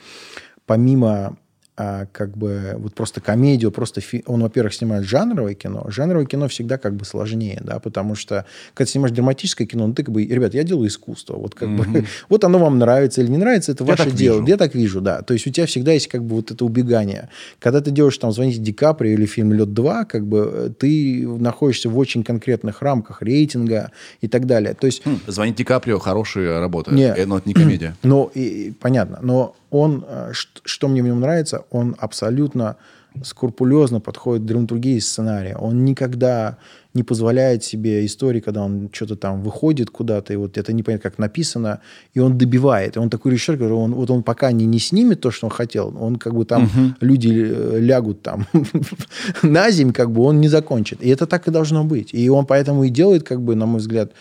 [0.66, 1.38] помимо
[1.80, 5.86] а, как бы вот просто комедию, просто фи- он, во-первых, снимает жанровое кино.
[5.90, 9.94] Жанровое кино всегда как бы сложнее, да, потому что когда ты снимаешь драматическое кино, ну
[9.94, 13.30] ты как бы, ребят, я делаю искусство, вот как бы, вот оно вам нравится или
[13.30, 14.36] не нравится, это Я ваше дело.
[14.40, 14.48] вижу.
[14.48, 15.22] Я так вижу, да.
[15.22, 17.30] То есть у тебя всегда есть как бы вот это убегание.
[17.60, 21.28] Когда ты делаешь там «Звоните Ди Каприо» или фильм «Лед 2», как бы э, ты
[21.28, 23.92] находишься в очень конкретных рамках рейтинга
[24.22, 24.74] и так далее.
[24.74, 26.92] То есть Хм, «Звонить Ди Каприо» хорошая работа.
[26.92, 27.04] Не.
[27.16, 27.96] Э, Но это не комедия.
[28.04, 29.20] ну, и понятно.
[29.22, 32.78] Но он, э, что мне в нем нравится, он абсолютно
[33.24, 35.56] скрупулезно подходит к драматургии сценария.
[35.56, 36.58] Он никогда
[36.94, 41.20] не позволяет себе истории, когда он что-то там выходит куда-то, и вот это непонятно как
[41.20, 41.80] написано,
[42.16, 42.96] и он добивает.
[42.96, 45.52] И он такой режиссер, который он, вот он пока не, не снимет то, что он
[45.52, 46.70] хотел, он как бы там
[47.00, 48.48] люди э, лягут там
[49.44, 51.02] на земь, как бы он не закончит.
[51.02, 52.14] И это так и должно быть.
[52.14, 54.12] И он поэтому и делает, как бы, на мой взгляд,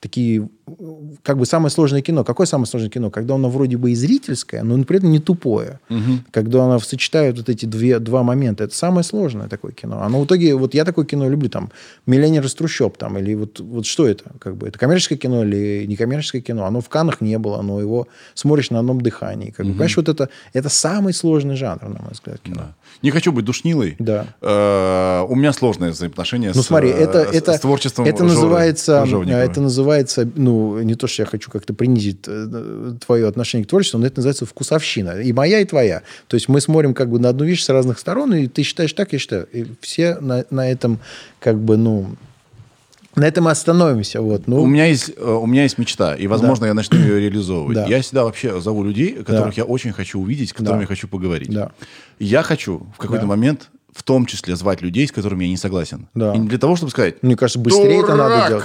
[0.00, 0.48] такие,
[1.22, 2.24] как бы самое сложное кино.
[2.24, 3.10] Какое самое сложное кино?
[3.10, 5.78] Когда оно вроде бы и зрительское, но при этом не тупое.
[6.32, 8.64] Когда оно сочетает вот эти две, два момента.
[8.64, 10.02] Это самое сложное такое кино.
[10.02, 11.70] Оно в итоге, вот я такое кино люблю, там,
[12.06, 14.24] «Миллионер из трущоб», там, или вот, вот что это?
[14.40, 16.64] Как бы, это коммерческое кино или некоммерческое кино?
[16.64, 19.50] Оно в Канах не было, но его смотришь на одном дыхании.
[19.50, 22.56] Как бы, Понимаешь, вот это, это самый сложный жанр, на мой взгляд, кино.
[22.56, 22.74] Да.
[23.02, 23.94] Не хочу быть душнилой.
[24.00, 24.26] Да.
[24.40, 28.18] Э, У меня сложные взаимоотношения Ну с, смотри, э, это, с- это, с творчеством это
[28.18, 33.64] Жоры называется, это называется, ну, не то, что я хочу как-то принизить э, твое отношение
[33.64, 35.20] к творчеству, но это называется вкусовщина.
[35.20, 36.02] И моя, и твоя.
[36.28, 38.92] То есть мы смотрим как бы на одну вещь с разных сторон, и ты считаешь
[38.92, 39.46] так, я считаю.
[39.52, 40.98] И все на, на этом
[41.40, 42.06] как бы, ну,
[43.14, 44.20] на этом и остановимся.
[44.20, 44.46] Вот.
[44.46, 47.74] Ну, У меня есть, э, у меня есть мечта, и, возможно, я начну ее реализовывать.
[47.74, 47.86] Да.
[47.86, 49.62] Я всегда вообще зову людей, которых Да.
[49.62, 50.82] я очень хочу увидеть, с которыми Да.
[50.82, 51.50] я хочу поговорить.
[51.50, 51.70] Да.
[52.18, 53.28] Я хочу в какой-то Да.
[53.28, 56.08] момент в том числе звать людей, с которыми я не согласен.
[56.12, 56.34] Да.
[56.34, 58.64] И не для того, чтобы сказать, Мне кажется, быстрее это надо «Дурак!», делать.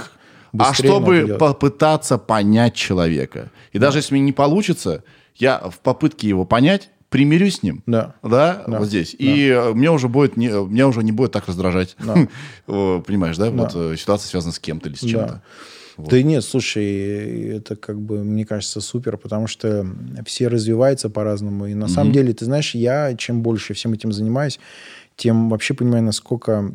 [0.58, 1.38] А чтобы делать.
[1.38, 3.50] попытаться понять человека.
[3.72, 5.02] И даже если мне не получится,
[5.36, 7.82] я в попытке его понять примирюсь с ним.
[7.86, 8.14] Да.
[8.22, 8.78] Да, Да.
[8.78, 9.14] вот здесь.
[9.18, 11.96] И э, мне уже будет не, меня уже не будет так раздражать.
[12.68, 13.50] Э, Понимаешь, да?
[13.50, 15.42] Вот э, ситуация связана с кем-то или с чем-то.
[15.98, 19.86] Да нет, слушай, это как бы, мне кажется, супер, потому что
[20.24, 21.66] все развиваются по-разному.
[21.66, 24.58] И на самом деле, ты знаешь, я чем больше всем этим занимаюсь,
[25.16, 26.74] тем вообще понимаю, насколько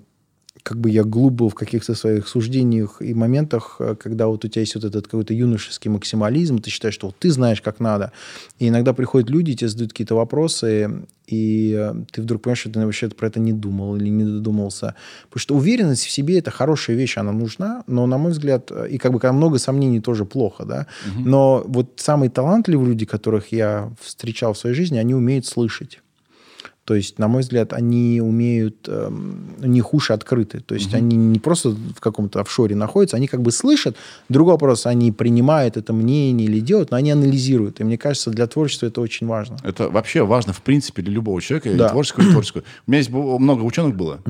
[0.67, 4.47] как бы я глуп был в каких-то своих суждениях и моментах, э, когда вот у
[4.49, 8.11] тебя есть вот этот какой-то юношеский максимализм, ты считаешь, что вот ты знаешь, как надо.
[8.59, 12.85] И иногда приходят люди, тебе задают какие-то вопросы, и э, ты вдруг понимаешь, что ты
[12.85, 14.95] вообще про это не думал или не додумался.
[15.29, 18.89] Потому что уверенность в себе– это хорошая вещь, она нужна, но, на мой взгляд, э,
[18.89, 20.87] и как бы когда много сомнений тоже плохо, да.
[21.25, 25.99] Но вот самые талантливые люди, которых я встречал в своей жизни, они умеют слышать.
[26.87, 30.61] То есть, на мой взгляд, они умеют, эм, у них уши открыты.
[30.61, 33.97] То есть, они не просто в каком-то офшоре находятся, они как бы слышат.
[34.29, 37.81] Другой вопрос, они принимают это мнение или делают, но они анализируют.
[37.81, 39.57] И мне кажется, для творчества это очень важно.
[39.63, 41.89] Это вообще важно, в принципе, для любого человека, и Да.
[41.89, 42.63] творческого, и творческого.
[42.87, 44.21] У меня здесь много ученых было,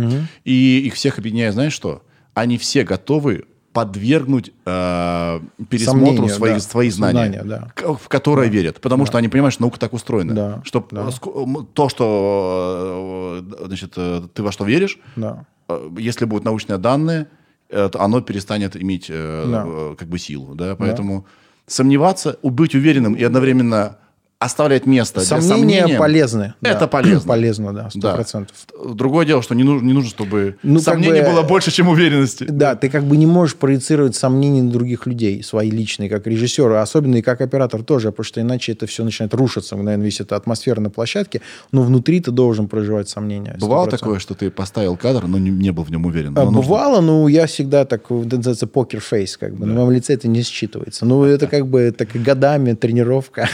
[0.44, 2.02] и их всех объединяет, знаешь что?
[2.34, 3.44] Они все готовы
[3.78, 5.40] подвергнуть э,
[5.70, 6.60] пересмотру Сомнению, своих, да.
[6.62, 7.94] свои знания, Знания, да.
[7.94, 8.82] в которые верят.
[8.82, 10.34] Потому что они понимают, что наука так устроена.
[10.34, 11.02] Да, Что да.
[11.04, 15.46] м, то, что э, значит, э, ты во что веришь, Да.
[15.70, 17.28] э, если будут научные данные,
[17.70, 19.64] э, оно перестанет иметь э, Да.
[19.68, 20.56] э, как бы силу.
[20.56, 20.76] Да?
[20.76, 21.28] Поэтому
[21.68, 23.98] сомневаться, быть уверенным и одновременно
[24.40, 26.54] оставлять место для Сомнения сомнения полезны.
[26.62, 26.88] Это да.
[26.88, 27.28] полезно.
[27.38, 28.14] Полезно, да, сто Да.
[28.14, 28.56] процентов.
[28.94, 31.88] Другое дело, что не нужно, не нужно чтобы Ну, как сомнений бы- было больше, чем
[31.90, 32.46] уверенности.
[32.48, 36.72] Да, ты как бы не можешь проецировать сомнения на других людей, свои личные, как режиссер,
[36.72, 40.22] а особенно и как оператор тоже, потому что иначе это все начинает рушиться, наверное, весь
[40.22, 41.42] эта атмосфера на площадке,
[41.72, 43.56] но внутри ты должен проживать сомнения.
[43.60, 43.90] Бывало 100%.
[43.90, 46.38] такое, что ты поставил кадр, но не, не был в нем уверен.
[46.38, 50.14] А, Но нужно- Бывало, но я всегда так, называется покер-фейс, как бы, на моем лице
[50.14, 51.00] это не считывается.
[51.06, 53.50] Ну, это как бы так годами тренировка.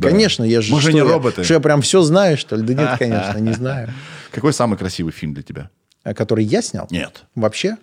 [0.00, 0.72] Конечно, я же...
[0.72, 1.44] Мы же не роботы.
[1.44, 2.62] Что я прям все знаю, что ли?
[2.62, 3.88] Да нет, конечно, не знаю.
[4.30, 5.68] Какой самый красивый фильм для тебя?
[6.04, 6.86] А Который я снял?
[6.90, 7.24] Нет.
[7.36, 7.76] Вообще?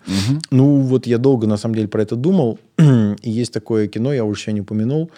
[0.52, 2.60] Ну, вот я долго, на самом деле, про это думал.
[2.78, 5.12] И есть такое кино, я уже сегодня упомянул.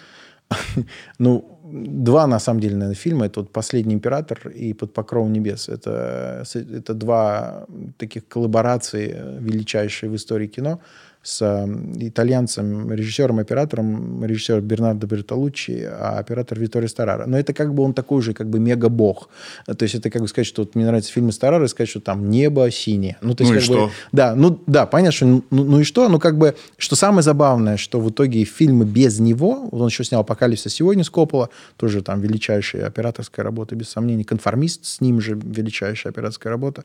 [1.18, 3.26] Ну, два, на самом деле, наверное, фильма.
[3.26, 5.68] Это вот «Последний император» и «Под покровом небес».
[5.68, 7.64] Это, с- это два
[7.96, 10.78] таких коллаборации э, величайшие в истории кино
[11.22, 11.66] с э,
[12.08, 17.26] итальянцем, режиссером, оператором, режиссер Бернардо Бертолуччи, а оператор Витторио Старара.
[17.26, 19.28] Но это как бы он такой же как бы мега-бог.
[19.66, 22.00] То есть это как бы сказать, что вот мне нравятся фильмы Старара, и сказать, что
[22.00, 23.16] там небо синее.
[23.20, 23.90] Ну, то есть Ну и как бы- что?
[24.12, 27.76] да, ну да, понятно, что ну, ну и что, ну как бы, что самое забавное,
[27.76, 32.02] что в итоге фильмы без него, вот он еще снял «Апокалипсис сегодня» с Коппола, тоже
[32.02, 36.84] там величайшая операторская работа, без сомнений, «Конформист» с ним же величайшая операторская работа,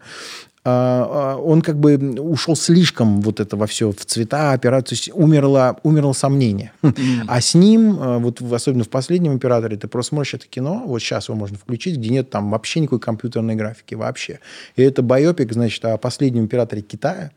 [0.67, 5.79] он как бы ушел слишком вот это во все, в цвета операции, то есть умерло,
[5.83, 6.71] умерло сомнение.
[7.27, 10.99] А с ним, а, вот особенно в последнем операторе, ты просто смотришь это кино, вот
[10.99, 14.39] сейчас его можно включить, где нет там вообще никакой компьютерной графики вообще.
[14.75, 17.31] И это байопик, значит, о последнем императоре Китая,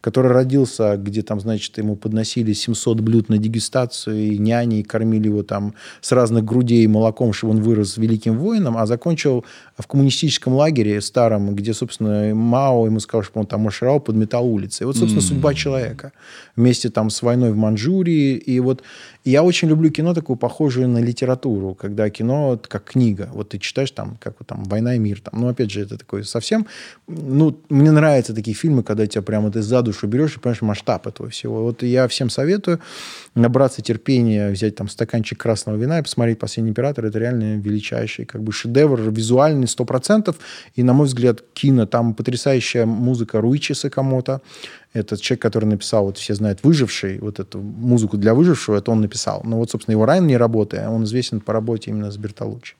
[0.00, 5.26] который родился, где там, значит, ему подносили 700 блюд на дегустацию, и няни, и кормили
[5.26, 9.44] его там с разных грудей молоком, чтобы он вырос великим воином, а закончил
[9.78, 14.84] в коммунистическом лагере старом, где, собственно, Мао ему сказал, что он там маршировал, подметал улицы.
[14.84, 16.12] И вот, собственно, судьба человека.
[16.54, 18.36] Вместе там с войной в Манчжурии.
[18.36, 18.82] И вот
[19.30, 23.28] я очень люблю кино такую похожую на литературу, когда кино как книга.
[23.32, 25.20] Вот ты читаешь там, как там «Война и мир».
[25.20, 26.66] Там, ну, опять же, это такое совсем...
[27.08, 31.06] Ну, мне нравятся такие фильмы, когда тебя прямо ты за душу берешь и понимаешь масштаб
[31.06, 31.62] этого всего.
[31.64, 32.80] Вот я всем советую
[33.34, 37.06] набраться терпения, взять там стаканчик красного вина и посмотреть «Последний император».
[37.06, 40.36] Это реально величайший как бы шедевр, визуальный, сто процентов.
[40.76, 44.40] И, на мой взгляд, кино, там потрясающая музыка Руичи Сакамото.
[44.96, 49.00] Этот человек, который написал, вот все знают, «Выживший», вот эту музыку для «Выжившего», это он
[49.02, 49.42] написал.
[49.44, 52.76] Но вот, собственно, его Райан не работая, он известен по работе именно с Бертолуччи.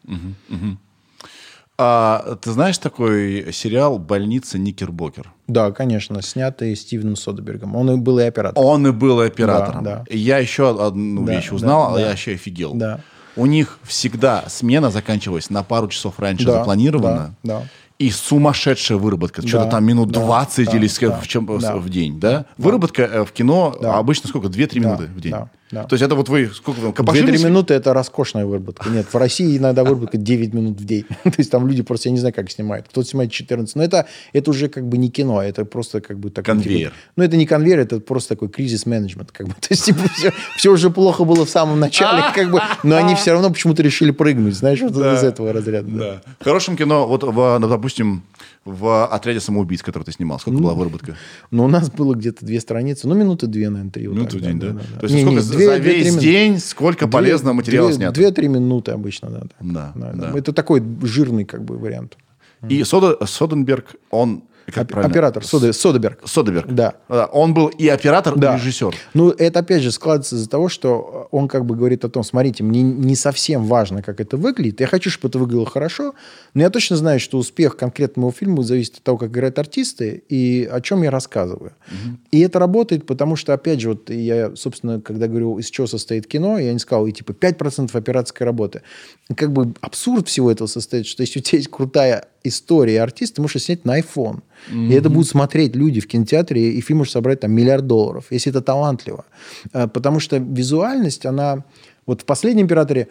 [1.79, 5.31] А, ты знаешь такой сериал «Больница Никербокер»?
[5.47, 7.77] Да, конечно, снятый Стивеном Содербергом.
[7.77, 8.67] Он и был и оператором.
[8.67, 9.85] Он и был оператором.
[9.85, 10.05] Да, да.
[10.09, 12.01] И я еще одну Да, вещь да, узнал, а да.
[12.01, 12.73] я вообще офигел.
[12.73, 13.01] Да.
[13.37, 17.35] У них всегда смена заканчивалась на пару часов раньше Да, запланирована.
[17.43, 17.63] да, да.
[17.99, 19.41] И сумасшедшая выработка.
[19.47, 21.77] Что-то Да, там минут да, 20 да, или да, в, чем, да.
[21.77, 22.45] в день, да?
[22.59, 23.97] Выработка э, в кино Да.
[23.97, 24.49] обычно сколько?
[24.49, 25.33] 2-3 минуты в день.
[25.33, 25.85] да, да.
[25.85, 27.43] То есть это вот вы сколько там, 2-3 копошились?
[27.45, 28.89] минуты– это роскошная выработка.
[28.89, 31.05] Нет, в России иногда выработка 9 минут в день.
[31.25, 32.87] То есть там люди просто, я не знаю, как снимают.
[32.89, 33.75] Кто-то снимает 14.
[33.77, 36.31] Но это, это уже как бы не кино, это просто как бы...
[36.31, 36.91] такой, Конвейер.
[36.91, 39.33] типа, ну, это не конвейер, это просто такой кризис-менеджмент.
[39.33, 39.55] Как бы.
[39.61, 43.15] То есть типа, все, все уже плохо было в самом начале, как бы, но они
[43.15, 44.55] все равно почему-то решили прыгнуть.
[44.55, 45.15] Знаешь, вот Да.
[45.15, 45.89] из этого разряда.
[45.91, 46.07] да.
[46.07, 46.23] Да.
[46.41, 47.21] В хорошем кино, вот,
[47.61, 48.23] допустим,
[48.67, 51.17] в «Отряде самоубийц», который ты снимал, сколько была выработка?
[51.51, 54.09] Но у нас было где-то две страницы, ну, минуты две, наверное, три.
[54.09, 54.71] вот Минуту так, в день, да?
[54.73, 54.81] да.
[55.01, 56.21] То есть Не, сколько не, две- за весь минуты.
[56.23, 58.13] день сколько полезного Две- материала две- снято?
[58.15, 59.93] Две-три минуты обычно, да.
[59.95, 60.33] Да, да.
[60.37, 62.17] Это такой жирный как бы вариант.
[62.69, 64.43] И Соденберг, он...
[64.67, 64.97] Как Оп-?
[64.99, 66.21] Оператор Соде- Содерберг.
[66.25, 66.67] Содерберг.
[66.69, 66.95] Да.
[67.33, 68.57] Он был и оператор, и Да.
[68.57, 68.95] режиссер.
[69.15, 72.65] Ну, это опять же складывается из-за того, что он как бы говорит о том, смотрите,
[72.65, 74.81] мне не совсем важно, как это выглядит.
[74.81, 76.15] Я хочу, чтобы это выглядело хорошо,
[76.55, 80.23] но я точно знаю, что успех конкретно моего фильма зависеть от того, как играют артисты
[80.29, 81.73] и о чем я рассказываю.
[82.31, 86.27] И это работает, потому что, опять же, вот я, собственно, когда говорю, из чего состоит
[86.27, 88.83] кино, я не сказал, и типа 5% операторской работы.
[89.37, 93.35] Как бы абсурд всего этого состоит, что если у тебя есть крутая история и артист,
[93.35, 94.41] ты можешь снять на iPhone.
[94.73, 98.51] И это будут смотреть люди в кинотеатре, и фильм может собрать там миллиард долларов, если
[98.51, 99.25] это талантливо.
[99.73, 101.65] Э, Потому что визуальность, она...
[102.07, 103.09] Вот в «Последнем императоре»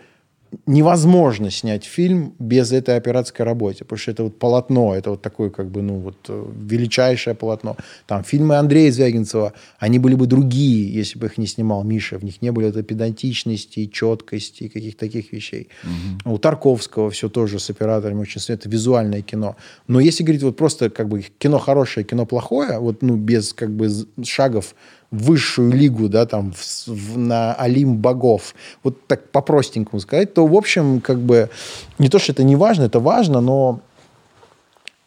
[0.66, 5.50] невозможно снять фильм без этой операторской работы, потому что это вот полотно, это вот такое
[5.50, 7.76] как бы, ну вот э, величайшее полотно.
[8.08, 12.24] Там фильмы Андрея Звягинцева, они были бы другие, если бы их не снимал Миша, в
[12.24, 15.70] них не было этой педантичности, четкости, каких-то таких вещей.
[16.26, 19.56] У Тарковского все тоже с операторами очень это визуальное кино.
[19.88, 23.72] Но если говорить вот просто как бы кино хорошее, кино плохое, вот ну без как
[23.72, 23.90] бы
[24.24, 24.76] шагов
[25.12, 28.54] высшую лигу, да, там, в- в- на Олимп богов,
[28.84, 31.50] вот так по-простенькому сказать, то, в общем, как бы,
[32.00, 33.80] не то, что это не важно, это важно, но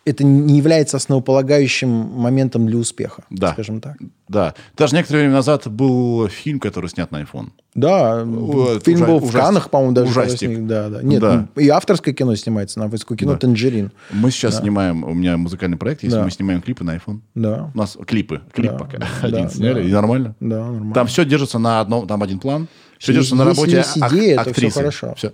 [0.09, 3.53] это не является основополагающим моментом для успеха, Да.
[3.53, 3.97] скажем так.
[4.29, 4.55] Да.
[4.77, 7.49] Даже некоторое время назад был фильм, который снят на iPhone.
[7.75, 9.33] Да, О, фильм ужа- был в.
[9.33, 10.11] Каннах, по-моему, даже.
[10.11, 10.67] Ужастик.
[10.67, 11.03] Да, да.
[11.03, 11.49] Нет, Да.
[11.57, 13.39] и авторское кино снимается на авторское кино Да.
[13.39, 13.93] «Танжерин».
[14.11, 16.25] Мы сейчас снимаем, у меня музыкальный проект, есть, Да.
[16.25, 17.21] мы снимаем клипы на iPhone.
[17.35, 18.79] Да, У нас клипы, клип Да.
[18.79, 18.99] пока.
[18.99, 19.49] Да, Один да.
[19.51, 20.35] сняли, и нормально.
[20.41, 20.95] да, нормально.
[20.95, 22.69] Там все держится на одном, там один план.
[22.99, 24.75] Все Если держится на работе есть ак- идея, актрисы.
[24.81, 25.15] хорошо.
[25.17, 25.33] Всё.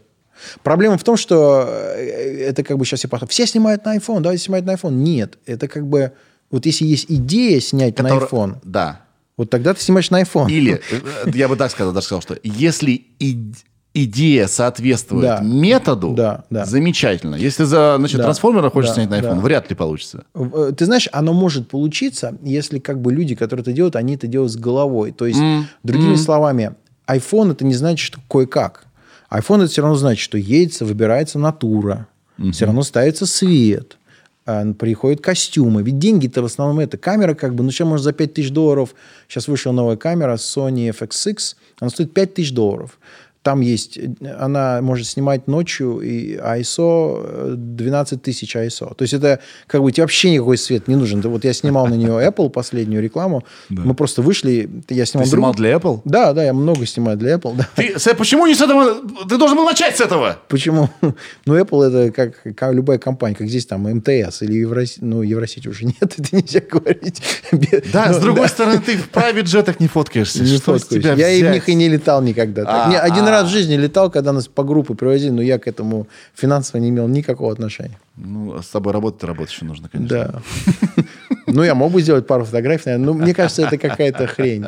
[0.63, 3.27] Проблема в том, что э, это как бы сейчас эпоха.
[3.27, 4.93] Все снимают на iPhone, давайте снимать на iPhone.
[4.95, 6.13] Нет, это как бы...
[6.51, 9.01] Вот если есть идея снять на Который- iPhone, Да.
[9.37, 10.51] вот тогда ты снимаешь на iPhone.
[10.51, 13.07] Или, э, я бы так сказал, даже сказал, что если
[13.97, 15.41] идея соответствует Да.
[15.41, 16.65] методу, Да, да.
[16.65, 17.37] замечательно.
[17.37, 18.25] Если за насчет Да.
[18.25, 19.41] трансформера хочешь Да, снять на iPhone, да.
[19.41, 20.25] вряд ли получится.
[20.35, 24.27] Э, Ты знаешь, оно может получиться, если как бы люди, которые это делают, они это
[24.27, 25.13] делают с головой.
[25.13, 26.75] То есть, М, другими словами,
[27.07, 28.85] iPhone это не значит, что кое-как.
[29.31, 32.07] iPhone это все равно значит, что едется, выбирается натура,
[32.53, 33.97] все равно ставится свет,
[34.47, 35.83] а, приходят костюмы.
[35.83, 36.99] Ведь деньги-то в основном это.
[36.99, 38.95] Камера как бы, ну сейчас может за 5000 долларов,
[39.29, 42.99] сейчас вышла новая камера Sony FX6, она стоит 5000 долларов.
[43.45, 44.09] Там есть, э,
[44.41, 48.95] она может снимать ночью и ISO э, 12 тысяч ISO.
[48.95, 51.21] То есть это как бы тебе вообще никакой свет не нужен.
[51.21, 53.45] Вот я снимал на нее Apple последнюю рекламу.
[53.69, 56.01] Мы просто вышли, я снимал Ты другую- снимал для Apple?
[56.05, 57.55] Да, да, я много снимаю для Apple.
[57.57, 57.69] Да.
[57.77, 58.97] Ты, почему не с этого?
[59.29, 60.39] Ты должен был начать с этого.
[60.49, 60.89] Почему?
[61.47, 65.03] Ну, Apple это как, как любая компания, как здесь там МТС или Евросеть.
[65.03, 67.21] Ну, Евросеть уже нет, это нельзя говорить.
[67.93, 70.43] Да, Ну, с другой стороны, ты в private джетах не фоткаешься.
[70.43, 71.05] Не Что фоткаюсь.
[71.05, 71.55] Я и в взять?
[71.55, 72.63] них и не летал никогда.
[72.67, 73.31] А, не, один а.
[73.31, 76.91] раз в жизни летал, когда нас по группе привозили, но я к этому финансово не
[76.91, 77.99] имел никакого отношения.
[78.17, 80.17] Ну, с тобой работать, работать еще нужно, конечно.
[80.17, 80.43] Да.
[81.55, 84.67] Ну, я мог бы сделать пару фотографий, наверное, но мне кажется, это какая-то хрень.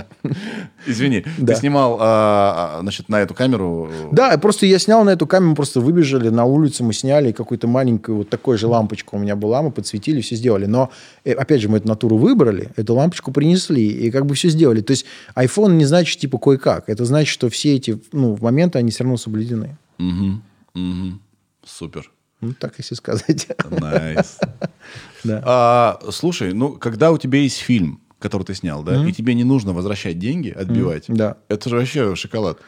[0.86, 1.52] Извини, Да.
[1.52, 3.90] ты снимал, а, а, значит, на эту камеру...
[4.12, 7.66] Да, просто я снял на эту камеру, мы просто выбежали на улицу, мы сняли какую-то
[7.66, 10.66] маленькую вот такой же лампочку у меня была, мы подсветили, все сделали.
[10.66, 10.90] Но,
[11.24, 14.80] э, опять же, мы эту натуру выбрали, эту лампочку принесли и как бы все сделали.
[14.80, 16.88] То есть iPhone не значит типа кое-как.
[16.88, 19.76] Это значит, что все эти ну, моменты, они все равно соблюдены.
[19.98, 20.42] Мгм,
[20.74, 21.20] мгм.
[21.64, 22.12] Супер.
[22.40, 23.48] Ну, так если сказать.
[23.70, 24.38] Nice.
[25.26, 25.42] Да.
[25.44, 29.44] А, слушай, ну, когда у тебя есть фильм, который ты снял, да, и тебе не
[29.44, 31.36] нужно возвращать деньги, отбивать, Да.
[31.48, 32.58] это же вообще шоколад.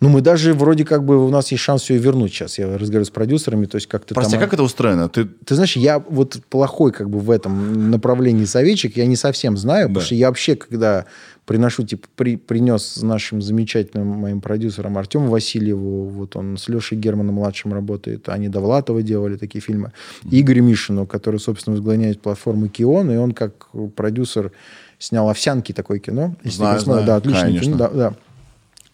[0.00, 2.58] Ну, мы даже вроде как бы у нас есть шанс все вернуть сейчас.
[2.58, 4.40] Я разговариваю с продюсерами, то есть как-то Прости, там...
[4.40, 5.08] как это устроено?
[5.08, 9.56] Ты Ты знаешь, я вот плохой как бы в этом направлении советчик, я не совсем
[9.56, 11.04] знаю, потому что я вообще, когда
[11.46, 17.36] приношу, типа, при, принес нашим замечательным моим продюсером Артему Васильеву, вот он с Лешей Германом
[17.36, 19.92] младшим работает, они Довлатова делали такие фильмы,
[20.30, 24.52] Игорю Мишину, который, собственно, возглавляет платформу Кион, и он как продюсер
[24.98, 26.36] снял «Овсянки» такое кино.
[26.44, 27.64] Если Знаю, знаю, да, отличное конечно.
[27.64, 28.14] кино, да, да.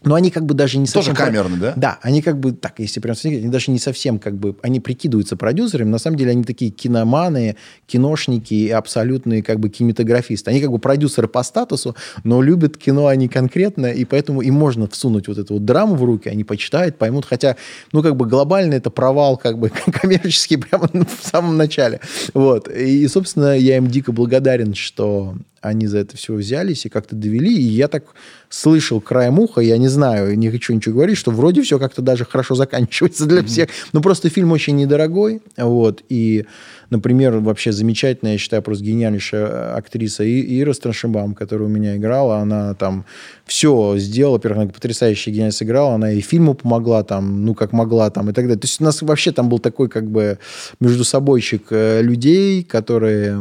[0.05, 1.27] Но они как бы даже не Тоже совсем...
[1.27, 1.73] камерный, да?
[1.77, 4.79] Да, они как бы, так, если прям смотреть, они даже не совсем как бы, они
[4.79, 7.57] прикидываются продюсерами, на самом деле они такие киноманы,
[7.87, 10.51] киношники и абсолютные как бы кинематографисты.
[10.51, 14.87] Они как бы продюсеры по статусу, но любят кино они конкретно, и поэтому им можно
[14.87, 17.57] всунуть вот эту вот драму в руки, они почитают, поймут, хотя,
[17.93, 22.01] ну, как бы глобально это провал как бы коммерческий прямо в самом начале.
[22.35, 22.69] Вот.
[22.69, 27.55] И, собственно, я им дико благодарен, что они за это все взялись и как-то довели.
[27.55, 28.05] И я так
[28.49, 32.25] слышал краем уха, я не знаю, не хочу ничего говорить, что вроде все как-то даже
[32.25, 33.69] хорошо заканчивается для всех.
[33.93, 35.43] Ну, просто фильм очень недорогой.
[35.57, 36.03] Вот.
[36.09, 36.47] И,
[36.91, 42.39] например, вообще замечательная, я считаю, просто гениальнейшая актриса И- Ира Страшибам, которая у меня играла,
[42.39, 43.05] она там
[43.47, 48.11] все сделала, во-первых, она потрясающе гениально сыграла, она и фильму помогла там, ну, как могла
[48.11, 48.59] там и так далее.
[48.59, 50.39] То есть у нас вообще там был такой как бы
[50.81, 53.41] между собойчик э, людей, которые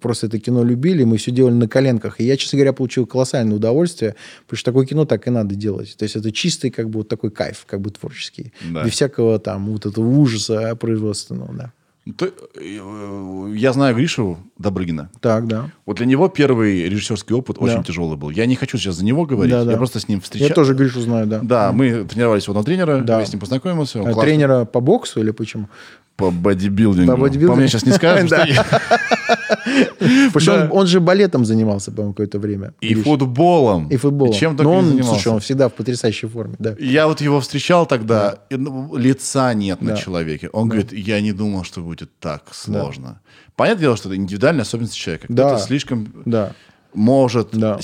[0.00, 2.20] просто это кино любили, мы все делали на коленках.
[2.20, 4.14] И я, честно говоря, получил колоссальное удовольствие,
[4.46, 5.96] потому что такое кино так и надо делать.
[5.96, 8.52] То есть это чистый как бы вот такой кайф, как бы творческий.
[8.70, 8.84] Да.
[8.84, 11.72] Без всякого там вот этого ужаса производственного, да.
[12.06, 15.10] Э, я знаю Гришу Добрыгина.
[15.20, 15.70] Так, да.
[15.86, 17.82] Вот для него первый режиссерский опыт очень Да.
[17.82, 18.30] тяжелый был.
[18.30, 19.70] Я не хочу сейчас за него говорить, Да, да.
[19.72, 20.50] я просто с ним встречался.
[20.50, 21.40] Я тоже Гришу знаю, да.
[21.42, 23.20] Да, мы тренировались у одного тренера, Да.
[23.20, 24.00] я с ним познакомился.
[24.00, 24.22] А классный.
[24.22, 25.68] Тренера по боксу или почему?
[26.16, 27.10] По бодибилдингу.
[27.10, 27.54] По бодибилдингу.
[27.54, 32.74] По мне сейчас не скажешь, что я- Потому он, же балетом занимался, по-моему, какое-то время.
[32.80, 33.88] И футболом.
[33.88, 34.32] И футболом.
[34.32, 35.10] чем только не он, занимался.
[35.10, 36.76] слушай, он всегда в потрясающей форме, да.
[36.78, 40.48] Я вот его встречал тогда, ну, лица нет на человеке.
[40.52, 43.20] Он говорит, я не думал, что будет так сложно.
[43.56, 45.26] Понятное дело, что это индивидуальная особенность человека.
[45.28, 45.46] Да.
[45.50, 46.52] Кто-то слишком Да.
[46.92, 47.78] может Да.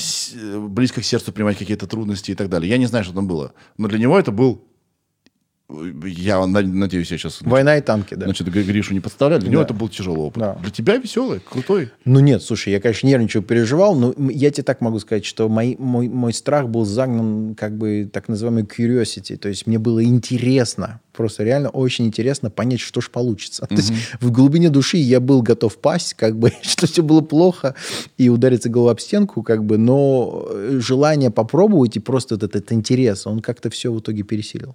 [0.68, 2.68] близко к сердцу принимать какие-то трудности и так далее.
[2.70, 3.52] Я не знаю, что там было.
[3.78, 4.64] Но для него это был...
[6.04, 8.26] Я на- надеюсь, я сейчас Война и танки, да.
[8.26, 9.40] значит, Гришу не подставляю.
[9.40, 9.66] Для него Да.
[9.66, 10.40] это был тяжелый опыт.
[10.40, 10.54] Да.
[10.62, 11.90] Для тебя веселый, крутой.
[12.04, 15.76] Ну нет, слушай, я, конечно, нервничал, переживал, но я тебе так могу сказать, что мои-
[15.78, 21.00] мой, мой страх был загнан как бы так называемый curiosity, то есть мне было интересно,
[21.12, 23.66] просто реально очень интересно понять, что же получится.
[23.68, 27.74] То есть в глубине души я был готов пасть, как бы, что все было плохо
[28.18, 32.72] и удариться головой об стенку, как бы, но э, желание попробовать и просто этот, этот
[32.72, 34.74] интерес, он как-то все в итоге пересилил.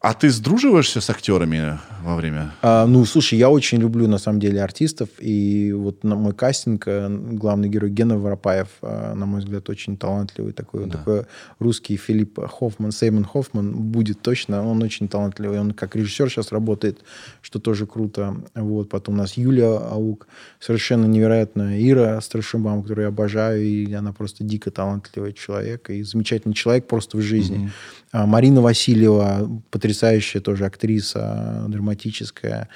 [0.00, 2.52] А ты сдруживаешься с актерами во время?
[2.62, 5.10] А, ну, слушай, я очень люблю, на самом деле, артистов.
[5.18, 9.98] И вот на мой кастинг э, главный герой Гена Воропаев, э, на мой взгляд, очень
[9.98, 10.84] талантливый такой.
[10.84, 11.26] Он такой
[11.58, 14.66] русский Филипп Хоффман, Сеймон Хоффман будет точно.
[14.66, 15.60] Он очень талантливый.
[15.60, 17.04] Он как режиссер сейчас работает,
[17.42, 18.36] что тоже круто.
[18.54, 18.88] Вот.
[18.88, 20.28] Потом у нас Юлия Аук,
[20.60, 23.62] совершенно невероятная Ира Страшимбам, которую я обожаю.
[23.62, 25.90] И она просто дико талантливый человек.
[25.90, 27.70] И замечательный человек просто в жизни.
[28.09, 32.68] А Марина Васильева, потрясающая тоже актриса, драматическая.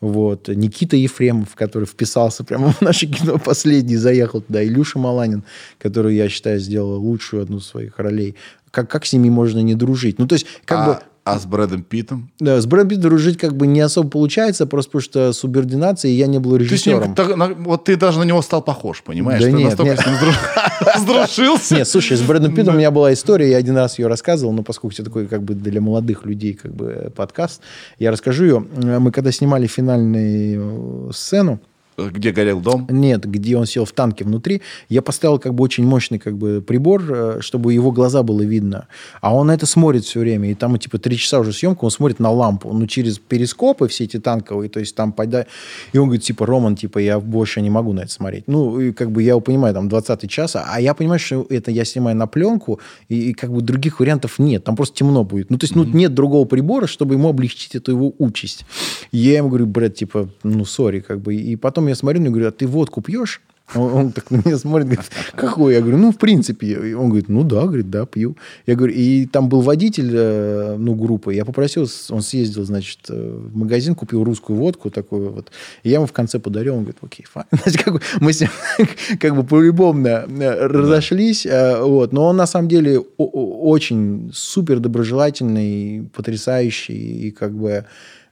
[0.00, 0.48] Вот.
[0.48, 4.64] Никита Ефремов, который вписался прямо в наше кино последний, заехал туда.
[4.64, 5.44] Илюша Маланин,
[5.78, 8.36] который, я считаю, сделал лучшую одну из своих ролей.
[8.70, 10.18] Как, как с ними можно не дружить?
[10.18, 11.00] Ну, то есть, как а, бы...
[11.34, 12.30] а с Брэдом Питтом?
[12.40, 16.14] Да, с Брэдом Питтом дружить как бы не особо получается, просто потому что субординация, и
[16.14, 17.14] я не был Ты с ним, режиссером.
[17.14, 19.40] так- вот ты даже на него стал похож, понимаешь?
[19.42, 20.00] Да ты нет, настолько нет.
[20.00, 21.74] с ним сдру- сдружился.
[21.76, 24.62] Нет, слушай, с Брэдом Питтом у меня была история, я один раз ее рассказывал, но
[24.62, 27.60] поскольку все такой как бы для молодых людей как бы подкаст,
[27.98, 28.58] я расскажу ее.
[28.98, 31.60] Мы когда снимали финальную э, сцену,
[31.98, 32.86] Где горел дом?
[32.90, 36.62] нет, где он сел в танке внутри, я поставил как бы очень мощный как бы
[36.62, 38.86] прибор, э, чтобы его глаза было видно.
[39.20, 40.50] А он на это смотрит все время.
[40.50, 42.72] И там типа три часа уже съемка, он смотрит на лампу.
[42.72, 45.46] Ну, через перископы все эти танковые, то есть там пода...
[45.92, 48.44] И он говорит, типа, Роман, типа, я больше не могу на это смотреть.
[48.46, 51.70] Ну, и как бы я его понимаю, там 20 час, а я понимаю, что это
[51.70, 54.64] я снимаю на пленку, и, и как бы других вариантов нет.
[54.64, 55.50] Там просто темно будет.
[55.50, 58.64] Ну, то есть, ну, нет другого прибора, чтобы ему облегчить эту его участь.
[59.12, 61.34] И я ему говорю, Брэд, типа, ну, сори, как бы.
[61.34, 63.40] И потом я смотрю, на говорю, а ты водку пьешь?
[63.74, 65.74] Он, он так на меня смотрит, говорит, какой?
[65.74, 66.94] Я говорю, ну, в принципе.
[66.96, 68.36] Он говорит, ну, да, говорит, да, пью.
[68.66, 71.34] Я говорю, и там был водитель, э, ну, группы.
[71.34, 75.50] Я попросил, он съездил, значит, э, в магазин, купил русскую водку такую вот.
[75.82, 77.46] И я ему в конце подарил, он говорит, окей, файн.
[77.84, 78.50] Как бы мы с ним
[79.20, 82.12] как бы полюбовно э, разошлись, э, вот.
[82.12, 87.84] Но он, на самом деле, очень супер доброжелательный, потрясающий, и как бы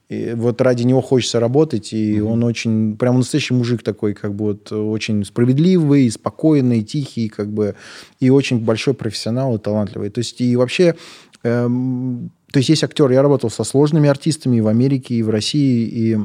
[0.08, 4.44] и вот ради него хочется работать, и он очень, прям настоящий мужик такой, как бы
[4.44, 7.74] вот очень справедливый, спокойный, тихий, как бы,
[8.20, 10.10] и очень большой профессионал и талантливый.
[10.10, 10.94] То есть и вообще,
[11.42, 15.30] эм, то есть есть актер, я работал со сложными артистами и в Америке, и в
[15.30, 16.18] России, и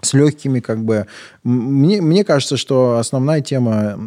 [0.00, 1.06] с легкими, как бы.
[1.42, 3.98] Мне, мне кажется, что основная тема,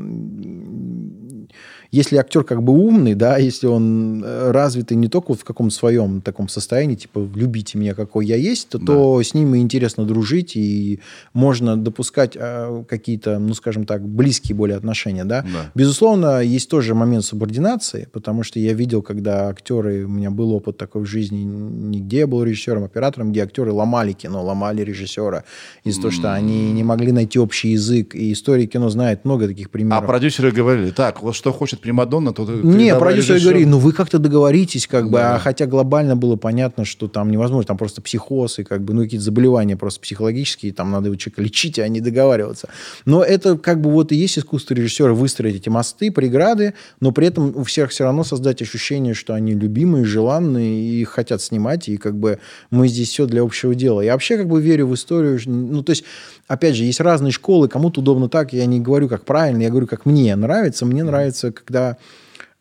[1.92, 5.74] если актер как бы умный, да, если он э, развитый не только вот в каком-то
[5.74, 10.56] своем таком состоянии, типа «любите меня, какой я есть», то, то с ним интересно дружить,
[10.56, 11.00] и
[11.34, 15.42] можно допускать э, какие-то, ну, скажем так, близкие более отношения, да.
[15.42, 15.72] Да.
[15.76, 20.78] Безусловно, есть тоже момент субординации, потому что я видел, когда актеры, у меня был опыт
[20.78, 25.44] такой в жизни, нигде я был режиссером, оператором, где актеры ломали кино, ломали режиссера
[25.84, 28.16] из-за того, что они не могли найти общий язык.
[28.16, 30.06] И история кино знает много таких А примеров.
[30.06, 33.40] продюсеры говорили, так, вот что хочет Примадонна, то ты Не, режиссер.
[33.42, 35.36] говорили, ну вы как-то договоритесь, как бы, Да.
[35.36, 39.02] а хотя глобально было понятно, что там невозможно, там просто психоз и как бы, ну
[39.04, 42.70] какие-то заболевания просто психологические, там надо его человека лечить, а не договариваться.
[43.06, 47.28] Но это как бы вот и есть искусство режиссера выстроить эти мосты, преграды, но при
[47.28, 51.98] этом у всех все равно создать ощущение, что они любимые, желанные и хотят снимать, и
[51.98, 52.40] как бы
[52.72, 54.02] мы здесь все для общего дела.
[54.02, 56.04] Я вообще как бы верю в историю, ну то есть,
[56.48, 59.88] опять же, есть разные школы, кому-то удобно так, я не говорю как правильно, я говорю
[59.88, 61.98] как мне нравится, мне нравится, когда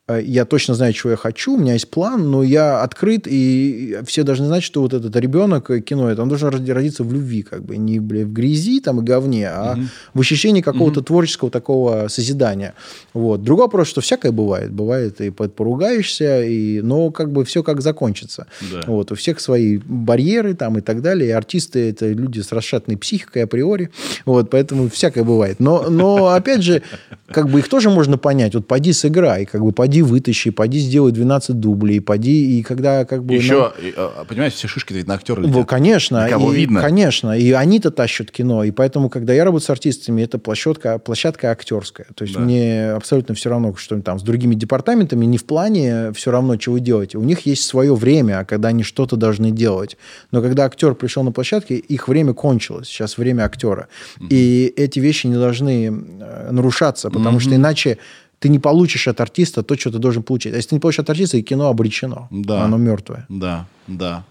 [0.08, 4.22] я точно знаю, чего я хочу, у меня есть план, но я открыт, и все
[4.22, 7.42] должны знать, что вот этот ребенок э, кино, это он должен роди- родиться в любви,
[7.42, 9.76] как бы, не в грязи там и говне, а
[10.14, 12.74] в ощущении какого-то творческого такого созидания.
[13.14, 13.42] Вот.
[13.42, 14.70] Другой вопрос, что всякое бывает.
[14.70, 18.46] Бывает и по- поругаешься, и, но как бы все как закончится.
[18.72, 18.82] Да.
[18.86, 19.10] Вот.
[19.10, 21.30] У всех свои барьеры там и так далее.
[21.30, 23.90] И артисты– это люди с расшатанной психикой априори.
[24.24, 25.58] Вот, поэтому всякое бывает.
[25.58, 26.82] Но, но опять же,
[27.26, 28.54] как бы их тоже можно понять.
[28.54, 33.04] Вот поди сыграй, как бы поди поди вытащи, поди сделай 12 дублей, поди, и когда
[33.04, 33.34] как бы...
[33.34, 35.68] Еще, и, а, понимаешь, все шишки ведь на актера Ну, летят.
[35.68, 36.28] конечно.
[36.28, 36.80] Кого и, видно.
[36.80, 37.38] Конечно.
[37.38, 38.64] И они-то тащат кино.
[38.64, 42.06] И поэтому, когда я работаю с артистами, это площадка, площадка актерская.
[42.14, 42.40] То есть Да.
[42.40, 46.72] мне абсолютно все равно, что там с другими департаментами, не в плане все равно, что
[46.72, 47.18] вы делаете.
[47.18, 49.96] У них есть свое время, когда они что-то должны делать.
[50.30, 52.88] Но когда актер пришел на площадке, их время кончилось.
[52.88, 53.88] Сейчас время актера.
[54.30, 57.98] И эти вещи не должны э, нарушаться, потому что иначе
[58.38, 60.52] ты не получишь от артиста то, что ты должен получить.
[60.52, 62.28] А если ты не получишь от артиста, и кино обречено.
[62.30, 62.62] Да.
[62.64, 63.26] Оно мертвое.
[63.28, 64.24] Да, да.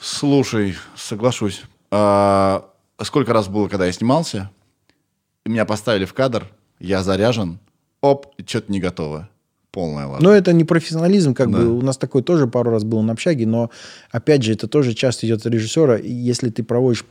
[0.00, 1.62] Слушай, соглашусь.
[1.90, 2.64] А,
[3.02, 4.50] сколько раз было, когда я снимался,
[5.44, 6.46] меня поставили в кадр,
[6.78, 7.58] я заряжен,
[8.00, 9.28] оп, что-то не готово.
[9.72, 10.28] Полная ладно.
[10.28, 11.58] Но это не профессионализм, как Да.
[11.58, 13.70] бы у нас такой тоже пару раз было на общаге, но
[14.10, 15.96] опять же, это тоже часто идет от режиссера.
[15.96, 17.04] Если ты проводишь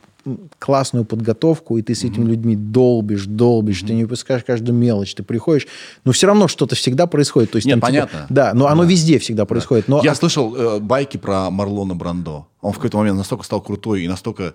[0.58, 5.22] классную подготовку, и ты с этими людьми долбишь, долбишь, ты не выпускаешь каждую мелочь, ты
[5.22, 5.66] приходишь,
[6.04, 7.50] но все равно что-то всегда происходит.
[7.50, 8.26] То есть, Нет, там, типа, понятно.
[8.28, 9.88] да, но оно везде всегда происходит.
[9.88, 12.46] Но Я слышал э, байки про Марлона Брандо.
[12.60, 14.54] Он в какой-то момент настолько стал крутой и настолько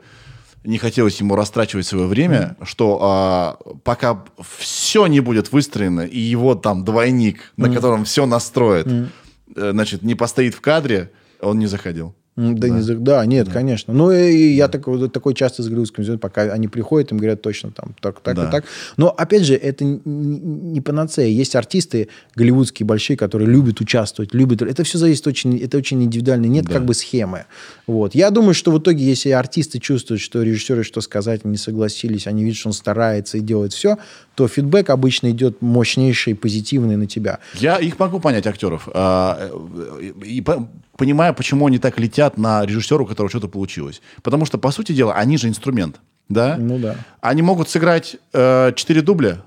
[0.63, 4.23] не хотелось ему растрачивать свое время, что а, пока
[4.57, 10.15] все не будет выстроено, и его там двойник, на котором все настроит, э, значит, не
[10.15, 12.15] постоит в кадре, он не заходил.
[12.37, 12.67] М, Да,
[12.99, 13.93] да, нет, конечно.
[13.93, 17.95] Ну, и я такой, такой часто с голливудским пока они приходят, им говорят точно там
[18.01, 18.47] так, так Да.
[18.47, 18.65] и так.
[18.97, 21.27] Но, опять же, это не панацея.
[21.27, 24.61] Есть артисты голливудские большие, которые любят участвовать, любят...
[24.61, 25.57] Это все зависит очень...
[25.59, 26.47] Это очень индивидуально.
[26.47, 26.73] Нет Да.
[26.73, 27.45] как бы схемы.
[27.87, 28.15] Вот.
[28.15, 32.43] Я думаю, что в итоге, если артисты чувствуют, что режиссеры что сказать, не согласились, они
[32.43, 33.97] видят, что он старается и делает все,
[34.35, 37.39] то фидбэк обычно идет мощнейший, позитивный на тебя.
[37.55, 38.87] Я их могу понять, актеров.
[38.93, 40.67] а, э, И по-
[40.97, 44.01] понимаю, почему они так летят на режиссера, у которого что-то получилось.
[44.21, 45.99] Потому что, по сути дела, они же инструмент.
[46.29, 46.57] Да?
[46.57, 46.95] Ну да.
[47.21, 49.43] Они могут сыграть э, 4 дубля,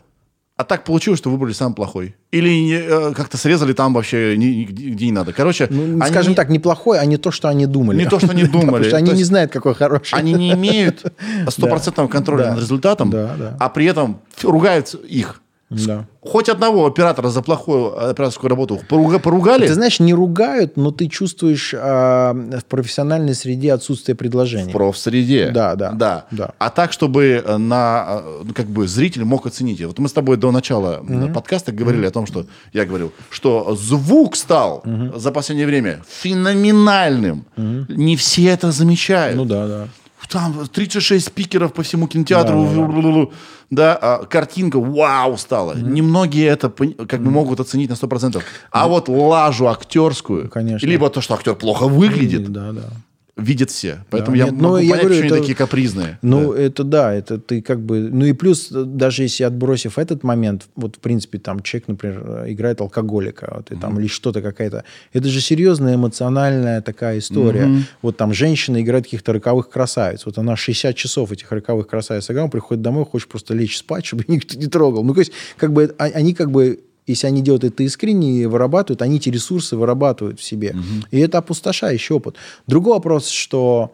[0.59, 2.17] а так получилось, что выбрали самый плохой.
[2.33, 5.33] Или э, как-то срезали там вообще ни- где не надо.
[5.33, 7.97] Короче, Ну, они скажем так, неплохой, а не то, что они думали.
[7.99, 8.89] Не то, что они Да, Потому думали.
[8.89, 10.15] что они не знают, какой хороший.
[10.19, 11.05] они не имеют
[11.49, 13.15] стопроцентного контроля над результатом,
[13.59, 15.41] а при этом ругают их.
[15.71, 16.07] Да.
[16.23, 21.09] Хоть одного оператора за плохую операторскую работу поруга- поругали, Ты знаешь, не ругают, но ты
[21.09, 24.71] чувствуешь а, в профессиональной среде отсутствие предложений.
[24.71, 25.51] в профсреде.
[25.51, 26.25] Да, да, да.
[26.31, 26.53] да.
[26.59, 29.85] А так, чтобы э, на, э, как бы зритель мог оценить.
[29.85, 33.77] Вот мы с тобой до начала м, подкаста говорили о том, что я говорил, что
[33.77, 34.83] звук стал
[35.17, 37.45] за последнее время феноменальным.
[37.57, 39.37] Не все это замечают.
[39.37, 39.89] Ну да, да.
[40.31, 43.29] Там 36 спикеров по всему кинотеатру.
[43.31, 43.31] Да,
[43.71, 45.75] Да, а картинка вау стала.
[45.77, 48.43] Немногие это как бы могут оценить на 100%.
[48.71, 50.87] А вот лажу актерскую, Конечно.
[50.87, 52.91] либо то, что актер плохо выглядит, Да, да.
[53.39, 54.05] Видят все.
[54.11, 56.19] Поэтому Да, я нет, ну, могу я понять, говорю, почему они это- такие капризные.
[56.23, 56.61] Ну, Да.
[56.61, 58.01] это да, это ты как бы...
[58.13, 62.23] Ну и плюс, э, даже если отбросив этот момент, вот в принципе там человек, например,
[62.25, 64.85] э, играет алкоголика, вот, и там, или что-то какая-то...
[65.13, 67.85] Это же серьезная эмоциональная такая история.
[68.03, 70.27] Вот там женщина играет каких-то роковых красавиц.
[70.27, 74.25] Вот она 60 часов этих роковых красавиц играла, приходит домой, хочет просто лечь спать, чтобы
[74.29, 75.05] никто не трогал.
[75.05, 78.47] Ну, то есть, как бы, а- они как бы если они делают это искренне и
[78.47, 80.75] вырабатывают, они эти ресурсы вырабатывают в себе.
[81.11, 82.37] И это опустошающий опыт.
[82.67, 83.91] Другой вопрос, что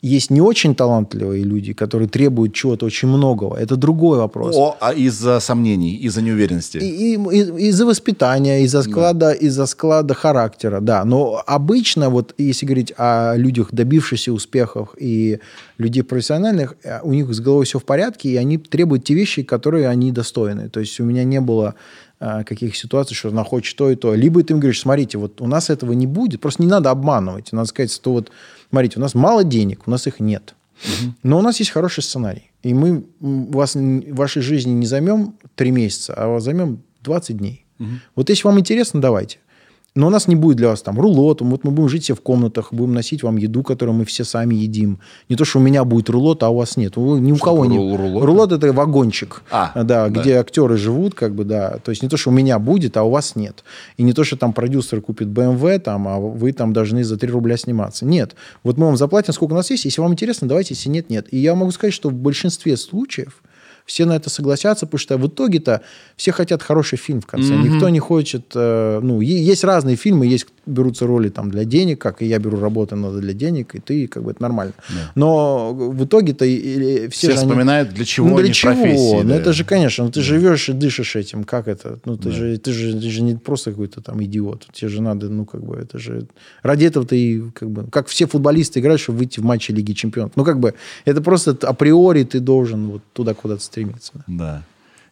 [0.00, 3.56] есть не очень талантливые люди, которые требуют чего-то очень многого.
[3.56, 4.54] Это другой вопрос.
[4.56, 6.78] О, а из-за сомнений, из-за неуверенности.
[6.78, 11.04] И, и- и- из-за воспитания, из-за склада, из-за склада характера, да.
[11.04, 15.40] Но обычно, вот если говорить о людях, добившихся успехов и
[15.78, 19.42] людей профессиональных, э, у них с головой все в порядке, и они требуют те вещи,
[19.42, 20.68] которые они достойны.
[20.68, 21.74] То есть у меня не было
[22.18, 24.14] каких ситуаций, что она хочет то и то.
[24.14, 27.52] Либо ты им говоришь, смотрите, вот у нас этого не будет, просто не надо обманывать.
[27.52, 28.30] Надо сказать, что вот,
[28.70, 30.54] смотрите, у нас мало денег, у нас их нет.
[31.22, 32.50] Но у нас есть хороший сценарий.
[32.62, 37.64] И мы вас в вашей жизни не займем три месяца, а займем 20 дней.
[38.14, 39.38] Вот если вам интересно, давайте.
[39.94, 41.40] Но у нас не будет для вас там рулот.
[41.40, 44.54] Вот мы будем жить все в комнатах, будем носить вам еду, которую мы все сами
[44.54, 45.00] едим.
[45.28, 46.96] Не то, что у меня будет рулот, а у вас нет.
[46.96, 47.78] У- Ни у Что кого такое не...
[47.78, 48.24] рул- рулот?
[48.24, 50.20] Рулот– это вагончик, А, да, да.
[50.20, 51.78] где актеры живут, как бы, да.
[51.82, 53.64] То есть не то, что у меня будет, а у вас нет.
[53.96, 57.28] И не то, что там продюсер купит BMW, там, а вы там должны за 3
[57.30, 58.04] рубля сниматься.
[58.06, 58.36] Нет.
[58.62, 59.84] Вот мы вам заплатим, сколько у нас есть.
[59.86, 60.74] Если вам интересно, давайте.
[60.74, 61.26] Если нет, нет.
[61.32, 63.42] И я могу сказать, что в большинстве случаев
[63.88, 65.80] все на это согласятся, потому что в итоге-то
[66.16, 67.54] все хотят хороший фильм в конце.
[67.56, 68.52] Никто не хочет...
[68.54, 72.58] э, ну, есть разные фильмы, есть берутся роли там для денег, как и я беру
[72.60, 74.72] работу надо для денег, и ты, как бы это нормально.
[75.14, 78.72] Но в итоге-то все, Все же они- вспоминают, для чего ну, для они чего?
[78.72, 79.22] профессии.
[79.22, 79.36] Ну, да.
[79.36, 81.44] это же, конечно, ну, ты живешь и дышишь этим.
[81.44, 81.98] Как это?
[82.04, 84.66] Ну, ты, же, ты, же, ты же не просто какой-то там идиот.
[84.72, 86.26] Тебе же надо, ну, как бы, это же...
[86.62, 87.90] Ради этого ты, как бы...
[87.90, 90.32] Как все футболисты играют, чтобы выйти в матче Лиги Чемпионов.
[90.36, 90.74] Ну, как бы,
[91.04, 94.12] это просто априори ты должен вот туда куда-то стремиться.
[94.26, 94.62] Да.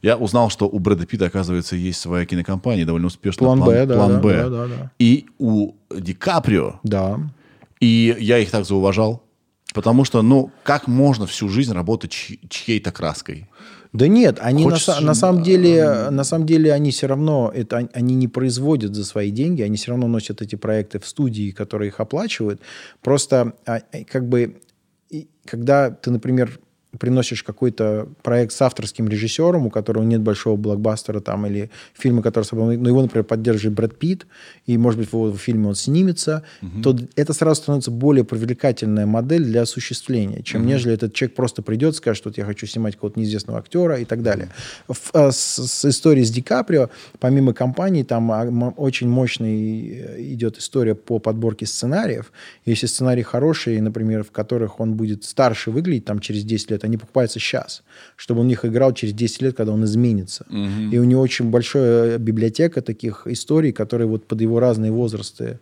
[0.06, 3.46] Я узнал, что у Брэда Питта, оказывается, есть своя кинокомпания, довольно успешная.
[3.48, 4.36] План Б, да, План да, Б.
[4.36, 4.90] да, да, да.
[5.00, 7.18] И у Ди Каприо, Да.
[7.80, 9.24] и я их так зауважал,
[9.74, 13.48] потому что, ну, как можно всю жизнь работать чь- чьей-то краской?
[13.92, 17.50] Да нет, они на, Хочется же, на самом деле, на самом деле они все равно
[17.52, 21.06] это он- они не производят за свои деньги, они все равно носят эти проекты в
[21.08, 22.60] студии, которые их оплачивают.
[23.02, 24.60] Просто а, а, как бы
[25.44, 26.60] когда ты, например,
[26.98, 32.44] приносишь какой-то проект с авторским режиссером, у которого нет большого блокбастера там, или фильма, который
[32.44, 34.27] собой, ну, его, например, поддерживает Брэд Питт,
[34.66, 36.43] и, может быть, в его фильме он снимется,
[36.82, 41.97] то это сразу становится более привлекательная модель для осуществления, чем нежели этот человек просто придет,
[41.97, 44.48] скажет, что вот я хочу снимать какого-то неизвестного актера и так далее.
[44.89, 46.89] В- а, с, с историей с Ди Каприо,
[47.20, 48.44] помимо компании, там а,
[48.77, 52.32] очень мощный э, идет история по подборке сценариев.
[52.64, 56.96] Если сценарий хороший, например, в которых он будет старше выглядеть там через 10 лет, они
[56.96, 57.82] покупаются сейчас,
[58.16, 60.46] чтобы он в них играл через 10 лет, когда он изменится.
[60.92, 65.56] И у него очень большая библиотека таких историй, которые вот под его разные возрасты э,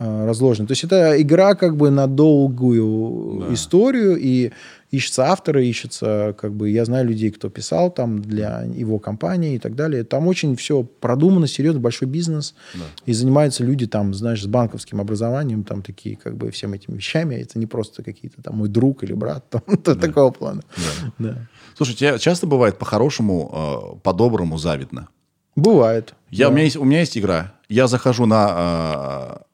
[0.00, 0.66] разложены.
[0.66, 4.50] То есть это игра как бы на долгую историю, и
[4.90, 6.70] ищутся авторы, ищется как бы...
[6.70, 10.02] Я знаю людей, кто писал там для его компании и так далее.
[10.04, 12.54] Там очень все продумано, серьезно, большой бизнес.
[13.06, 17.36] И занимаются люди там, знаешь, с банковским образованием, там такие как бы всем этими вещами.
[17.36, 19.62] Это не просто какие-то там мой друг или брат, там,
[20.00, 20.62] такого плана.
[21.18, 21.36] Да.
[21.76, 25.08] Слушай, тебе часто бывает по-хорошему, э, по-доброму завидно?
[25.56, 26.14] Бывает.
[26.30, 26.50] Я, Да.
[26.50, 27.52] у, меня есть, у меня есть игра.
[27.68, 29.49] Я захожу на э,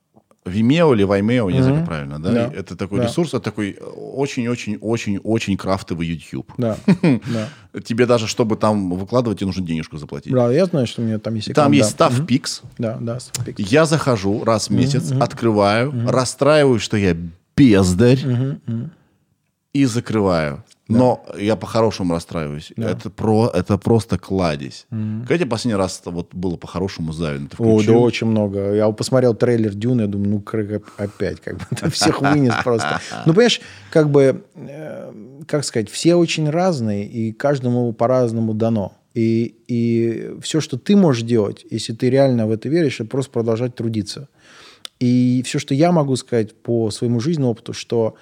[0.46, 2.50] Vimeo или Vimeo, не знаю, как правильно, да?
[2.54, 3.06] Это такой Да.
[3.06, 6.52] ресурс, это такой очень-очень-очень-очень крафтовый YouTube.
[6.58, 7.80] Да, да.
[7.82, 10.32] Тебе даже, чтобы там выкладывать, тебе нужно денежку заплатить.
[10.32, 11.96] Да, я знаю, что у меня там есть Там есть.
[11.96, 12.62] StuffPix.
[12.78, 13.18] Да, да.
[13.58, 17.16] Я захожу раз в месяц, открываю, расстраиваюсь, что я
[17.56, 18.20] бездарь,
[19.72, 20.64] и закрываю.
[20.88, 22.72] Но я по-хорошему расстраиваюсь.
[22.76, 24.86] Это, про, это просто кладезь.
[24.90, 27.48] Когда тебе последний раз вот было по-хорошему завидно?
[27.48, 28.74] Ты О, да, очень много.
[28.74, 33.00] Я посмотрел трейлер Дюны, я думаю, ну, опять, как бы, это всех вынес просто.
[33.24, 33.60] Ну, понимаешь,
[33.90, 35.12] как бы, э,
[35.48, 38.92] как сказать, все очень разные, и каждому по-разному дано.
[39.14, 43.32] И, и все, что ты можешь делать, если ты реально в это веришь, это просто
[43.32, 44.28] продолжать трудиться.
[45.00, 48.16] И все, что я могу сказать по своему жизненному опыту, что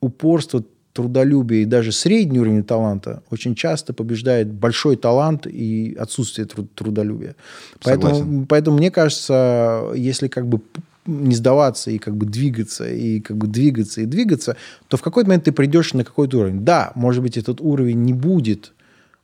[0.00, 0.64] упорство,
[0.94, 7.34] трудолюбие и даже средний уровень таланта очень часто побеждает большой талант и отсутствие тру- трудолюбия.
[7.82, 8.46] Поэтому, Согласен.
[8.46, 10.60] поэтому мне кажется, если как бы
[11.06, 14.56] не сдаваться и как бы двигаться, и как бы двигаться, и двигаться,
[14.88, 16.64] то в какой-то момент ты придешь на какой-то уровень.
[16.64, 18.72] Да, может быть, этот уровень не будет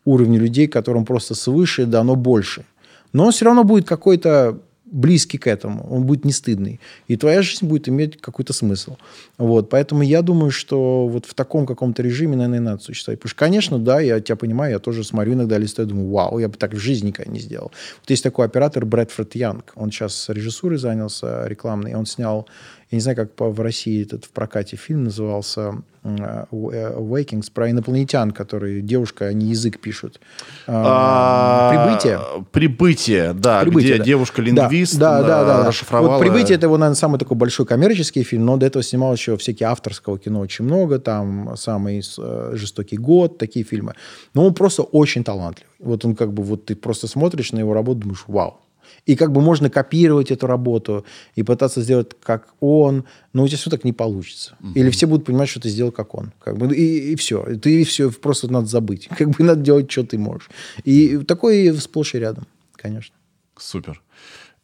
[0.05, 2.64] уровня людей, которым просто свыше дано больше.
[3.12, 4.59] Но он все равно будет какой-то
[4.90, 6.80] близкий к этому, он будет не стыдный.
[7.08, 8.96] И твоя жизнь будет иметь какой-то смысл.
[9.38, 9.70] Вот.
[9.70, 13.20] Поэтому я думаю, что вот в таком каком-то режиме, наверное, надо существовать.
[13.20, 16.48] Потому что, конечно, да, я тебя понимаю, я тоже смотрю иногда листаю, думаю, вау, я
[16.48, 17.70] бы так в жизни никогда не сделал.
[18.00, 22.46] Вот есть такой оператор Брэдфорд Янг, он сейчас режиссурой занялся рекламной, он снял,
[22.90, 28.32] я не знаю, как в России этот в прокате фильм назывался э, Awakings, про инопланетян,
[28.32, 30.20] которые, девушка, они язык пишут.
[30.66, 32.20] А, А, Прибытие.
[32.50, 34.04] Прибытие, да, «Прибытие», где да.
[34.04, 35.68] девушка-лингвист да, да, да, да, да.
[35.68, 36.14] расшифровала...
[36.14, 39.36] Вот «Прибытие»— это его, наверное, самый такой большой коммерческий фильм, но до этого снимал еще
[39.36, 43.94] всякие авторского кино очень много, там «Самый э, жестокий год», такие фильмы.
[44.34, 45.70] Но он просто очень талантливый.
[45.78, 48.60] Вот он как бы, вот ты просто смотришь на его работу, думаешь, вау.
[49.06, 51.05] И как бы можно копировать эту работу
[51.35, 54.56] и пытаться сделать как он, но у тебя все так не получится.
[54.74, 56.32] Или все будут понимать, что ты сделал как он.
[56.39, 57.43] Как бы, и, и все.
[57.56, 59.09] Ты все просто надо забыть.
[59.18, 60.48] Как бы надо делать, что ты можешь.
[60.85, 63.14] И такое сплошь и рядом, конечно.
[63.56, 64.02] Супер.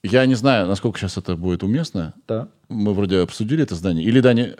[0.02, 2.14] Я не знаю, насколько сейчас это будет уместно.
[2.28, 2.48] Да.
[2.68, 4.04] Мы вроде обсудили это здание.
[4.04, 4.56] Или, Даня,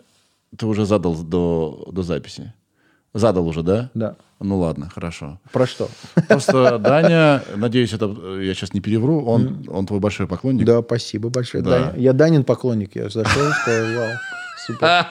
[0.56, 2.52] ты уже задал до, до записи?
[3.18, 3.90] Задал уже, да?
[3.94, 4.14] Да.
[4.40, 5.38] Ну ладно, хорошо.
[5.52, 5.88] Про что?
[6.28, 10.66] Просто Даня, надеюсь, это я сейчас не перевру, он, он твой большой поклонник.
[10.66, 11.64] Да, спасибо большое.
[11.64, 11.70] Да.
[11.70, 12.94] Даня- Я Данин поклонник.
[12.96, 14.10] Я зашел, сказал, вау,
[14.66, 15.06] супер.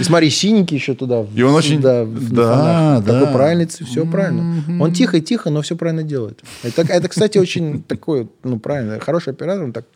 [0.00, 1.26] И смотри, синенький еще туда.
[1.34, 3.20] И он очень- Да, да, да.
[3.20, 4.62] Такой правильный, все правильно.
[4.80, 6.42] Он тихо-тихо, но все правильно делает.
[6.62, 9.86] Это, это, кстати, очень такой, ну, правильно, хороший оператор, он так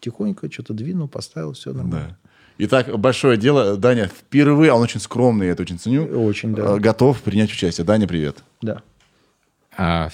[0.00, 2.16] тихонько что-то двинул, поставил, все нормально.
[2.58, 2.64] Да.
[2.64, 3.76] Итак, большое дело.
[3.76, 6.06] Даня впервые, а он очень скромный, я это очень ценю.
[6.24, 6.76] Очень, да.
[6.76, 7.84] э, Готов принять участие.
[7.84, 8.38] Даня, привет.
[8.62, 8.82] Да.
[9.78, 10.08] А,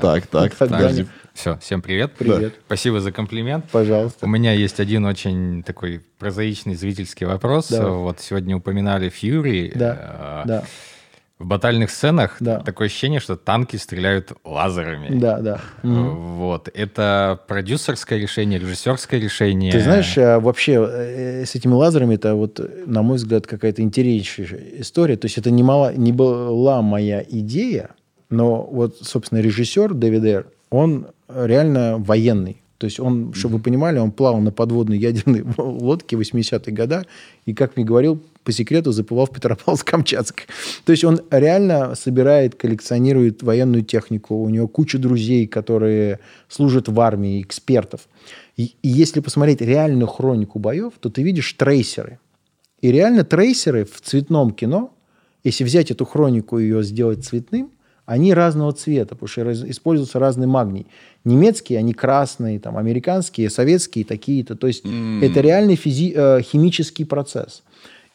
[0.00, 0.68] Так, так, Так.
[0.70, 1.06] Даня.
[1.34, 2.12] все, всем привет.
[2.16, 2.54] Привет.
[2.66, 3.64] Спасибо за комплимент.
[3.72, 4.24] Пожалуйста.
[4.24, 7.68] У меня есть один очень такой прозаичный зрительский вопрос.
[7.70, 7.90] Давай.
[7.90, 9.72] Вот сегодня упоминали Фьюри.
[9.74, 10.64] Да, Э, да,
[11.40, 12.60] В батальных сценах Да.
[12.60, 15.18] такое ощущение, что танки стреляют лазерами.
[15.18, 15.60] да, да.
[15.82, 16.68] Вот.
[16.74, 19.72] Это продюсерское решение, режиссерское решение.
[19.72, 24.60] Ты знаешь, э, вообще э, с этими лазерами это вот, на мой взгляд, какая-то интереснейшая
[24.80, 25.16] история.
[25.16, 27.90] То есть это не, мало, не была моя идея,
[28.28, 32.62] Но вот, собственно, режиссер Дэвид Эр, он реально военный.
[32.78, 37.02] То есть он, чтобы вы понимали, он плавал на подводной ядерной лодке в 80-е годы
[37.46, 40.42] и, как мне говорил, по секрету заплывал в Петропавловск-Камчатск.
[40.84, 44.36] То есть он реально собирает, коллекционирует военную технику.
[44.36, 48.08] У него куча друзей, которые служат в армии, экспертов.
[48.56, 52.18] И, и если посмотреть реальную хронику боев, то ты видишь трейсеры.
[52.80, 54.92] И реально трейсеры в цветном кино,
[55.44, 57.70] если взять эту хронику и ее сделать цветным,
[58.06, 60.88] они разного цвета, потому что раз, используется разный магний.
[61.24, 64.56] Немецкие, они красные, там, американские, советские, такие-то.
[64.56, 65.24] То есть mm.
[65.24, 67.62] это реальный физи- э, химический процесс.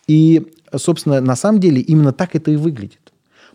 [0.07, 3.13] И, собственно, на самом деле именно так это и выглядит.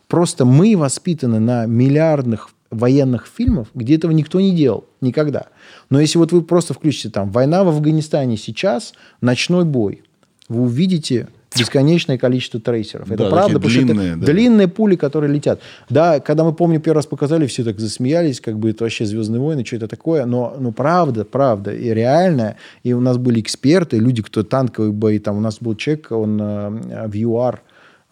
[0.08, 5.46] Просто мы воспитаны на миллиардных военных фильмов, где этого никто не делал никогда.
[5.88, 10.02] Но если вот вы просто включите там «Война в Афганистане сейчас», «Ночной бой»,
[10.48, 13.10] вы увидите бесконечное количество трейсеров.
[13.10, 14.26] Это Да, правда, такие потому что длинные, это да.
[14.26, 15.60] длинные пули, которые летят.
[15.88, 19.40] Да, когда мы, помню, первый раз показали, все так засмеялись, как бы это вообще «Звездные
[19.40, 20.26] войны», что это такое.
[20.26, 22.56] Но, но правда, правда, и реально.
[22.84, 25.18] И у нас были эксперты, люди, кто танковые бои.
[25.18, 27.62] Там у нас был человек, он э, в ЮАР,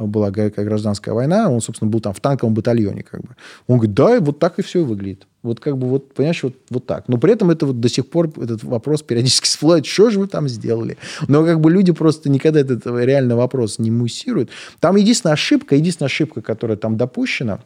[0.07, 3.03] была гражданская война, он, собственно, был там в танковом батальоне.
[3.03, 3.31] Как бы.
[3.67, 5.27] Он говорит, да, вот так и все выглядит.
[5.43, 7.09] Вот как бы, вот, понимаешь, вот, вот так.
[7.09, 10.27] Но при этом это вот до сих пор, этот вопрос периодически всплывает, что же вы
[10.27, 10.99] там сделали?
[11.27, 14.51] Но как бы люди просто никогда этот реальный вопрос не муссируют.
[14.81, 17.61] Там единственная ошибка, единственная ошибка, которая там допущена,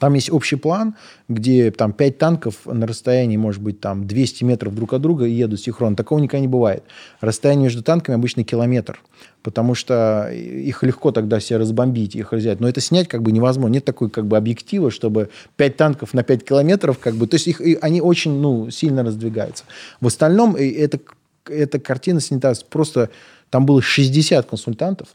[0.00, 0.96] там есть общий план,
[1.28, 5.60] где там 5 танков на расстоянии, может быть, там 200 метров друг от друга едут
[5.60, 5.94] синхронно.
[5.94, 6.82] Такого никогда не бывает.
[7.20, 8.98] Расстояние между танками обычно километр,
[9.42, 12.60] потому что их легко тогда все разбомбить, их взять.
[12.60, 13.74] Но это снять как бы невозможно.
[13.74, 17.46] Нет такой как бы объектива, чтобы 5 танков на 5 километров, как бы, то есть
[17.46, 19.64] их, они очень ну, сильно раздвигаются.
[20.00, 20.98] В остальном это,
[21.46, 23.10] эта картина снята просто...
[23.50, 25.08] Там было 60 консультантов.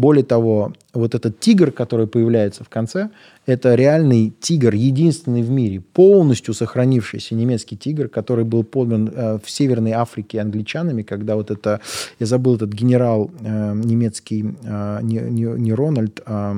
[0.00, 3.10] Более того, вот этот тигр, который появляется в конце,
[3.44, 9.50] это реальный тигр, единственный в мире, полностью сохранившийся немецкий тигр, который был подан э, в
[9.50, 11.82] Северной Африке англичанами, когда вот это,
[12.18, 16.56] я забыл этот генерал э, немецкий, э, не, не- не Рональд, а,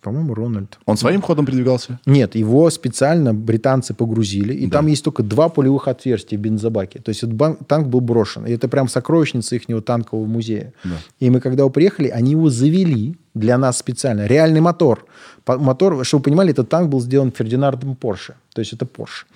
[0.00, 0.78] по-моему, Рональд.
[0.86, 2.00] Он своим ходом передвигался?
[2.06, 7.00] Нет, его специально британцы погрузили, и там есть только два пулевых отверстия в бензобаке.
[7.00, 8.46] То есть этот танк был брошен.
[8.46, 10.72] И это прям сокровищница их танкового музея.
[11.18, 14.26] И мы, когда его приехали, они его завели для нас специально.
[14.26, 15.06] Реальный мотор.
[15.46, 18.34] Мотор, чтобы вы понимали, этот танк был сделан Фердинандом Порше.
[18.52, 19.26] То есть это Порше.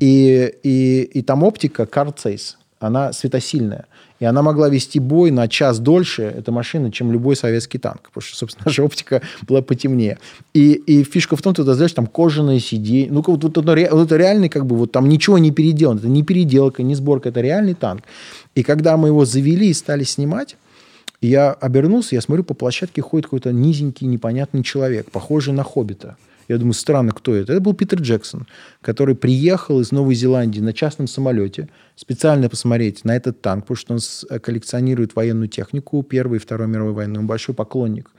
[0.00, 2.56] И, и, и там оптика Carl Zeiss.
[2.80, 3.86] Она светосильная.
[4.20, 8.02] И она могла вести бой на час дольше, эта машина, чем любой советский танк.
[8.02, 10.18] Потому что, собственно, наша оптика была потемнее.
[10.54, 13.12] И, и фишка в том, что знаешь, там кожаные сиденья.
[13.12, 15.98] Ну, вот, вот, ре- вот это реальный, как бы, вот там ничего не переделано.
[15.98, 18.02] Это не переделка, не сборка, это реальный танк.
[18.54, 20.56] И когда мы его завели и стали снимать,
[21.20, 26.16] я обернулся, я смотрю, по площадке ходит какой-то низенький, непонятный человек, похожий на хоббита.
[26.48, 27.52] Я думаю, странно, кто это?
[27.52, 28.46] Это был Питер Джексон,
[28.80, 33.92] который приехал из Новой Зеландии на частном самолете специально посмотреть на этот танк, потому что
[33.94, 37.18] он с- коллекционирует военную технику Первой и Второй мировой войны.
[37.18, 38.10] Он большой поклонник.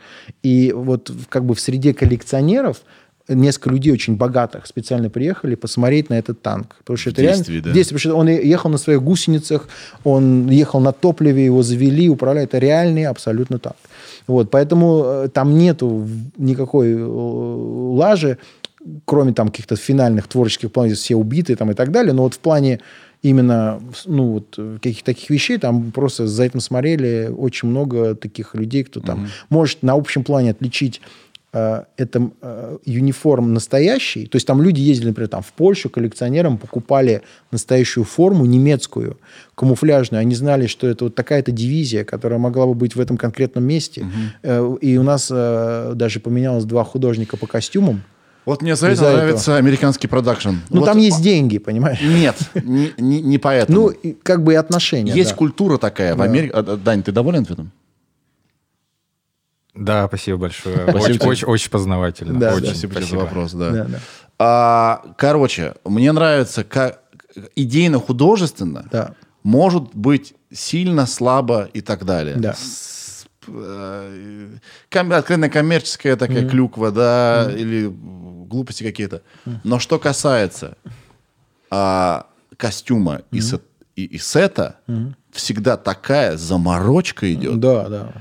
[0.44, 2.82] И вот в- как бы в среде коллекционеров
[3.28, 6.76] несколько людей очень богатых специально приехали посмотреть на этот танк.
[6.80, 7.64] Потому что это действии, реально...
[7.66, 7.70] да.
[7.72, 9.68] в действии, потому что он ехал на своих гусеницах,
[10.04, 12.50] он ехал на топливе, его завели, управляет.
[12.50, 13.76] Это реальный абсолютно танк.
[14.30, 16.08] Вот, поэтому э, там нету
[16.38, 18.38] никакой э, лажи,
[19.06, 22.14] кроме там каких-то финальных творческих планов, все убиты там и так далее.
[22.14, 22.80] Но вот в плане
[23.24, 28.54] именно ну, вот, э, каких-то таких вещей, там просто за этим смотрели очень много таких
[28.54, 31.02] людей, кто там может на общем плане отличить
[31.52, 34.28] это э, юниформ настоящий.
[34.28, 37.22] То есть там люди ездили, например, там, в Польшу коллекционерам, покупали
[37.52, 39.18] настоящую форму немецкую,
[39.56, 40.22] камуфляжную.
[40.22, 44.06] Они знали, что это вот такая-то дивизия, которая могла бы быть в этом конкретном месте.
[44.44, 48.04] Э, И у нас э, даже поменялось два художника по костюмам.
[48.46, 49.18] Вот мне за это Из-за этого.
[49.18, 50.50] нравится американский продакшн.
[50.70, 52.00] Ну, Вот- там есть деньги, понимаешь?
[52.02, 53.92] Нет, не, не- не поэтому.
[54.04, 55.14] Ну, как бы и отношения.
[55.14, 55.36] Есть да.
[55.36, 56.54] культура такая в Америке.
[56.56, 57.72] А, Дань, ты доволен ответом?
[59.80, 60.76] Да, спасибо большое.
[60.90, 61.28] Спасибо Очень, тебе.
[61.30, 62.40] очень, очень познавательно.
[62.40, 62.68] Да, Очень.
[62.68, 63.20] Спасибо тебе за спасибо.
[63.26, 63.70] вопрос, да.
[63.72, 64.00] Да, да.
[64.40, 67.02] А, короче, мне нравится, как
[67.56, 69.14] идейно-художественно Да.
[69.44, 72.36] может быть сильно, слабо и так далее.
[72.38, 72.54] Да.
[72.54, 74.50] С- э,
[74.92, 79.22] ком- откровенно коммерческая такая клюква, да, или глупости какие-то.
[79.64, 80.76] Но что касается
[81.72, 82.26] а,
[82.58, 83.62] костюма и, сет-
[83.96, 84.78] и- и сета,
[85.32, 88.14] всегда такая заморочка идет Да, да.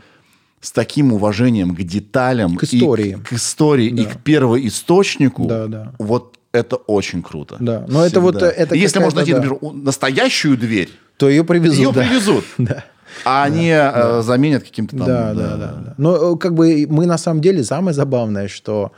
[0.60, 3.18] С таким уважением к деталям, К и истории.
[3.24, 5.46] к, истории и к первоисточнику.
[5.46, 5.92] Да, да.
[5.98, 7.56] Вот это очень круто.
[7.60, 7.84] Да.
[7.88, 8.50] Но это вот, Всегда.
[8.50, 9.40] это Если можно найти, да.
[9.40, 11.78] например, настоящую дверь, То ее привезут.
[11.78, 12.00] ее да.
[12.02, 12.84] привезут, Да.
[13.24, 15.06] а они э, заменят каким-то там.
[15.06, 15.94] Да, да, да, да.
[15.98, 18.92] Но э, как бы мы на самом деле самое забавное, что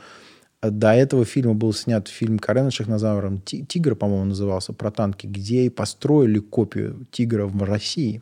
[0.63, 5.63] До этого фильма был снят фильм Карена Шахназаром «Ти- «Тигр», по-моему, назывался, про танки, где
[5.65, 8.21] и построили копию «Тигра» в России.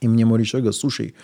[0.00, 1.14] И мне мой режиссер говорит, слушай,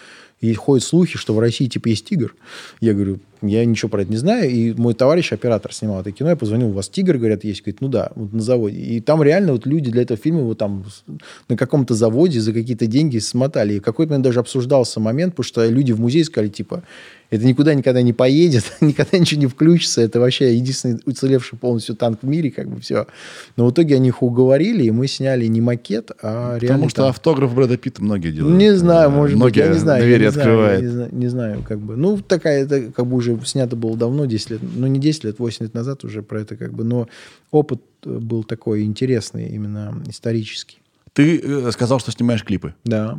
[0.44, 2.34] и ходят слухи, что в России типа есть тигр.
[2.80, 4.50] Я говорю, я ничего про это не знаю.
[4.50, 6.30] И мой товарищ, оператор, снимал это кино.
[6.30, 7.62] Я позвонил, у вас тигр, говорят, есть?
[7.62, 8.78] Говорит, ну да, вот на заводе.
[8.78, 10.84] И там реально вот люди для этого фильма вот там
[11.48, 13.74] на каком-то заводе за какие-то деньги смотали.
[13.74, 16.82] И какой-то момент даже обсуждался момент, потому что люди в музее сказали, типа,
[17.34, 20.00] это никуда никогда не поедет, никогда ничего не включится.
[20.00, 23.06] Это вообще единственный уцелевший полностью танк в мире, как бы все.
[23.56, 27.02] Но в итоге они их уговорили, и мы сняли не макет, а реально Потому что
[27.02, 27.10] танк.
[27.10, 28.56] автограф Брэда Питта многие делают.
[28.56, 30.02] Не знаю, может быть, многие я не знаю.
[30.04, 30.80] двери я не знаю, открывает.
[30.80, 31.96] я не, знаю, не знаю, как бы.
[31.96, 35.38] Ну, такая, это как бы уже снято было давно, 10 лет, ну, не 10 лет,
[35.38, 37.08] 8 лет назад уже про это как бы, но
[37.50, 40.78] опыт э, был такой интересный, именно исторический.
[41.12, 42.74] Ты э, сказал, что снимаешь клипы.
[42.84, 43.18] Да.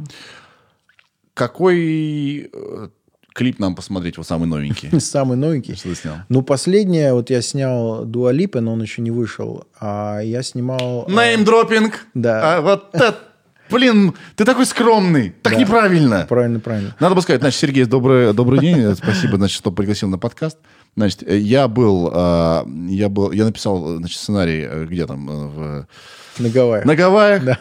[1.34, 2.90] Какой э,
[3.36, 4.90] клип нам посмотреть, вот самый новенький?
[5.00, 5.76] Самый новенький.
[5.76, 6.16] Что ты снял?
[6.30, 11.06] Ну, последнее, вот я снял Дуалипа, но он еще не вышел, а я снимал...
[11.10, 12.06] Неймдропинг.
[12.14, 12.58] Да.
[12.58, 13.18] А, вот это,
[13.70, 15.34] блин, ты такой скромный.
[15.42, 15.60] Так Да.
[15.60, 16.26] неправильно.
[16.30, 16.96] Правильно, правильно.
[17.02, 18.96] Надо бы сказать, значит, Сергей, добрый, добрый день.
[19.04, 20.58] Спасибо, значит, что пригласил на подкаст.
[20.96, 25.28] Значит, э, я был, э, я был, я написал, э, значит, сценарий, э, где там,
[25.28, 25.88] в-
[26.40, 26.86] На Гавайях.
[26.86, 27.44] на Гавайях.
[27.44, 27.60] Да.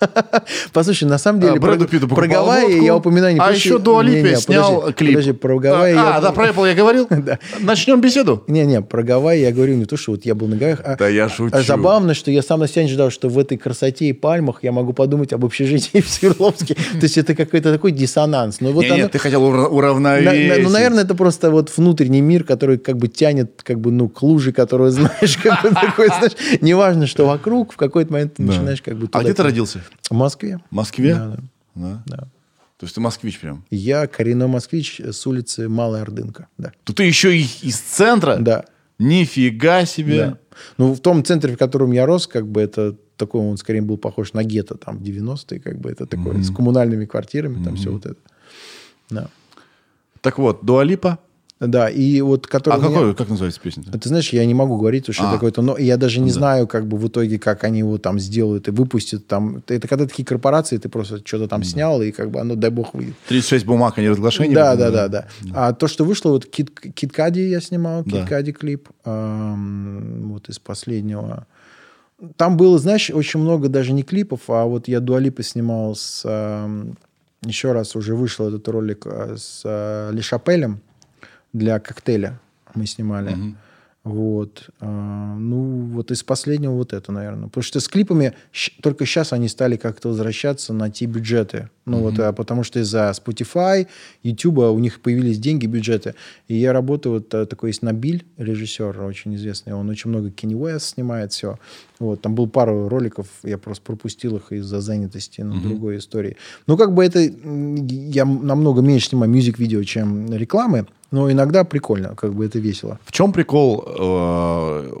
[0.72, 4.22] Послушай, на самом деле, А, про, Питту про Гавайи я упоминаю не А еще Липе
[4.22, 5.10] Не-не, снял подожди, клип.
[5.12, 5.94] Подожди, про Гавайи...
[5.94, 7.06] А, я- да, про Apple я говорил?
[7.24, 7.38] Да.
[7.60, 8.44] Начнем беседу.
[8.48, 11.08] Не-не, про Гавайи я говорю не то, что вот я был на Гавайях, а, Да
[11.08, 11.54] я шучу.
[11.56, 14.58] а забавно, что я сам на себя не ждал, что в этой красоте и пальмах
[14.62, 16.74] я могу подумать об общежитии в Свердловске.
[16.74, 18.60] То есть это какой-то такой диссонанс.
[18.60, 20.48] Но вот Не, оно- нет, ты хотел ура- на- уравновесить.
[20.56, 24.08] на- ну, наверное, это просто вот внутренний мир, который как бы тянет как бы, ну,
[24.08, 28.42] к луже, которую знаешь, как бы такой, знаешь, неважно, что вокруг, в какой-то момент ты
[28.42, 29.80] начинаешь как бы А где ты родился?
[30.10, 30.60] В Москве.
[30.70, 31.14] В Москве?
[31.14, 31.42] Да, да.
[31.74, 32.02] Да?
[32.06, 32.16] Да.
[32.76, 33.64] То есть ты москвич прям.
[33.70, 36.48] Я коренной москвич с улицы Малая Ордынка.
[36.58, 36.72] Да.
[36.84, 38.36] Тут ты еще и из центра?
[38.36, 38.64] Да.
[38.98, 40.26] Нифига себе.
[40.26, 40.38] Да.
[40.76, 43.96] Ну, в том центре, в котором я рос, как бы это такой, он скорее был
[43.96, 47.90] похож на гетто там в 90-е, как бы это такое, с коммунальными квартирами, там все
[47.90, 48.20] вот это.
[49.10, 49.28] Да.
[50.20, 51.18] Так вот, Дуалипа.
[51.66, 52.74] Да, и вот который...
[52.74, 53.82] А меня- какой, как называется песня?
[53.84, 55.26] Ты знаешь, я не могу говорить, потому что А.
[55.28, 55.62] это какой-то...
[55.62, 58.70] Но я даже не знаю, как бы в итоге, как они его там сделают и
[58.70, 59.26] выпустят.
[59.26, 59.62] Там.
[59.68, 62.94] Это когда такие корпорации, ты просто что-то там снял, и как бы оно, дай бог,
[62.94, 63.14] выйдет.
[63.28, 64.54] 36 бумаг, а не разглашение?
[64.54, 65.26] Да, да, да, да.
[65.52, 66.70] А то, что вышло, вот Кит,
[67.12, 68.10] Кади я снимал, Да.
[68.20, 71.46] Кит Кади клип, ам, вот из последнего.
[72.36, 76.22] Там было, знаешь, очень много даже не клипов, а вот я Дуалипа снимал с...
[76.24, 76.96] ам,
[77.44, 80.80] еще раз уже вышел этот ролик а, с а, Ли Шапелем
[81.54, 82.38] для коктейля
[82.74, 83.54] мы снимали.
[84.02, 84.68] Вот.
[84.80, 87.48] А, ну, вот из последнего вот это, наверное.
[87.48, 88.34] Потому что с клипами
[88.82, 91.70] только сейчас они стали как-то возвращаться на те бюджеты.
[91.86, 93.86] Ну, вот, а, потому что из-за Spotify,
[94.22, 96.14] YouTube у них появились деньги, бюджеты.
[96.48, 99.74] И я работаю, вот а, такой есть Набиль, режиссер очень известный.
[99.74, 101.58] Он очень много Kenny West снимает, все.
[101.98, 106.36] Вот, там был пару роликов, я просто пропустил их из-за занятости на другой истории.
[106.66, 107.20] Ну, как бы это...
[107.20, 112.98] Я намного меньше снимаю music video, чем рекламы, но иногда прикольно, как бы это весело.
[113.04, 114.92] В чем прикол, э,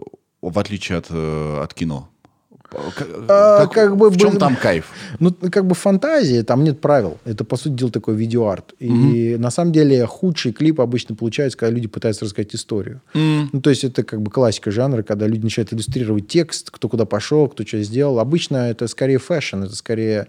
[0.42, 2.08] в отличие от, э, от кино?
[2.96, 4.86] К- А, как бы в чем бы- там кайф?
[5.18, 7.18] Ну, как бы фантазия, там нет правил.
[7.24, 8.74] Это, по сути дела, такой видеоарт.
[8.78, 13.00] И на самом деле худшие клипы обычно получаются, когда люди пытаются рассказать историю.
[13.14, 17.04] Ну, то есть это как бы классика жанра, когда люди начинают иллюстрировать текст, кто куда
[17.04, 18.18] пошел, кто что сделал.
[18.18, 20.28] Обычно это скорее fashion, это скорее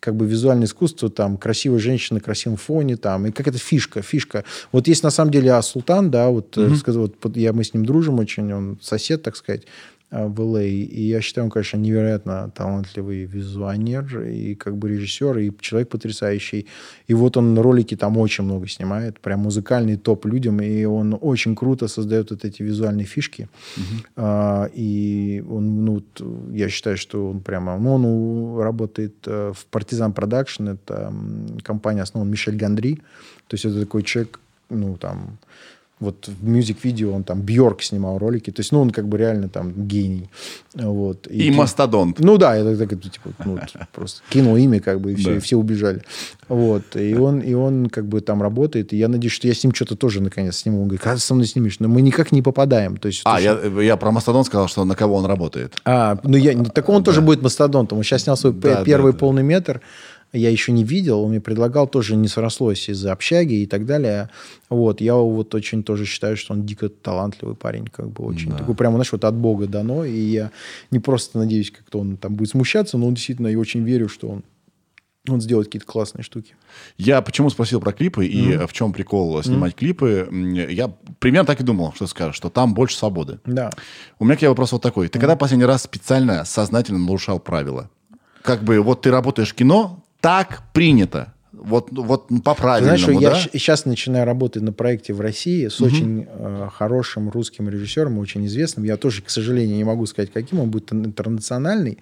[0.00, 4.00] как бы визуальное искусство, там, красивая женщина на красивом фоне, там, и как это фишка,
[4.00, 4.44] фишка.
[4.70, 7.74] Вот есть на самом деле а Султан, да, вот, э, сказал, вот я, мы с
[7.74, 9.66] ним дружим очень, он сосед, так сказать, э,
[10.10, 15.52] в LA, и я считаю, он, конечно, невероятно талантливый визуанер и как бы режиссер, и
[15.60, 16.66] человек потрясающий.
[17.06, 21.54] И вот он ролики там очень много снимает, прям музыкальный топ людям, и он очень
[21.54, 23.48] круто создает вот эти визуальные фишки.
[24.16, 26.02] А, и он, ну,
[26.52, 31.12] я считаю, что он прямо, ну, он работает э, в Partizan Production, это
[31.62, 32.94] компания основан Мишель Гандри,
[33.46, 34.40] то есть это такой человек,
[34.70, 35.38] ну, там,
[36.00, 39.48] вот в мюзик-видео он там Бьорк снимал ролики, то есть, ну, он как бы реально
[39.48, 40.30] там гений.
[40.74, 41.26] Вот.
[41.26, 42.20] И ки- мастодонт.
[42.20, 43.58] ну да, так, так, типа, ну,
[43.92, 45.36] просто кинул имя, как бы, и все, Да.
[45.36, 46.02] и все убежали.
[46.48, 46.94] Вот.
[46.96, 49.74] И он, и он как бы там работает, и я надеюсь, что я с ним
[49.74, 50.78] что-то тоже наконец сниму.
[50.82, 51.80] Он говорит, когда ты со мной снимешь?
[51.80, 52.96] Но мы никак не попадаем.
[52.96, 55.74] То есть, А, я, я про мастодонт сказал, что на кого он работает.
[55.84, 57.98] а, ну я, так он тоже будет мастодонтом.
[57.98, 59.18] Он сейчас снял свой Да, первый да, да.
[59.18, 59.80] полный метр.
[60.32, 64.28] Я еще не видел, он мне предлагал, тоже не срослось из-за общаги и так далее.
[64.68, 68.74] Вот, я вот очень тоже считаю, что он дико талантливый парень, как бы очень такой,
[68.74, 70.50] прямо, знаешь, вот от Бога дано, и я
[70.90, 74.28] не просто надеюсь, как-то он там будет смущаться, но он действительно, я очень верю, что
[74.28, 74.42] он,
[75.30, 76.54] он сделает какие-то классные штуки.
[76.98, 80.28] Я почему спросил про клипы и э, в чем прикол снимать клипы?
[80.30, 83.38] М, Я примерно так и думал, что скажешь, что там больше свободы.
[83.46, 83.70] Да.
[84.18, 85.08] У меня к тебе вопрос вот такой.
[85.08, 87.88] Ты когда последний раз специально, сознательно нарушал правила?
[88.42, 91.34] Как бы вот ты работаешь в кино, так принято.
[91.52, 93.18] Вот, вот по Ты правильному, знаешь, что да?
[93.18, 98.46] я сейчас начинаю работать на проекте в России с очень э, хорошим русским режиссером, очень
[98.46, 98.84] известным.
[98.84, 101.98] Я тоже, к сожалению, не могу сказать, каким он будет интернациональный.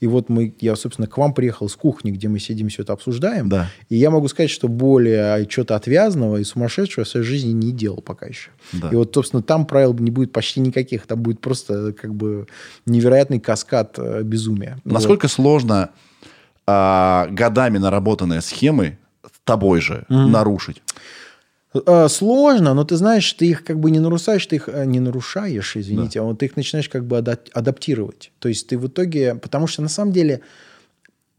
[0.00, 2.92] И вот мы, я, собственно, к вам приехал с кухни, где мы сидим, все это
[2.92, 3.48] обсуждаем.
[3.48, 3.70] Да.
[3.88, 8.02] И я могу сказать, что более чего-то отвязного и сумасшедшего в своей жизни не делал
[8.02, 8.50] пока еще.
[8.72, 8.88] Да.
[8.90, 11.06] И вот, собственно, там правил не будет почти никаких.
[11.06, 12.46] Там будет просто как бы
[12.86, 14.78] невероятный каскад э, безумия.
[14.84, 15.90] Насколько сложно
[16.66, 18.98] а, годами наработанные схемы
[19.44, 20.82] тобой же нарушить?
[21.86, 25.00] Э, Сложно, но ты знаешь, ты их как бы не нарушаешь, ты их э, не
[25.00, 28.30] нарушаешь, извините, а вот ты их начинаешь как бы ада- адаптировать.
[28.38, 30.40] То есть ты в итоге, потому что на самом деле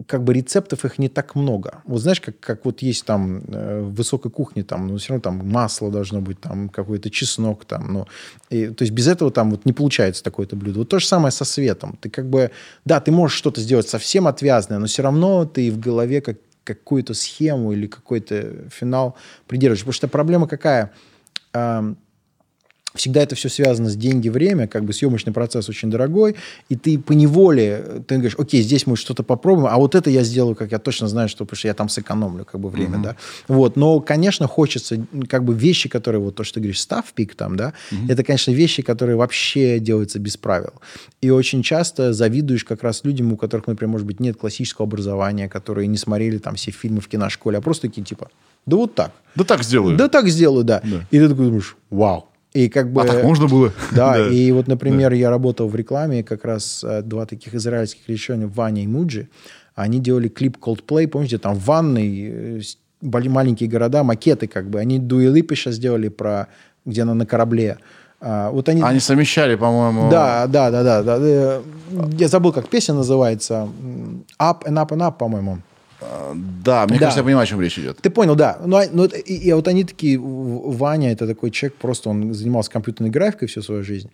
[0.08, 1.82] как бы рецептов их не так много.
[1.86, 5.50] Вот знаешь, как, как вот есть там э, высокой кухне, там, ну, все равно там
[5.50, 8.08] масло должно быть, там какой-то чеснок, там, ну,
[8.50, 10.80] и, то есть без этого там вот не получается такое-то блюдо.
[10.80, 11.98] Вот то же самое со светом.
[12.02, 12.52] Ты как бы,
[12.84, 17.14] да, ты можешь что-то сделать совсем отвязное, но все равно ты в голове как, какую-то
[17.14, 19.16] схему или какой-то финал
[19.48, 19.82] придерживаешь.
[19.82, 20.92] Потому что проблема какая?
[21.54, 21.98] Ам,
[22.96, 26.36] всегда это все связано с деньги, время, как бы съемочный процесс очень дорогой,
[26.70, 30.24] и ты по неволе, ты говоришь, окей, здесь мы что-то попробуем, а вот это я
[30.24, 33.16] сделаю, как я точно знаю, что, потому что я там сэкономлю как бы время, да.
[33.48, 37.36] Вот, но, конечно, хочется как бы вещи, которые, вот то, что ты говоришь, став пик
[37.36, 37.74] там, да,
[38.08, 40.74] это, конечно, вещи, которые вообще делаются без правил.
[41.22, 45.50] И очень часто завидуешь как раз людям, у которых, например, может быть, нет классического образования,
[45.50, 48.30] которые не смотрели там все фильмы в киношколе, а просто такие типа,
[48.66, 49.12] да вот так.
[49.36, 49.96] Да так сделаю.
[49.96, 50.82] Да так сделаю, да.
[50.84, 51.06] Да.
[51.12, 52.30] И ты такой думаешь, вау.
[52.56, 53.02] И как бы...
[53.02, 53.74] А так можно было?
[53.92, 58.48] Да, и вот, например, я работал в рекламе, как раз э, два таких израильских режиссера,
[58.48, 59.28] Ваня и Муджи,
[59.76, 62.62] они делали клип Coldplay, помните, там в ванной, э,
[63.02, 64.80] маленькие города, макеты как бы.
[64.80, 66.48] Они Дуэлипы сейчас сделали про,
[66.86, 67.78] где она на корабле.
[68.22, 68.82] А, вот они...
[68.82, 70.10] Они совмещали, по-моему...
[70.10, 71.18] Да, да, да, да, да.
[71.20, 71.62] Э,
[72.18, 73.68] Я забыл, как песня называется.
[74.40, 75.60] Up and Up and Up, по-моему.
[76.02, 77.06] Да, мне Да.
[77.06, 77.98] кажется, я понимаю, о чем речь идет.
[78.02, 78.60] Ты понял, да.
[78.66, 82.34] Ну, а- ну, это- и, и вот они такие, Ваня это такой человек, просто он
[82.34, 84.10] занимался компьютерной графикой всю свою жизнь.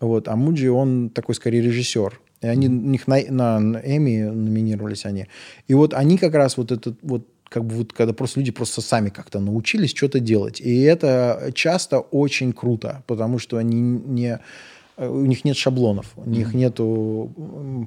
[0.00, 2.20] Вот, а Муджи, он такой скорее режиссер.
[2.40, 5.26] И они, у них на, на, на Эми номинировались они.
[5.66, 8.80] И вот они как раз вот этот вот как бы вот когда просто люди просто
[8.82, 10.60] сами как-то научились что-то делать.
[10.60, 14.38] И это часто очень круто, потому что они не
[14.98, 17.32] у них нет шаблонов, у них нету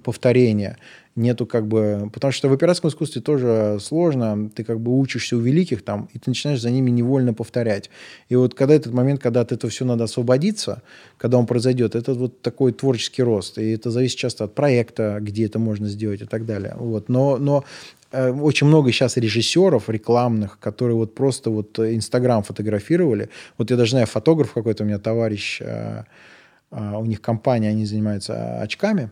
[0.04, 0.78] повторения,
[1.16, 2.10] нету как бы...
[2.14, 6.20] Потому что в операторском искусстве тоже сложно, ты как бы учишься у великих там, и
[6.20, 7.90] ты начинаешь за ними невольно повторять.
[8.30, 10.84] И вот когда этот момент, когда от этого все надо освободиться,
[11.18, 13.58] когда он произойдет, это вот такой творческий рост.
[13.58, 16.76] И это зависит часто от проекта, где это можно сделать и так далее.
[16.78, 17.10] Вот.
[17.10, 17.66] Но, но
[18.14, 23.30] э, очень много сейчас режиссеров рекламных, которые вот просто вот Инстаграм фотографировали.
[23.58, 26.04] Вот я даже знаю, фотограф какой-то у меня товарищ, э,
[26.72, 29.11] у них компания, они занимаются очками,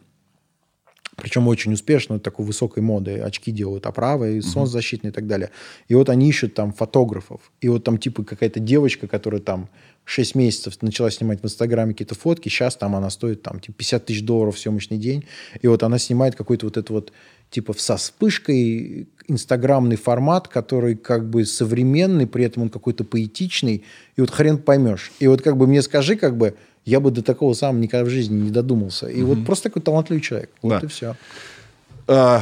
[1.22, 3.20] причем очень успешно, такой высокой моды.
[3.20, 5.50] Очки делают оправы, солнцезащитные и так далее.
[5.88, 7.52] И вот они ищут там фотографов.
[7.62, 9.70] И вот там типа какая-то девочка, которая там
[10.06, 14.06] 6 месяцев начала снимать в Инстаграме какие-то фотки, сейчас там она стоит там типа 50
[14.06, 15.26] тысяч долларов в съемочный день.
[15.62, 17.12] И вот она снимает какой-то вот это вот
[17.50, 23.84] типа со вспышкой инстаграмный формат, который как бы современный, при этом он какой-то поэтичный,
[24.16, 25.12] и вот хрен поймешь.
[25.20, 26.56] И вот как бы мне скажи, как бы,
[26.90, 29.08] я бы до такого сам никогда в жизни не додумался.
[29.08, 30.50] И вот просто такой талантливый человек.
[30.62, 30.80] Вот Да.
[30.80, 31.16] и все.
[32.08, 32.42] А,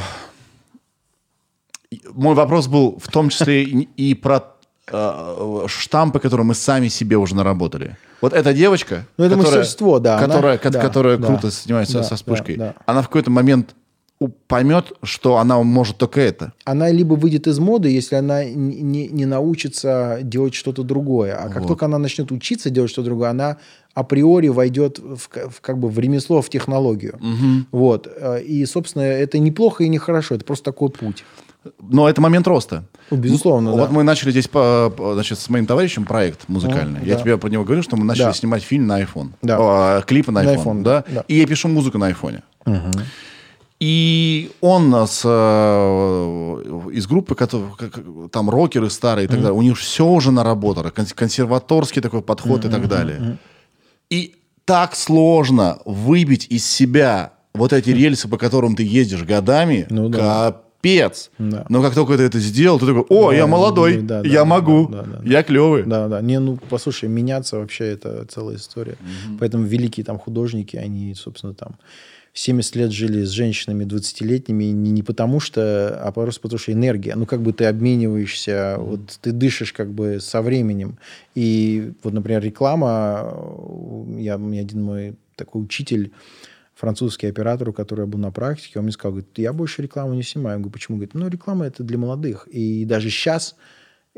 [2.12, 4.42] Мой вопрос был в том числе и про
[4.90, 7.96] а, штампы, которые мы сами себе уже наработали.
[8.22, 11.26] Вот эта девочка, Ну, это мастерство, да, она- которая, ко- да, которая да.
[11.26, 12.74] круто снимается Да, со вспышкой, да, да.
[12.86, 13.74] она в какой-то момент
[14.48, 16.52] поймет, что она может только это.
[16.64, 21.36] Она либо выйдет из моды, если она не, не- научится делать что-то другое.
[21.36, 21.68] А как Вот.
[21.68, 23.58] только она начнет учиться делать что-то другое, она
[23.94, 25.16] априори войдет в,
[25.50, 27.18] в как бы в ремесло, в технологию.
[27.70, 28.08] Вот.
[28.16, 30.34] Э, И, собственно, это неплохо и нехорошо.
[30.34, 31.24] Это просто такой путь.
[31.80, 32.84] Но это момент роста.
[33.10, 33.94] Ну, безусловно, Вот да.
[33.94, 37.00] мы начали здесь по, значит, с моим товарищем проект музыкальный.
[37.00, 37.20] Ну, Я да.
[37.20, 38.32] тебе про него говорю, что мы начали Да.
[38.32, 39.30] снимать фильм на iPhone.
[39.42, 39.58] Да.
[39.98, 41.04] О, клипы на На iPhone, iPhone, да?
[41.08, 41.24] да.
[41.28, 42.42] И я пишу музыку на айфоне.
[43.80, 47.70] И он с, э, из группы, которые,
[48.32, 52.64] там рокеры старые и так далее, у них все уже наработано, кон- консерваторский такой подход
[52.64, 53.38] и так далее.
[54.10, 54.34] И
[54.64, 60.18] так сложно выбить из себя вот эти рельсы, по которым ты ездишь годами, Ну да.
[60.80, 61.30] капец.
[61.38, 61.64] Да.
[61.68, 64.40] Но как только ты это сделал, ты такой, о, Да, я молодой, да, да, я
[64.40, 65.28] да, могу, да, да, да.
[65.30, 65.84] я клевый.
[65.84, 66.20] Да, да.
[66.20, 68.96] Не, ну, послушай, меняться вообще это целая история.
[69.40, 71.76] Поэтому великие там художники, они, собственно, там
[72.38, 77.16] 70 лет жили с женщинами 20-летними не, не потому что, а просто потому что энергия.
[77.16, 80.98] Ну, как бы ты обмениваешься, вот ты дышишь как бы со временем.
[81.34, 83.34] И вот, например, реклама,
[84.18, 86.12] я, у меня один мой такой учитель,
[86.76, 90.14] французский оператор, у которого я был на практике, он мне сказал, говорит, я больше рекламу
[90.14, 90.58] не снимаю.
[90.58, 90.96] Я говорю, почему?
[90.96, 92.46] Говорит, ну, реклама это для молодых.
[92.52, 93.56] И даже сейчас,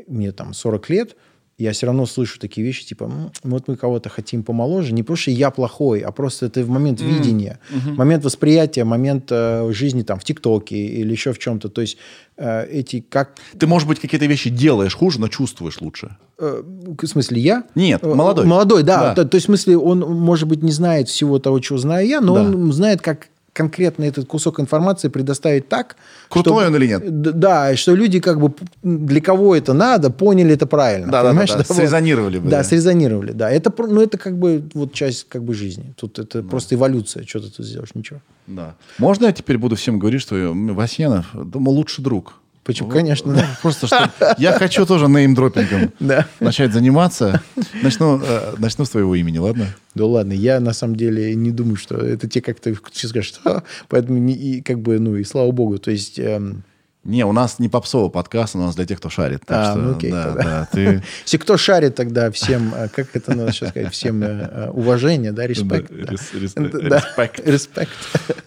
[0.05, 1.15] мне там 40 лет,
[1.61, 5.17] я все равно слышу такие вещи, типа, «М, вот мы кого-то хотим помоложе, не потому
[5.17, 7.59] что я плохой, а просто это в момент видения,
[7.97, 11.69] момент восприятия, момент э, жизни там в ТикТоке или еще в чем-то.
[11.69, 11.97] То есть
[12.37, 13.35] э, эти как...
[13.59, 16.17] Ты, может быть, какие-то вещи делаешь хуже, но чувствуешь лучше.
[16.39, 16.63] э,
[17.01, 17.63] в смысле, я?
[17.75, 18.45] Нет, Э, молодой.
[18.45, 19.01] Молодой, да.
[19.01, 19.15] Да.
[19.15, 22.21] То, то есть, в смысле, он, может быть, не знает всего того, чего знаю я,
[22.21, 22.41] но Да.
[22.43, 25.95] он знает, как конкретно этот кусок информации предоставить так,
[26.29, 27.39] Крутой чтобы- он или нет?
[27.39, 28.53] Да, что люди как бы
[28.83, 31.11] для кого это надо, поняли это правильно.
[31.11, 31.49] Да, да, понимаешь?
[31.49, 31.77] да, да, вот.
[31.77, 32.63] срезонировали бы, Да, да.
[32.63, 33.51] срезонировали, да.
[33.51, 35.93] Это, ну, это как бы вот часть как бы жизни.
[35.97, 37.25] Тут это просто эволюция.
[37.25, 37.89] Что ты тут сделаешь?
[37.93, 38.21] Ничего.
[38.47, 38.75] Да.
[38.97, 42.33] Можно я теперь буду всем говорить, что Васьянов, думаю, лучший друг?
[42.63, 42.89] Почему?
[42.89, 43.57] Вот, Конечно, ну, да.
[43.61, 46.27] Просто что я хочу тоже неймдропингом Да.
[46.39, 47.41] начать заниматься.
[47.81, 49.65] Начну, э, начну с твоего имени, ладно?
[49.95, 53.63] Да ладно, я на самом деле не думаю, что это те как-то сейчас скажут, что
[53.89, 56.63] поэтому не- и как бы, ну и слава богу, то есть эм,
[57.03, 59.41] Не, у нас не попсовый подкаст, у нас для тех, кто шарит.
[59.47, 60.43] Так А, что, ну окей, да, тогда.
[60.43, 61.03] да, ты...
[61.25, 65.31] Если кто шарит, тогда всем, э, как это надо сейчас сказать, всем э, э, уважение,
[65.31, 65.89] да, респект.
[65.89, 66.11] Да, да.
[66.13, 67.39] рес- рес- Да, респект.
[67.47, 67.91] Респект.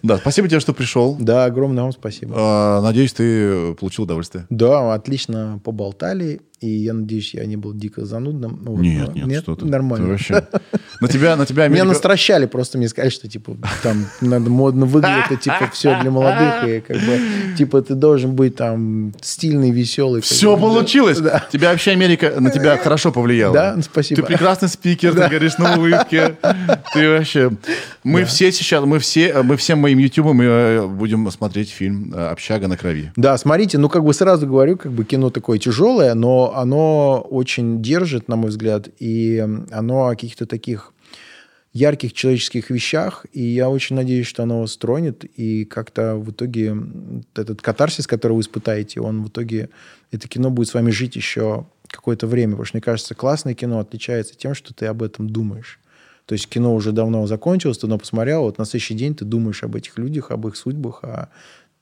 [0.05, 1.17] Да, спасибо тебе, что пришел.
[1.19, 2.35] Да, огромное вам спасибо.
[2.39, 4.47] А, Надеюсь, ты получил удовольствие.
[4.51, 8.61] Да, отлично поболтали, и я надеюсь, я не был дико занудным.
[8.63, 9.67] Ну, вот, Нет, ну, нет, что ты.
[9.67, 10.07] Нормально.
[10.07, 10.47] Ты вообще...
[11.01, 14.87] На тебя, на тебя Меня Америка- настращали, просто мне сказали, что типа там надо модно
[14.87, 17.21] выглядеть, это типа все для молодых, и как бы
[17.59, 20.23] типа ты должен быть там стильный, веселый.
[20.23, 21.19] Все получилось.
[21.19, 21.45] Да.
[21.53, 23.55] Тебя вообще Америка на тебя хорошо повлияла.
[23.55, 24.23] Да, спасибо.
[24.23, 26.37] Ты прекрасный спикер, ты говоришь на улыбке.
[26.95, 27.51] Ты вообще.
[28.05, 32.69] Мы все сейчас, мы все, мы всем моим ютубом э, будем смотреть фильм э, «Общага
[32.69, 33.13] на крови».
[33.17, 37.83] Да, смотрите, ну как бы сразу говорю, как бы кино такое тяжелое, но оно очень
[37.83, 39.39] держит, на мой взгляд, и
[39.71, 40.93] оно о каких-то таких
[41.73, 46.77] ярких человеческих вещах, и я очень надеюсь, что оно вас тронет, и как-то в итоге
[47.35, 49.71] этот катарсис, который вы испытаете, он в итоге,
[50.13, 53.81] это кино будет с вами жить еще какое-то время, потому что, мне кажется, классное кино
[53.81, 55.81] отличается тем, что ты об этом думаешь.
[56.27, 59.63] То есть кино уже давно закончилось, ты оно посмотрел, вот на следующий день ты думаешь
[59.65, 61.29] об этих людях, об их судьбах, о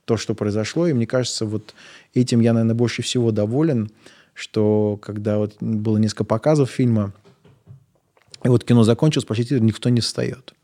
[0.04, 0.86] то, что произошло.
[0.86, 1.74] И мне кажется, вот
[2.14, 3.90] этим я, наверное, больше всего доволен,
[4.34, 7.12] что когда вот было несколько показов фильма,
[8.44, 10.54] и вот кино закончилось, почти никто не встает.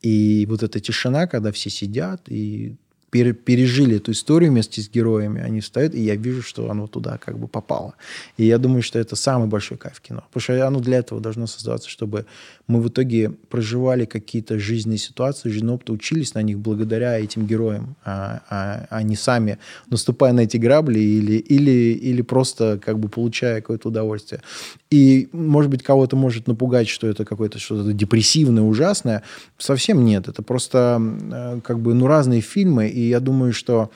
[0.00, 2.76] И вот эта тишина, когда все сидят и
[3.10, 7.18] пере- пережили эту историю вместе с героями, они встают, и я вижу, что оно туда
[7.18, 7.94] как бы попало.
[8.36, 10.24] И я думаю, что это самый большой кайф кино.
[10.28, 12.26] Потому что оно для этого должно создаваться, чтобы
[12.68, 17.96] мы в итоге проживали какие-то жизненные ситуации, жизненный опыт, учились на них благодаря этим героям,
[18.04, 19.58] а, а- а не сами
[19.90, 24.42] наступая на эти грабли или, или, или просто как бы получая какое-то удовольствие.
[24.90, 29.22] И, может быть, кого-то может напугать, что это какое-то что-то депрессивное, ужасное.
[29.56, 30.28] Совсем нет.
[30.28, 31.00] Это просто
[31.32, 32.88] э, как бы ну, разные фильмы.
[32.88, 33.90] И я думаю, что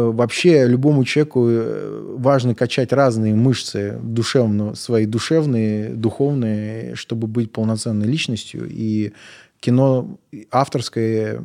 [0.00, 8.06] вообще любому человеку э, важно качать разные мышцы душевно, свои душевные, духовные, чтобы быть полноценной
[8.06, 8.68] личностью.
[8.68, 9.12] И
[9.60, 10.18] кино
[10.50, 11.42] авторское,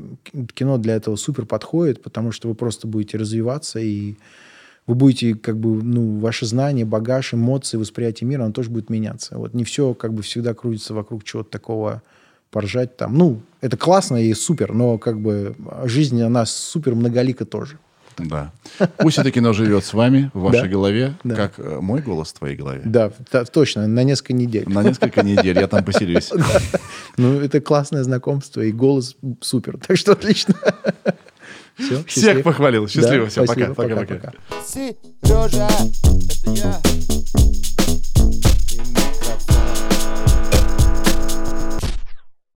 [0.53, 4.15] кино для этого супер подходит, потому что вы просто будете развиваться и
[4.85, 9.37] вы будете, как бы, ну, ваши знания, багаж, эмоции, восприятие мира, оно тоже будет меняться.
[9.37, 12.01] Вот не все, как бы, всегда крутится вокруг чего-то такого
[12.51, 13.17] поржать там.
[13.17, 15.55] Ну, это классно и супер, но, как бы,
[15.85, 17.79] жизнь, она супер многолика тоже.
[18.17, 18.51] Да.
[18.97, 20.67] Пусть это кино живет с вами, в вашей Да.
[20.67, 21.35] голове, Да.
[21.35, 22.81] как э, мой голос в твоей голове.
[22.85, 24.67] Да, та- точно, на несколько недель.
[24.67, 26.31] На несколько недель я там поселюсь.
[27.17, 29.77] Ну, это классное знакомство, и голос супер.
[29.77, 30.55] Так что отлично.
[31.77, 32.87] Все, Всех похвалил.
[32.87, 33.27] Счастливо.
[33.27, 33.73] Все, пока.
[33.73, 34.33] пока.
[34.65, 35.67] Сережа,
[36.43, 36.81] это я.